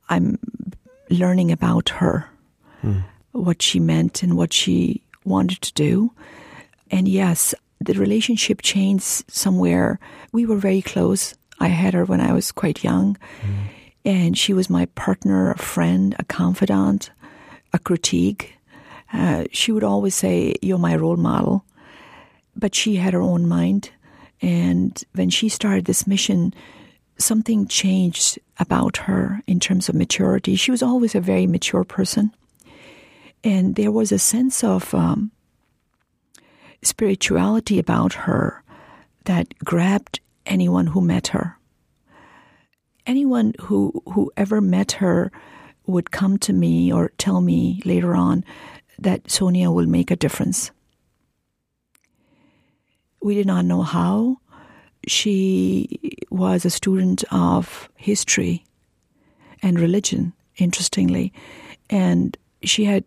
I'm 0.08 0.38
learning 1.10 1.52
about 1.52 1.90
her, 1.90 2.28
mm. 2.82 3.04
what 3.32 3.62
she 3.62 3.78
meant 3.78 4.22
and 4.22 4.36
what 4.36 4.52
she 4.52 5.02
wanted 5.24 5.60
to 5.62 5.72
do. 5.74 6.12
And 6.90 7.06
yes, 7.06 7.54
the 7.80 7.94
relationship 7.94 8.62
changed 8.62 9.30
somewhere. 9.30 9.98
We 10.32 10.46
were 10.46 10.56
very 10.56 10.82
close. 10.82 11.34
I 11.60 11.68
had 11.68 11.94
her 11.94 12.04
when 12.04 12.20
I 12.20 12.32
was 12.32 12.52
quite 12.52 12.84
young. 12.84 13.16
Mm. 13.42 13.54
And 14.04 14.38
she 14.38 14.52
was 14.52 14.70
my 14.70 14.86
partner, 14.86 15.50
a 15.50 15.58
friend, 15.58 16.14
a 16.18 16.24
confidant, 16.24 17.10
a 17.72 17.78
critique. 17.78 18.55
Uh, 19.12 19.44
she 19.52 19.72
would 19.72 19.84
always 19.84 20.14
say, 20.14 20.54
You're 20.62 20.78
my 20.78 20.96
role 20.96 21.16
model. 21.16 21.64
But 22.54 22.74
she 22.74 22.96
had 22.96 23.12
her 23.12 23.20
own 23.20 23.46
mind. 23.46 23.90
And 24.40 25.02
when 25.14 25.30
she 25.30 25.48
started 25.48 25.84
this 25.84 26.06
mission, 26.06 26.54
something 27.18 27.66
changed 27.66 28.38
about 28.58 28.98
her 28.98 29.42
in 29.46 29.60
terms 29.60 29.88
of 29.88 29.94
maturity. 29.94 30.56
She 30.56 30.70
was 30.70 30.82
always 30.82 31.14
a 31.14 31.20
very 31.20 31.46
mature 31.46 31.84
person. 31.84 32.34
And 33.44 33.76
there 33.76 33.92
was 33.92 34.12
a 34.12 34.18
sense 34.18 34.64
of 34.64 34.92
um, 34.94 35.30
spirituality 36.82 37.78
about 37.78 38.12
her 38.14 38.62
that 39.24 39.58
grabbed 39.58 40.20
anyone 40.46 40.88
who 40.88 41.00
met 41.00 41.28
her 41.28 41.58
anyone 43.06 43.54
who 43.62 44.02
who 44.12 44.30
ever 44.36 44.60
met 44.60 44.92
her 44.92 45.30
would 45.86 46.10
come 46.10 46.36
to 46.36 46.52
me 46.52 46.92
or 46.92 47.12
tell 47.16 47.40
me 47.40 47.80
later 47.84 48.14
on 48.14 48.44
that 48.98 49.30
Sonia 49.30 49.70
will 49.70 49.86
make 49.86 50.10
a 50.10 50.16
difference. 50.16 50.70
We 53.22 53.34
did 53.34 53.46
not 53.46 53.64
know 53.64 53.82
how. 53.82 54.38
She 55.06 56.18
was 56.30 56.64
a 56.64 56.70
student 56.70 57.24
of 57.30 57.88
history 57.96 58.64
and 59.62 59.78
religion, 59.78 60.32
interestingly, 60.56 61.32
and 61.90 62.36
she 62.62 62.84
had 62.84 63.04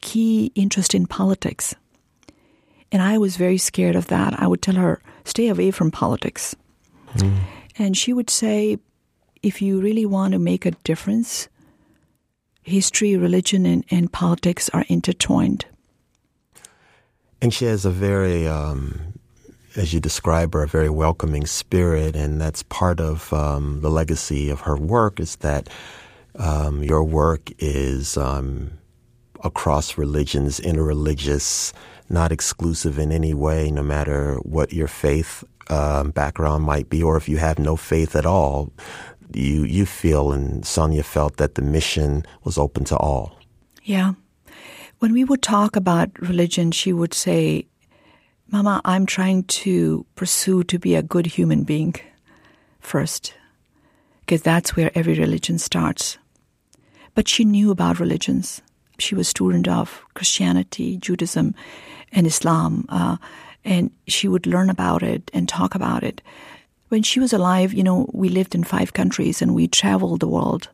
key 0.00 0.52
interest 0.54 0.94
in 0.94 1.06
politics. 1.06 1.74
And 2.92 3.02
I 3.02 3.18
was 3.18 3.36
very 3.36 3.58
scared 3.58 3.96
of 3.96 4.06
that. 4.06 4.38
I 4.40 4.46
would 4.46 4.62
tell 4.62 4.76
her, 4.76 5.02
stay 5.24 5.48
away 5.48 5.70
from 5.70 5.90
politics. 5.90 6.54
Mm. 7.16 7.38
And 7.76 7.96
she 7.96 8.12
would 8.12 8.30
say, 8.30 8.78
if 9.42 9.60
you 9.60 9.80
really 9.80 10.06
want 10.06 10.32
to 10.32 10.38
make 10.38 10.64
a 10.64 10.70
difference, 10.84 11.48
history, 12.64 13.16
religion, 13.16 13.66
and, 13.66 13.84
and 13.90 14.12
politics 14.12 14.68
are 14.70 14.84
intertwined. 14.88 15.66
And 17.40 17.52
she 17.52 17.66
has 17.66 17.84
a 17.84 17.90
very, 17.90 18.48
um, 18.48 19.00
as 19.76 19.92
you 19.92 20.00
describe 20.00 20.54
her, 20.54 20.62
a 20.62 20.68
very 20.68 20.88
welcoming 20.88 21.46
spirit, 21.46 22.16
and 22.16 22.40
that's 22.40 22.62
part 22.62 23.00
of 23.00 23.32
um, 23.32 23.80
the 23.82 23.90
legacy 23.90 24.50
of 24.50 24.62
her 24.62 24.76
work. 24.76 25.20
Is 25.20 25.36
that 25.36 25.68
um, 26.36 26.82
your 26.82 27.04
work 27.04 27.50
is 27.58 28.16
um, 28.16 28.72
across 29.42 29.98
religions, 29.98 30.58
interreligious, 30.60 31.72
not 32.08 32.32
exclusive 32.32 32.98
in 32.98 33.12
any 33.12 33.34
way, 33.34 33.70
no 33.70 33.82
matter 33.82 34.36
what 34.36 34.72
your 34.72 34.88
faith 34.88 35.44
um, 35.68 36.10
background 36.10 36.64
might 36.64 36.88
be, 36.88 37.02
or 37.02 37.16
if 37.16 37.28
you 37.28 37.36
have 37.36 37.58
no 37.58 37.76
faith 37.76 38.16
at 38.16 38.26
all 38.26 38.72
you 39.34 39.64
you 39.64 39.86
feel 39.86 40.32
and 40.32 40.64
Sonia 40.64 41.02
felt 41.02 41.36
that 41.36 41.54
the 41.54 41.62
mission 41.62 42.24
was 42.44 42.58
open 42.58 42.84
to 42.84 42.96
all. 42.96 43.38
Yeah. 43.82 44.14
When 44.98 45.12
we 45.12 45.24
would 45.24 45.42
talk 45.42 45.76
about 45.76 46.10
religion, 46.20 46.70
she 46.70 46.92
would 46.92 47.12
say, 47.12 47.66
Mama, 48.50 48.80
I'm 48.84 49.06
trying 49.06 49.44
to 49.44 50.06
pursue 50.14 50.64
to 50.64 50.78
be 50.78 50.94
a 50.94 51.02
good 51.02 51.26
human 51.26 51.64
being 51.64 51.94
first, 52.80 53.34
because 54.20 54.42
that's 54.42 54.76
where 54.76 54.90
every 54.94 55.18
religion 55.18 55.58
starts. 55.58 56.18
But 57.14 57.28
she 57.28 57.44
knew 57.44 57.70
about 57.70 58.00
religions. 58.00 58.62
She 58.98 59.14
was 59.14 59.26
a 59.26 59.30
student 59.30 59.68
of 59.68 60.04
Christianity, 60.14 60.96
Judaism, 60.96 61.54
and 62.12 62.26
Islam, 62.26 62.86
uh, 62.88 63.16
and 63.64 63.90
she 64.06 64.28
would 64.28 64.46
learn 64.46 64.70
about 64.70 65.02
it 65.02 65.30
and 65.34 65.48
talk 65.48 65.74
about 65.74 66.02
it. 66.02 66.22
When 66.88 67.02
she 67.02 67.20
was 67.20 67.32
alive, 67.32 67.72
you 67.72 67.82
know, 67.82 68.08
we 68.12 68.28
lived 68.28 68.54
in 68.54 68.64
five 68.64 68.92
countries 68.92 69.42
and 69.42 69.54
we 69.54 69.68
traveled 69.68 70.20
the 70.20 70.28
world. 70.28 70.68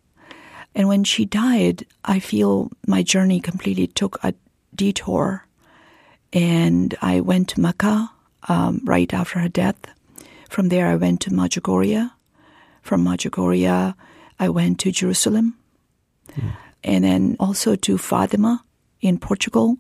And 0.75 0.89
when 0.89 1.05
she 1.05 1.25
died, 1.25 1.87
I 2.05 2.21
feel 2.21 2.71
my 2.87 3.03
journey 3.03 3.41
completely 3.41 3.87
took 3.87 4.19
a 4.23 4.35
detour. 4.75 5.47
And 6.33 6.95
I 7.03 7.21
went 7.21 7.49
to 7.51 7.61
Mecca 7.61 8.11
um, 8.49 8.81
right 8.85 9.13
after 9.13 9.41
her 9.41 9.49
death. 9.49 9.77
From 10.49 10.69
there, 10.69 10.87
I 10.87 10.97
went 10.97 11.21
to 11.23 11.31
Medjugorje. 11.31 12.11
From 12.83 13.05
Medjugorje, 13.05 13.95
I 14.39 14.49
went 14.49 14.79
to 14.81 14.93
Jerusalem. 14.93 15.57
Mm. 16.33 16.53
And 16.83 17.05
then 17.05 17.37
also 17.39 17.77
to 17.77 17.99
Fatima 17.99 18.65
in 19.01 19.19
Portugal, 19.19 19.77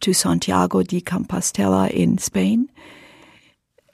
to 0.00 0.12
Santiago 0.12 0.82
de 0.82 1.00
Compostela 1.00 1.90
in 1.90 2.18
Spain. 2.18 2.68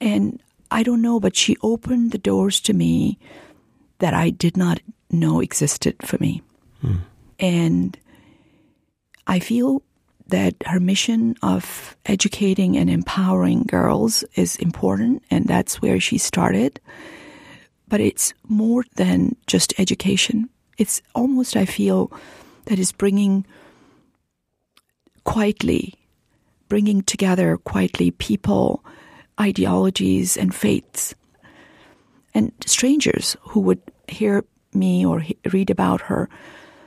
And 0.00 0.40
I 0.70 0.82
don't 0.82 1.02
know, 1.02 1.20
but 1.20 1.36
she 1.36 1.56
opened 1.62 2.12
the 2.12 2.18
doors 2.18 2.60
to 2.60 2.72
me 2.72 3.18
that 3.98 4.14
I 4.14 4.30
did 4.30 4.56
not 4.56 4.80
know 5.10 5.40
existed 5.40 5.96
for 6.04 6.18
me. 6.18 6.42
Hmm. 6.80 6.96
And 7.38 7.98
I 9.26 9.38
feel 9.38 9.82
that 10.28 10.54
her 10.66 10.80
mission 10.80 11.34
of 11.42 11.96
educating 12.04 12.76
and 12.76 12.90
empowering 12.90 13.62
girls 13.62 14.24
is 14.34 14.56
important, 14.56 15.22
and 15.30 15.46
that's 15.46 15.80
where 15.80 16.00
she 16.00 16.18
started. 16.18 16.80
But 17.88 18.00
it's 18.00 18.34
more 18.46 18.84
than 18.96 19.36
just 19.46 19.78
education. 19.80 20.50
It's 20.76 21.00
almost, 21.14 21.56
I 21.56 21.64
feel, 21.64 22.12
that 22.66 22.78
is 22.78 22.92
bringing 22.92 23.46
quietly, 25.24 25.94
bringing 26.68 27.02
together 27.02 27.56
quietly 27.56 28.10
people 28.10 28.84
ideologies 29.40 30.36
and 30.36 30.54
faiths. 30.54 31.14
And 32.34 32.52
strangers 32.66 33.36
who 33.40 33.60
would 33.60 33.80
hear 34.08 34.44
me 34.72 35.04
or 35.04 35.20
he- 35.20 35.38
read 35.52 35.70
about 35.70 36.02
her, 36.02 36.28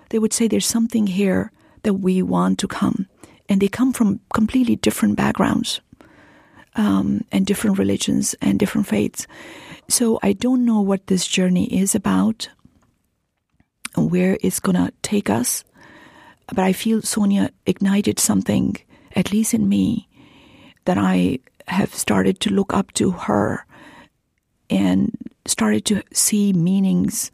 they 0.10 0.20
would 0.20 0.34
say 0.34 0.48
there's 0.48 0.66
something 0.66 1.08
here 1.08 1.52
that 1.84 1.96
we 1.96 2.22
want 2.22 2.60
to 2.60 2.68
come. 2.68 3.08
And 3.50 3.62
they 3.62 3.68
come 3.68 3.92
from 3.92 4.20
completely 4.34 4.76
different 4.76 5.16
backgrounds 5.16 5.82
um, 6.76 7.26
and 7.32 7.46
different 7.46 7.78
religions 7.78 8.36
and 8.42 8.60
different 8.60 8.88
faiths. 8.88 9.28
So 9.90 10.20
I 10.24 10.34
don't 10.34 10.66
know 10.66 10.82
what 10.82 11.08
this 11.08 11.28
journey 11.28 11.66
is 11.66 11.96
about 11.96 12.50
and 13.96 14.12
where 14.12 14.38
it's 14.42 14.60
going 14.60 14.78
to 14.78 14.94
take 15.02 15.30
us. 15.30 15.64
But 16.48 16.60
I 16.60 16.74
feel 16.74 17.02
Sonia 17.02 17.52
ignited 17.66 18.20
something, 18.20 18.78
at 19.16 19.32
least 19.32 19.54
in 19.54 19.68
me, 19.68 20.08
that 20.86 20.98
I 20.98 21.40
have 21.72 21.94
started 21.94 22.40
to 22.42 22.50
look 22.50 22.74
up 22.74 22.92
to 22.94 23.12
her 23.12 23.66
and 24.70 25.12
started 25.46 25.86
to 25.86 26.04
see 26.14 26.54
meanings 26.54 27.32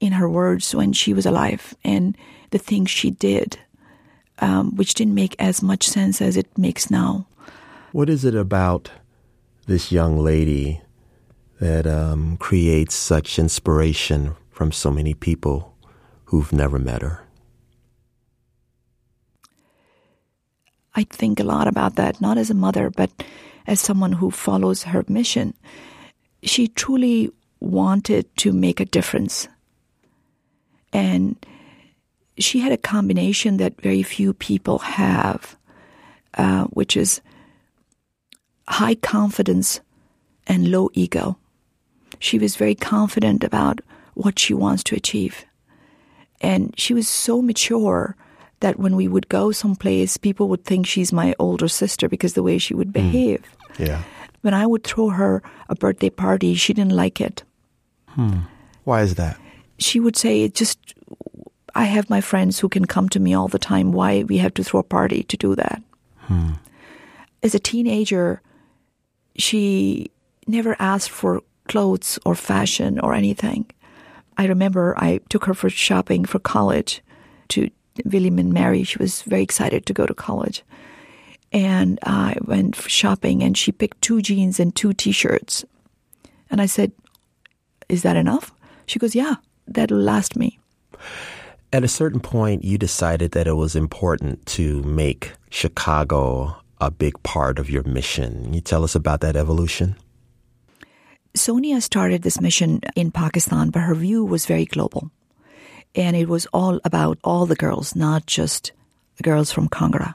in 0.00 0.12
her 0.12 0.28
words 0.28 0.74
when 0.74 0.92
she 0.92 1.12
was 1.12 1.26
alive 1.26 1.74
and 1.84 2.16
the 2.50 2.58
things 2.58 2.90
she 2.90 3.10
did, 3.10 3.58
um, 4.38 4.76
which 4.76 4.94
didn't 4.94 5.14
make 5.14 5.34
as 5.38 5.62
much 5.62 5.88
sense 5.88 6.20
as 6.20 6.36
it 6.36 6.46
makes 6.58 6.90
now. 6.90 7.26
What 7.92 8.10
is 8.10 8.24
it 8.24 8.34
about 8.34 8.90
this 9.66 9.90
young 9.90 10.18
lady 10.18 10.80
that 11.60 11.86
um, 11.86 12.36
creates 12.36 12.94
such 12.94 13.38
inspiration 13.38 14.34
from 14.50 14.72
so 14.72 14.90
many 14.90 15.14
people 15.14 15.74
who've 16.26 16.52
never 16.52 16.78
met 16.78 17.02
her? 17.02 17.20
I 20.94 21.04
think 21.04 21.40
a 21.40 21.44
lot 21.44 21.66
about 21.66 21.96
that, 21.96 22.20
not 22.20 22.38
as 22.38 22.50
a 22.50 22.54
mother, 22.54 22.90
but 22.90 23.10
as 23.66 23.80
someone 23.80 24.12
who 24.12 24.30
follows 24.30 24.82
her 24.84 25.04
mission. 25.08 25.54
She 26.42 26.68
truly 26.68 27.30
wanted 27.60 28.34
to 28.38 28.52
make 28.52 28.80
a 28.80 28.84
difference. 28.84 29.48
And 30.92 31.36
she 32.38 32.60
had 32.60 32.72
a 32.72 32.76
combination 32.76 33.56
that 33.56 33.80
very 33.80 34.02
few 34.02 34.34
people 34.34 34.78
have, 34.80 35.56
uh, 36.34 36.64
which 36.64 36.96
is 36.96 37.20
high 38.68 38.94
confidence 38.96 39.80
and 40.46 40.70
low 40.70 40.90
ego. 40.92 41.38
She 42.18 42.38
was 42.38 42.56
very 42.56 42.74
confident 42.74 43.44
about 43.44 43.80
what 44.14 44.38
she 44.38 44.54
wants 44.54 44.84
to 44.84 44.96
achieve. 44.96 45.44
And 46.40 46.74
she 46.78 46.94
was 46.94 47.08
so 47.08 47.40
mature 47.40 48.16
that 48.64 48.78
when 48.78 48.96
we 48.96 49.06
would 49.06 49.28
go 49.28 49.52
someplace, 49.52 50.16
people 50.16 50.48
would 50.48 50.64
think 50.64 50.86
she's 50.86 51.12
my 51.12 51.34
older 51.38 51.68
sister 51.68 52.08
because 52.08 52.32
the 52.32 52.42
way 52.42 52.56
she 52.56 52.74
would 52.74 52.88
hmm. 52.88 53.00
behave. 53.04 53.44
Mm. 53.74 53.88
Yeah. 53.88 54.02
When 54.40 54.54
I 54.54 54.64
would 54.66 54.84
throw 54.84 55.10
her 55.10 55.42
a 55.68 55.74
birthday 55.74 56.08
party, 56.08 56.54
she 56.54 56.72
didn't 56.72 56.96
like 56.96 57.20
it. 57.20 57.44
Hmm. 58.08 58.48
Why 58.84 59.02
is 59.02 59.16
that? 59.16 59.36
She 59.78 60.00
would 60.00 60.16
say, 60.16 60.44
"It 60.44 60.54
just, 60.54 60.78
I 61.74 61.84
have 61.84 62.08
my 62.08 62.22
friends 62.22 62.58
who 62.58 62.70
can 62.70 62.86
come 62.86 63.08
to 63.10 63.20
me 63.20 63.34
all 63.34 63.48
the 63.48 63.58
time. 63.58 63.92
Why 63.92 64.24
we 64.24 64.38
have 64.38 64.54
to 64.54 64.64
throw 64.64 64.80
a 64.80 64.90
party 64.96 65.24
to 65.24 65.36
do 65.36 65.54
that?" 65.56 65.82
Hmm. 66.28 66.52
As 67.42 67.54
a 67.54 67.58
teenager, 67.58 68.40
she 69.36 70.10
never 70.46 70.74
asked 70.78 71.10
for 71.10 71.42
clothes 71.68 72.18
or 72.24 72.34
fashion 72.34 72.98
or 73.00 73.12
anything. 73.12 73.66
I 74.38 74.46
remember 74.46 74.94
I 74.96 75.20
took 75.28 75.44
her 75.44 75.54
for 75.54 75.68
shopping 75.68 76.24
for 76.24 76.38
college 76.38 77.02
to 77.48 77.68
William 78.04 78.38
and 78.38 78.52
Mary. 78.52 78.82
She 78.84 78.98
was 78.98 79.22
very 79.22 79.42
excited 79.42 79.86
to 79.86 79.92
go 79.92 80.06
to 80.06 80.14
college. 80.14 80.62
And 81.52 81.98
I 82.02 82.36
went 82.44 82.76
shopping 82.76 83.42
and 83.42 83.56
she 83.56 83.70
picked 83.70 84.02
two 84.02 84.20
jeans 84.20 84.58
and 84.58 84.74
two 84.74 84.92
t 84.92 85.12
shirts. 85.12 85.64
And 86.50 86.60
I 86.60 86.66
said, 86.66 86.92
Is 87.88 88.02
that 88.02 88.16
enough? 88.16 88.52
She 88.86 88.98
goes, 88.98 89.14
Yeah, 89.14 89.36
that'll 89.68 89.98
last 89.98 90.36
me. 90.36 90.58
At 91.72 91.84
a 91.84 91.88
certain 91.88 92.20
point, 92.20 92.64
you 92.64 92.78
decided 92.78 93.32
that 93.32 93.46
it 93.46 93.54
was 93.54 93.74
important 93.74 94.46
to 94.46 94.82
make 94.82 95.32
Chicago 95.50 96.56
a 96.80 96.90
big 96.90 97.20
part 97.22 97.58
of 97.58 97.70
your 97.70 97.82
mission. 97.84 98.44
Can 98.44 98.54
you 98.54 98.60
tell 98.60 98.84
us 98.84 98.94
about 98.94 99.20
that 99.22 99.36
evolution? 99.36 99.96
Sonia 101.34 101.80
started 101.80 102.22
this 102.22 102.40
mission 102.40 102.80
in 102.94 103.10
Pakistan, 103.10 103.70
but 103.70 103.80
her 103.80 103.94
view 103.94 104.24
was 104.24 104.46
very 104.46 104.64
global. 104.64 105.10
And 105.94 106.16
it 106.16 106.28
was 106.28 106.46
all 106.52 106.80
about 106.84 107.18
all 107.22 107.46
the 107.46 107.54
girls, 107.54 107.94
not 107.94 108.26
just 108.26 108.72
the 109.16 109.22
girls 109.22 109.52
from 109.52 109.68
Kangra. 109.68 110.14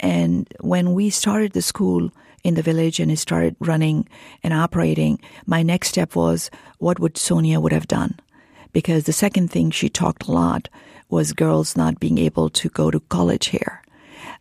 And 0.00 0.52
when 0.60 0.94
we 0.94 1.10
started 1.10 1.52
the 1.52 1.62
school 1.62 2.10
in 2.44 2.54
the 2.54 2.62
village 2.62 3.00
and 3.00 3.10
it 3.10 3.18
started 3.18 3.56
running 3.60 4.08
and 4.42 4.52
operating, 4.52 5.18
my 5.46 5.62
next 5.62 5.88
step 5.88 6.14
was 6.16 6.50
what 6.78 6.98
would 7.00 7.16
Sonia 7.16 7.60
would 7.60 7.72
have 7.72 7.88
done? 7.88 8.18
Because 8.72 9.04
the 9.04 9.12
second 9.12 9.50
thing 9.50 9.70
she 9.70 9.88
talked 9.88 10.26
a 10.26 10.32
lot 10.32 10.68
was 11.08 11.32
girls 11.32 11.76
not 11.76 12.00
being 12.00 12.18
able 12.18 12.50
to 12.50 12.68
go 12.68 12.90
to 12.90 13.00
college 13.00 13.46
here. 13.46 13.82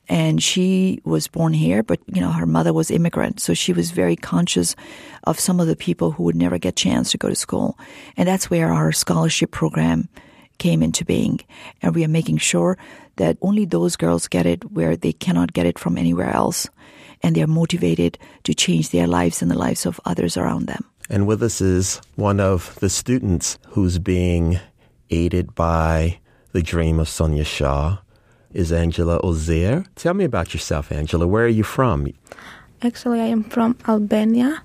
And 0.08 0.42
she 0.42 1.00
was 1.04 1.28
born 1.28 1.54
here, 1.54 1.82
but 1.82 2.00
you 2.08 2.22
know, 2.22 2.32
her 2.32 2.46
mother 2.46 2.74
was 2.74 2.92
immigrant. 2.92 3.40
So 3.40 3.54
she 3.54 3.74
was 3.74 3.92
very 3.92 4.16
conscious 4.16 4.76
of 5.24 5.40
some 5.40 5.60
of 5.60 5.68
the 5.68 5.76
people 5.76 6.12
who 6.12 6.24
would 6.24 6.36
never 6.36 6.58
get 6.58 6.76
chance 6.76 7.12
to 7.12 7.18
go 7.18 7.30
to 7.30 7.36
school. 7.36 7.78
And 8.18 8.28
that's 8.28 8.50
where 8.50 8.72
our 8.72 8.92
scholarship 8.92 9.52
program 9.52 10.10
came 10.58 10.84
into 10.84 11.06
being. 11.06 11.40
And 11.82 11.96
we 11.96 12.04
are 12.04 12.10
making 12.10 12.38
sure 12.38 12.78
that 13.18 13.38
only 13.42 13.66
those 13.66 13.96
girls 13.96 14.28
get 14.28 14.46
it 14.46 14.72
where 14.72 14.96
they 14.96 15.14
cannot 15.14 15.54
get 15.54 15.66
it 15.66 15.80
from 15.80 15.98
anywhere 15.98 16.32
else. 16.32 16.68
And 17.24 17.36
they're 17.36 17.48
motivated 17.48 18.18
to 18.44 18.54
change 18.54 18.90
their 18.90 19.08
lives 19.08 19.42
and 19.42 19.50
the 19.50 19.58
lives 19.58 19.86
of 19.86 20.00
others 20.06 20.38
around 20.38 20.68
them. 20.68 20.86
And 21.10 21.28
with 21.28 21.42
us 21.44 21.62
is 21.62 22.02
one 22.16 22.40
of 22.40 22.76
the 22.80 22.90
students 22.90 23.58
who's 23.70 24.00
being 24.00 24.60
aided 25.10 25.56
by 25.56 26.20
the 26.52 26.64
dream 26.64 27.00
of 27.00 27.10
Sonia 27.10 27.44
Shah, 27.44 27.98
is 28.54 28.72
Angela 28.72 29.20
Ozier. 29.22 29.84
Tell 29.96 30.14
me 30.14 30.24
about 30.24 30.54
yourself, 30.54 30.90
Angela. 30.92 31.28
Where 31.28 31.44
are 31.44 31.50
you 31.50 31.64
from? 31.64 32.08
Actually, 32.82 33.20
I 33.20 33.26
am 33.26 33.44
from 33.44 33.76
Albania, 33.88 34.64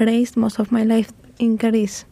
raised 0.00 0.36
most 0.36 0.58
of 0.58 0.72
my 0.72 0.82
life 0.82 1.12
in 1.38 1.56
Greece. 1.56 2.04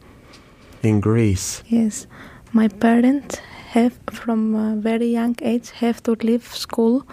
In 0.81 1.01
Greece? 1.01 1.61
Yes 1.67 2.07
my 2.53 2.67
parents 2.67 3.39
have 3.69 3.99
from 4.11 4.55
a 4.55 4.75
very 4.75 5.07
young 5.07 5.35
age 5.41 5.69
have 5.71 6.01
to 6.03 6.13
leave 6.23 6.43
school 6.55 7.05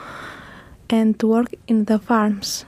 and 0.89 1.23
work 1.23 1.55
in 1.67 1.85
the 1.85 1.99
farms. 1.99 2.65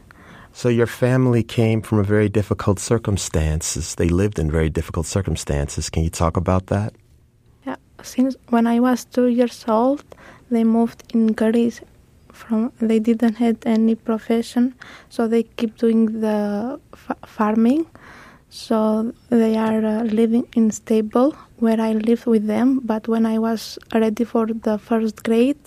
So 0.52 0.68
your 0.68 0.86
family 0.86 1.42
came 1.42 1.82
from 1.82 1.98
a 1.98 2.02
very 2.02 2.28
difficult 2.28 2.78
circumstances. 2.78 3.94
They 3.94 4.08
lived 4.08 4.38
in 4.38 4.50
very 4.50 4.68
difficult 4.68 5.06
circumstances. 5.06 5.88
Can 5.88 6.02
you 6.02 6.10
talk 6.10 6.36
about 6.36 6.66
that? 6.66 6.94
Yeah, 7.64 7.76
since 8.02 8.36
when 8.48 8.66
I 8.66 8.80
was 8.80 9.04
two 9.04 9.28
years 9.28 9.64
old, 9.68 10.04
they 10.50 10.64
moved 10.64 11.04
in 11.14 11.28
Greece 11.28 11.80
from 12.32 12.72
they 12.80 12.98
didn't 12.98 13.36
have 13.36 13.56
any 13.66 13.94
profession, 13.94 14.74
so 15.08 15.26
they 15.26 15.44
keep 15.44 15.76
doing 15.76 16.20
the 16.20 16.78
f- 16.92 17.18
farming. 17.26 17.86
So 18.50 19.12
they 19.30 19.56
are 19.56 19.84
uh, 19.84 20.02
living 20.04 20.46
in 20.54 20.70
stable 20.70 21.36
where 21.58 21.80
I 21.80 21.92
lived 21.92 22.26
with 22.26 22.46
them. 22.46 22.80
But 22.84 23.08
when 23.08 23.26
I 23.26 23.38
was 23.38 23.78
ready 23.94 24.24
for 24.24 24.46
the 24.46 24.78
first 24.78 25.22
grade, 25.24 25.58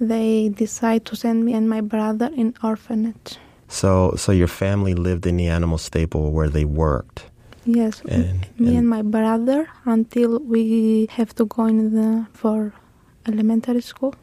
they 0.00 0.48
decide 0.50 1.04
to 1.06 1.16
send 1.16 1.44
me 1.44 1.52
and 1.54 1.68
my 1.68 1.80
brother 1.80 2.30
in 2.34 2.54
orphanage. 2.62 3.36
So, 3.68 4.14
so 4.16 4.32
your 4.32 4.48
family 4.48 4.94
lived 4.94 5.26
in 5.26 5.36
the 5.36 5.48
animal 5.48 5.78
stable 5.78 6.32
where 6.32 6.48
they 6.48 6.64
worked. 6.64 7.24
Yes, 7.66 8.02
And- 8.08 8.40
me 8.58 8.68
and- 8.68 8.78
and 8.78 8.88
my 8.88 9.02
brother 9.02 9.68
until 9.84 10.38
we 10.40 11.06
have 11.12 11.34
to 11.36 11.44
go 11.44 11.66
in 11.66 11.94
the 11.94 12.26
for 12.32 12.72
elementary 13.26 13.82
school 13.82 14.14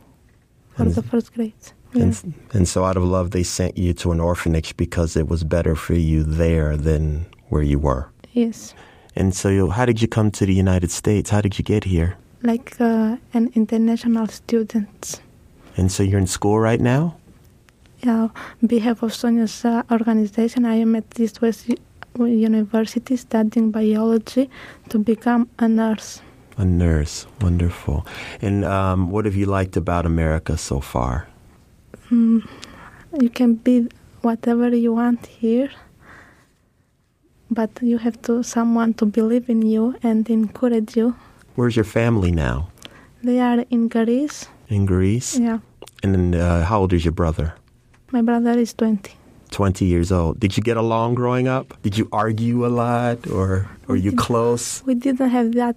for 0.75 0.85
the 0.85 1.03
first 1.03 1.33
grade. 1.33 1.53
Yeah. 1.93 2.03
And, 2.03 2.33
and 2.53 2.67
so, 2.67 2.83
out 2.83 2.97
of 2.97 3.03
love, 3.03 3.31
they 3.31 3.43
sent 3.43 3.77
you 3.77 3.93
to 3.93 4.11
an 4.11 4.19
orphanage 4.19 4.75
because 4.75 5.15
it 5.15 5.27
was 5.29 5.43
better 5.43 5.75
for 5.75 5.93
you 5.93 6.23
there 6.23 6.75
than 6.75 7.25
where 7.49 7.63
you 7.63 7.79
were. 7.79 8.09
Yes, 8.33 8.73
And 9.17 9.33
so, 9.33 9.69
how 9.69 9.85
did 9.85 9.99
you 9.99 10.07
come 10.07 10.29
to 10.29 10.45
the 10.45 10.53
United 10.53 10.91
States? 10.91 11.31
How 11.31 11.41
did 11.41 11.57
you 11.57 11.63
get 11.63 11.83
here? 11.83 12.17
like 12.43 12.79
uh, 12.79 13.17
an 13.33 13.51
international 13.55 14.27
student. 14.27 15.21
And 15.75 15.91
so, 15.91 16.03
you're 16.03 16.19
in 16.19 16.27
school 16.27 16.59
right 16.59 16.79
now. 16.79 17.17
Yeah, 18.03 18.29
on 18.61 18.67
behalf 18.67 19.01
of 19.01 19.13
Sonia's 19.13 19.65
uh, 19.65 19.81
organization, 19.89 20.65
I 20.65 20.75
am 20.75 20.95
at 20.95 21.19
East 21.19 21.41
West 21.41 21.67
University 22.15 23.17
studying 23.17 23.71
biology 23.71 24.51
to 24.89 24.99
become 24.99 25.49
a 25.57 25.67
nurse. 25.67 26.21
A 26.57 26.65
nurse, 26.65 27.25
wonderful. 27.41 28.05
And 28.39 28.65
um, 28.65 29.09
what 29.09 29.25
have 29.25 29.35
you 29.35 29.47
liked 29.47 29.77
about 29.77 30.05
America 30.05 30.57
so 30.57 30.79
far? 30.79 31.27
Mm, 32.11 32.47
you 33.19 33.29
can 33.29 33.55
be 33.55 33.87
whatever 34.21 34.69
you 34.75 34.93
want 34.93 35.25
here, 35.25 35.71
but 37.49 37.69
you 37.81 37.97
have 37.97 38.21
to 38.23 38.43
someone 38.43 38.93
to 38.95 39.05
believe 39.05 39.49
in 39.49 39.61
you 39.61 39.95
and 40.03 40.29
encourage 40.29 40.95
you. 40.95 41.15
Where's 41.55 41.75
your 41.75 41.85
family 41.85 42.31
now? 42.31 42.69
They 43.23 43.39
are 43.39 43.65
in 43.69 43.87
Greece. 43.87 44.47
In 44.69 44.85
Greece. 44.85 45.37
Yeah, 45.39 45.59
And 46.03 46.13
then, 46.13 46.35
uh, 46.35 46.63
how 46.65 46.81
old 46.81 46.93
is 46.93 47.03
your 47.05 47.13
brother? 47.13 47.53
my 48.11 48.21
brother 48.21 48.51
is 48.57 48.73
twenty. 48.73 49.13
20 49.51 49.85
years 49.85 50.11
old. 50.11 50.39
Did 50.39 50.57
you 50.57 50.63
get 50.63 50.75
along 50.77 51.15
growing 51.15 51.47
up? 51.47 51.73
Did 51.81 51.97
you 51.97 52.07
argue 52.11 52.65
a 52.65 52.67
lot 52.67 53.27
or 53.31 53.67
were 53.87 53.95
you 53.95 54.11
close? 54.11 54.83
We 54.85 54.93
didn't 54.93 55.29
have 55.29 55.53
that 55.53 55.75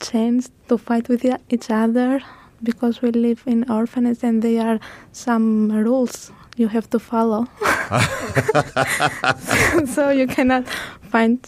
chance 0.00 0.50
to 0.68 0.76
fight 0.76 1.08
with 1.08 1.24
each 1.48 1.70
other 1.70 2.20
because 2.62 3.00
we 3.00 3.10
live 3.10 3.42
in 3.46 3.64
orphanage 3.70 4.22
and 4.22 4.42
there 4.42 4.66
are 4.66 4.80
some 5.12 5.72
rules 5.72 6.30
you 6.60 6.68
have 6.68 6.88
to 6.90 6.98
follow. 6.98 7.46
so 9.86 10.10
you 10.10 10.26
cannot 10.26 10.68
find. 11.10 11.38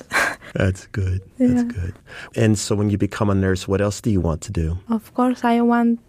That's 0.55 0.87
good. 0.89 1.21
That's 1.39 1.53
Yeah. 1.63 1.63
good. 1.81 1.95
And 2.35 2.59
so 2.59 2.75
when 2.75 2.91
you 2.91 2.99
become 2.99 3.31
a 3.31 3.35
nurse, 3.35 3.69
what 3.69 3.81
else 3.81 4.01
do 4.01 4.11
you 4.11 4.21
want 4.21 4.41
to 4.43 4.53
do? 4.53 4.79
Of 4.89 5.13
course, 5.15 5.45
I 5.45 5.61
want 5.61 6.01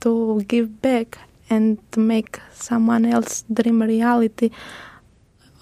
to 0.00 0.42
give 0.48 0.80
back 0.80 1.18
and 1.50 1.78
to 1.92 2.00
make 2.00 2.38
someone 2.54 3.04
else's 3.04 3.44
dream 3.52 3.82
reality, 3.82 4.50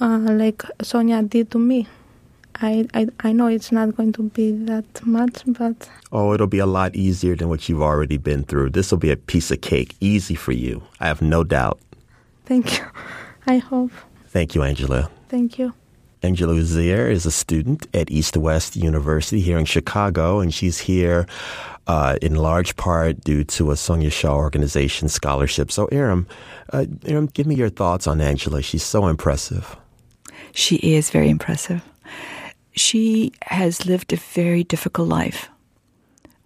uh, 0.01 0.18
like 0.18 0.62
Sonia 0.82 1.22
did 1.22 1.51
to 1.51 1.59
me. 1.59 1.86
I, 2.62 2.86
I 2.94 3.07
I 3.20 3.32
know 3.32 3.46
it's 3.46 3.72
not 3.72 3.96
going 3.96 4.12
to 4.12 4.22
be 4.24 4.53
that 4.66 4.84
much, 5.07 5.42
but 5.46 5.88
Oh, 6.12 6.34
it'll 6.34 6.46
be 6.51 6.59
a 6.59 6.66
lot 6.66 6.94
easier 6.94 7.34
than 7.36 7.48
what 7.48 7.68
you've 7.68 7.80
already 7.82 8.18
been 8.18 8.42
through. 8.44 8.70
This 8.70 8.90
will 8.90 8.98
be 8.98 9.11
a 9.12 9.16
piece 9.16 9.51
of 9.55 9.61
cake, 9.62 9.94
easy 10.01 10.34
for 10.34 10.53
you. 10.53 10.82
I 11.01 11.07
have 11.07 11.22
no 11.22 11.42
doubt. 11.44 11.78
Thank 12.51 12.80
you. 12.80 12.84
I 13.46 13.59
hope. 13.59 13.92
Thank 14.26 14.57
you, 14.57 14.64
Angela. 14.64 15.09
Thank 15.28 15.57
you. 15.57 15.72
Angela 16.20 16.53
Uzier 16.53 17.09
is 17.09 17.24
a 17.24 17.30
student 17.30 17.86
at 17.94 18.11
East 18.11 18.36
West 18.36 18.74
University 18.74 19.40
here 19.40 19.57
in 19.57 19.66
Chicago, 19.66 20.40
and 20.40 20.53
she's 20.53 20.80
here 20.80 21.28
uh, 21.86 22.16
in 22.20 22.34
large 22.34 22.74
part 22.74 23.20
due 23.20 23.44
to 23.44 23.70
a 23.70 23.76
Sonia 23.76 24.11
Shah 24.11 24.34
organization 24.34 25.09
scholarship. 25.09 25.70
So, 25.70 25.86
Aram, 25.92 26.26
uh, 26.72 26.86
Aram, 27.07 27.26
give 27.26 27.46
me 27.46 27.55
your 27.55 27.70
thoughts 27.70 28.09
on 28.09 28.20
Angela. 28.20 28.62
She's 28.62 28.82
so 28.82 29.07
impressive. 29.07 29.76
She 30.51 30.74
is 30.78 31.09
very 31.11 31.30
impressive. 31.30 31.84
She 32.72 33.32
has 33.42 33.86
lived 33.86 34.12
a 34.12 34.16
very 34.16 34.64
difficult 34.64 35.07
life, 35.07 35.48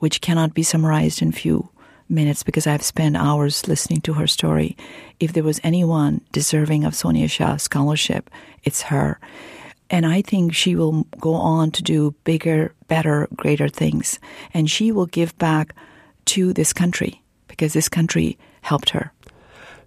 which 0.01 0.21
cannot 0.21 0.53
be 0.53 0.63
summarized 0.63 1.23
in 1.23 1.33
few 1.33 1.71
minutes 2.09 2.43
because 2.43 2.67
I've 2.67 2.83
spent 2.83 3.17
hours 3.17 3.67
listening 3.69 4.01
to 4.03 4.15
her 4.15 4.27
story. 4.27 4.77
If 5.21 5.33
there 5.33 5.43
was 5.43 5.61
anyone 5.63 6.21
deserving 6.33 6.85
of 6.85 6.95
Sonia 6.95 7.29
Shah 7.29 7.57
scholarship, 7.57 8.31
it's 8.63 8.83
her. 8.83 9.19
And 9.91 10.07
I 10.07 10.23
think 10.23 10.55
she 10.55 10.75
will 10.75 11.05
go 11.21 11.35
on 11.35 11.71
to 11.73 11.83
do 11.83 12.15
bigger, 12.25 12.75
better, 12.89 13.29
greater 13.37 13.69
things. 13.69 14.19
And 14.53 14.71
she 14.71 14.93
will 14.93 15.07
give 15.07 15.37
back 15.39 15.75
to 16.27 16.53
this 16.53 16.73
country 16.73 17.23
because 17.49 17.75
this 17.75 17.89
country 17.89 18.39
helped 18.63 18.91
her. 18.91 19.13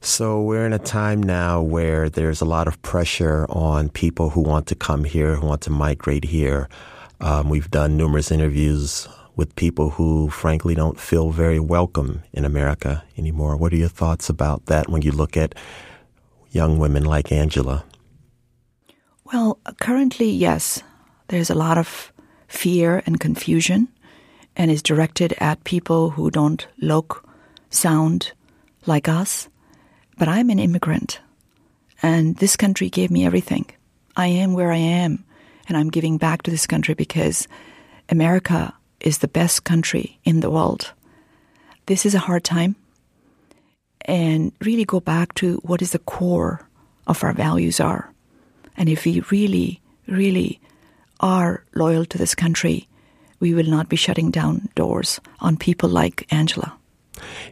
So 0.01 0.41
we're 0.41 0.65
in 0.65 0.73
a 0.73 0.79
time 0.79 1.21
now 1.21 1.61
where 1.61 2.09
there's 2.09 2.39
a 2.39 2.45
lot 2.45 2.67
of 2.67 2.79
pressure 2.83 3.47
on 3.49 3.89
people 3.89 4.29
who 4.29 4.41
want 4.41 4.67
to 4.67 4.75
come 4.75 5.03
here, 5.03 5.35
who 5.35 5.47
want 5.47 5.61
to 5.61 5.71
migrate 5.71 6.23
here. 6.23 6.69
Um, 7.19 7.49
we've 7.49 7.69
done 7.71 7.97
numerous 7.97 8.31
interviews 8.31 9.07
with 9.37 9.55
people 9.55 9.91
who, 9.91 10.29
frankly, 10.29 10.73
don't 10.75 10.99
feel 10.99 11.29
very 11.29 11.59
welcome 11.59 12.23
in 12.33 12.43
America 12.43 13.03
anymore. 13.17 13.55
What 13.55 13.71
are 13.71 13.77
your 13.77 13.87
thoughts 13.87 14.29
about 14.29 14.65
that 14.65 14.89
when 14.89 15.03
you 15.03 15.11
look 15.11 15.37
at 15.37 15.53
young 16.49 16.79
women 16.79 17.05
like 17.05 17.31
Angela? 17.31 17.85
Well, 19.31 19.59
currently, 19.79 20.29
yes, 20.31 20.81
there's 21.27 21.51
a 21.51 21.55
lot 21.55 21.77
of 21.77 22.11
fear 22.47 23.03
and 23.05 23.19
confusion, 23.19 23.87
and 24.55 24.71
is 24.71 24.81
directed 24.81 25.35
at 25.37 25.63
people 25.65 26.09
who 26.09 26.31
don't 26.31 26.67
look, 26.79 27.23
sound 27.69 28.31
like 28.87 29.07
us. 29.07 29.49
But 30.17 30.27
I'm 30.27 30.49
an 30.49 30.57
immigrant, 30.57 31.19
and 32.01 32.35
this 32.37 32.55
country 32.55 32.89
gave 32.89 33.11
me 33.11 33.23
everything. 33.25 33.65
I 34.15 34.27
am 34.27 34.53
where 34.53 34.71
I 34.71 34.77
am, 34.77 35.23
and 35.67 35.77
I'm 35.77 35.89
giving 35.89 36.17
back 36.17 36.41
to 36.43 36.51
this 36.51 36.65
country 36.65 36.95
because 36.95 37.47
America 38.09 38.73
is 38.99 39.19
the 39.19 39.27
best 39.27 39.63
country 39.63 40.19
in 40.23 40.39
the 40.39 40.49
world. 40.49 40.93
This 41.85 42.05
is 42.05 42.15
a 42.15 42.19
hard 42.19 42.43
time, 42.43 42.75
and 44.01 44.51
really 44.61 44.85
go 44.85 44.99
back 44.99 45.33
to 45.35 45.57
what 45.63 45.81
is 45.81 45.91
the 45.91 45.99
core 45.99 46.67
of 47.07 47.23
our 47.23 47.33
values 47.33 47.79
are. 47.79 48.11
And 48.75 48.89
if 48.89 49.05
we 49.05 49.21
really, 49.31 49.81
really 50.07 50.59
are 51.19 51.63
loyal 51.75 52.05
to 52.05 52.17
this 52.17 52.35
country, 52.35 52.87
we 53.39 53.53
will 53.53 53.65
not 53.65 53.89
be 53.89 53.95
shutting 53.95 54.31
down 54.31 54.69
doors 54.75 55.19
on 55.39 55.57
people 55.57 55.89
like 55.89 56.25
Angela. 56.31 56.77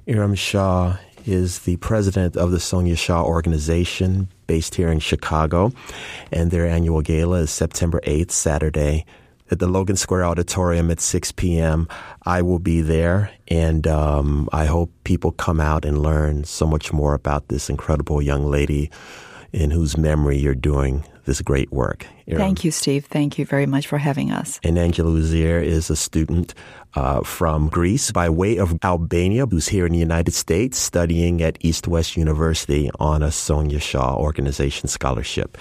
Iram 0.05 0.35
Shah 0.35 0.97
is 1.25 1.59
the 1.59 1.77
president 1.77 2.37
of 2.37 2.51
the 2.51 2.59
Sonia 2.59 2.95
Shah 2.95 3.23
organization 3.23 4.27
based 4.47 4.75
here 4.75 4.91
in 4.91 4.99
Chicago, 4.99 5.71
and 6.31 6.51
their 6.51 6.67
annual 6.67 7.01
gala 7.01 7.39
is 7.41 7.51
September 7.51 7.99
8th, 8.05 8.31
Saturday, 8.31 9.05
at 9.51 9.59
the 9.59 9.67
Logan 9.67 9.95
Square 9.95 10.25
Auditorium 10.25 10.89
at 10.91 10.99
6 10.99 11.31
p.m. 11.33 11.87
I 12.23 12.41
will 12.41 12.59
be 12.59 12.81
there, 12.81 13.31
and 13.47 13.87
um, 13.87 14.49
I 14.51 14.65
hope 14.65 14.91
people 15.03 15.31
come 15.31 15.59
out 15.59 15.85
and 15.85 16.01
learn 16.01 16.43
so 16.43 16.65
much 16.65 16.91
more 16.91 17.13
about 17.13 17.47
this 17.47 17.69
incredible 17.69 18.21
young 18.21 18.45
lady 18.45 18.89
in 19.51 19.71
whose 19.71 19.97
memory 19.97 20.37
you're 20.37 20.55
doing 20.55 21.05
this 21.25 21.41
great 21.41 21.71
work. 21.71 22.05
Thank 22.29 22.63
you, 22.63 22.71
Steve. 22.71 23.05
Thank 23.05 23.37
you 23.37 23.45
very 23.45 23.65
much 23.65 23.87
for 23.87 23.97
having 23.97 24.31
us. 24.31 24.59
And 24.63 24.77
Angela 24.77 25.11
Uzier 25.11 25.63
is 25.63 25.89
a 25.89 25.95
student 25.95 26.53
uh, 26.95 27.21
from 27.21 27.67
Greece 27.67 28.11
by 28.11 28.29
way 28.29 28.57
of 28.57 28.77
Albania 28.83 29.45
who's 29.45 29.67
here 29.67 29.85
in 29.85 29.93
the 29.93 29.99
United 29.99 30.33
States 30.33 30.77
studying 30.77 31.41
at 31.41 31.57
East 31.61 31.87
West 31.87 32.15
University 32.15 32.89
on 32.99 33.23
a 33.23 33.31
Sonia 33.31 33.79
Shah 33.79 34.15
Organization 34.15 34.87
scholarship. 34.87 35.57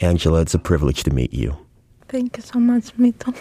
Angela, 0.00 0.40
it's 0.40 0.54
a 0.54 0.58
privilege 0.58 1.02
to 1.04 1.10
meet 1.10 1.32
you. 1.32 1.56
Thank 2.16 2.38
you 2.38 2.42
so 2.42 2.58
much, 2.58 2.96
Mito. 2.96 3.36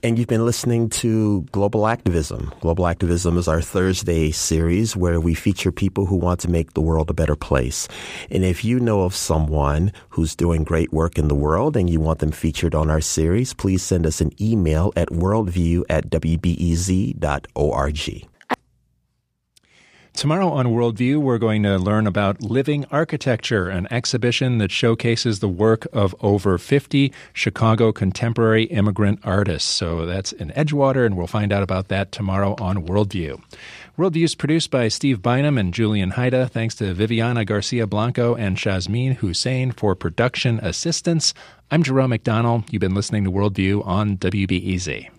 And 0.00 0.16
you've 0.16 0.28
been 0.28 0.46
listening 0.46 0.88
to 1.02 1.42
Global 1.50 1.88
Activism. 1.88 2.52
Global 2.60 2.86
Activism 2.86 3.36
is 3.36 3.48
our 3.48 3.60
Thursday 3.60 4.30
series 4.30 4.94
where 4.94 5.18
we 5.18 5.34
feature 5.34 5.72
people 5.72 6.06
who 6.06 6.14
want 6.14 6.38
to 6.40 6.48
make 6.48 6.74
the 6.74 6.80
world 6.80 7.10
a 7.10 7.12
better 7.12 7.34
place. 7.34 7.88
And 8.30 8.44
if 8.44 8.64
you 8.64 8.78
know 8.78 9.00
of 9.00 9.16
someone 9.16 9.90
who's 10.10 10.36
doing 10.36 10.62
great 10.62 10.92
work 10.92 11.18
in 11.18 11.26
the 11.26 11.34
world 11.34 11.76
and 11.76 11.90
you 11.90 11.98
want 11.98 12.20
them 12.20 12.30
featured 12.30 12.76
on 12.76 12.88
our 12.88 13.00
series, 13.00 13.52
please 13.52 13.82
send 13.82 14.06
us 14.06 14.20
an 14.20 14.30
email 14.40 14.92
at 14.94 15.08
worldview 15.08 15.82
at 15.90 16.08
wbez.org. 16.08 17.16
Tomorrow 20.16 20.48
on 20.48 20.68
Worldview, 20.68 21.18
we're 21.18 21.36
going 21.36 21.62
to 21.64 21.76
learn 21.76 22.06
about 22.06 22.40
Living 22.40 22.86
Architecture, 22.90 23.68
an 23.68 23.86
exhibition 23.90 24.56
that 24.58 24.72
showcases 24.72 25.40
the 25.40 25.48
work 25.48 25.86
of 25.92 26.14
over 26.22 26.56
50 26.56 27.12
Chicago 27.34 27.92
contemporary 27.92 28.64
immigrant 28.64 29.20
artists. 29.24 29.68
So 29.68 30.06
that's 30.06 30.32
in 30.32 30.52
Edgewater, 30.52 31.04
and 31.04 31.18
we'll 31.18 31.26
find 31.26 31.52
out 31.52 31.62
about 31.62 31.88
that 31.88 32.12
tomorrow 32.12 32.56
on 32.58 32.86
Worldview. 32.86 33.42
Worldview 33.98 34.24
is 34.24 34.34
produced 34.34 34.70
by 34.70 34.88
Steve 34.88 35.20
Bynum 35.20 35.58
and 35.58 35.74
Julian 35.74 36.12
Hayda. 36.12 36.50
Thanks 36.50 36.74
to 36.76 36.94
Viviana 36.94 37.44
Garcia 37.44 37.86
Blanco 37.86 38.34
and 38.34 38.56
Shazmin 38.56 39.16
Hussein 39.16 39.70
for 39.70 39.94
production 39.94 40.58
assistance. 40.60 41.34
I'm 41.70 41.82
Jerome 41.82 42.12
McDonnell. 42.12 42.64
You've 42.72 42.80
been 42.80 42.94
listening 42.94 43.24
to 43.24 43.30
Worldview 43.30 43.86
on 43.86 44.16
WBEZ. 44.16 45.10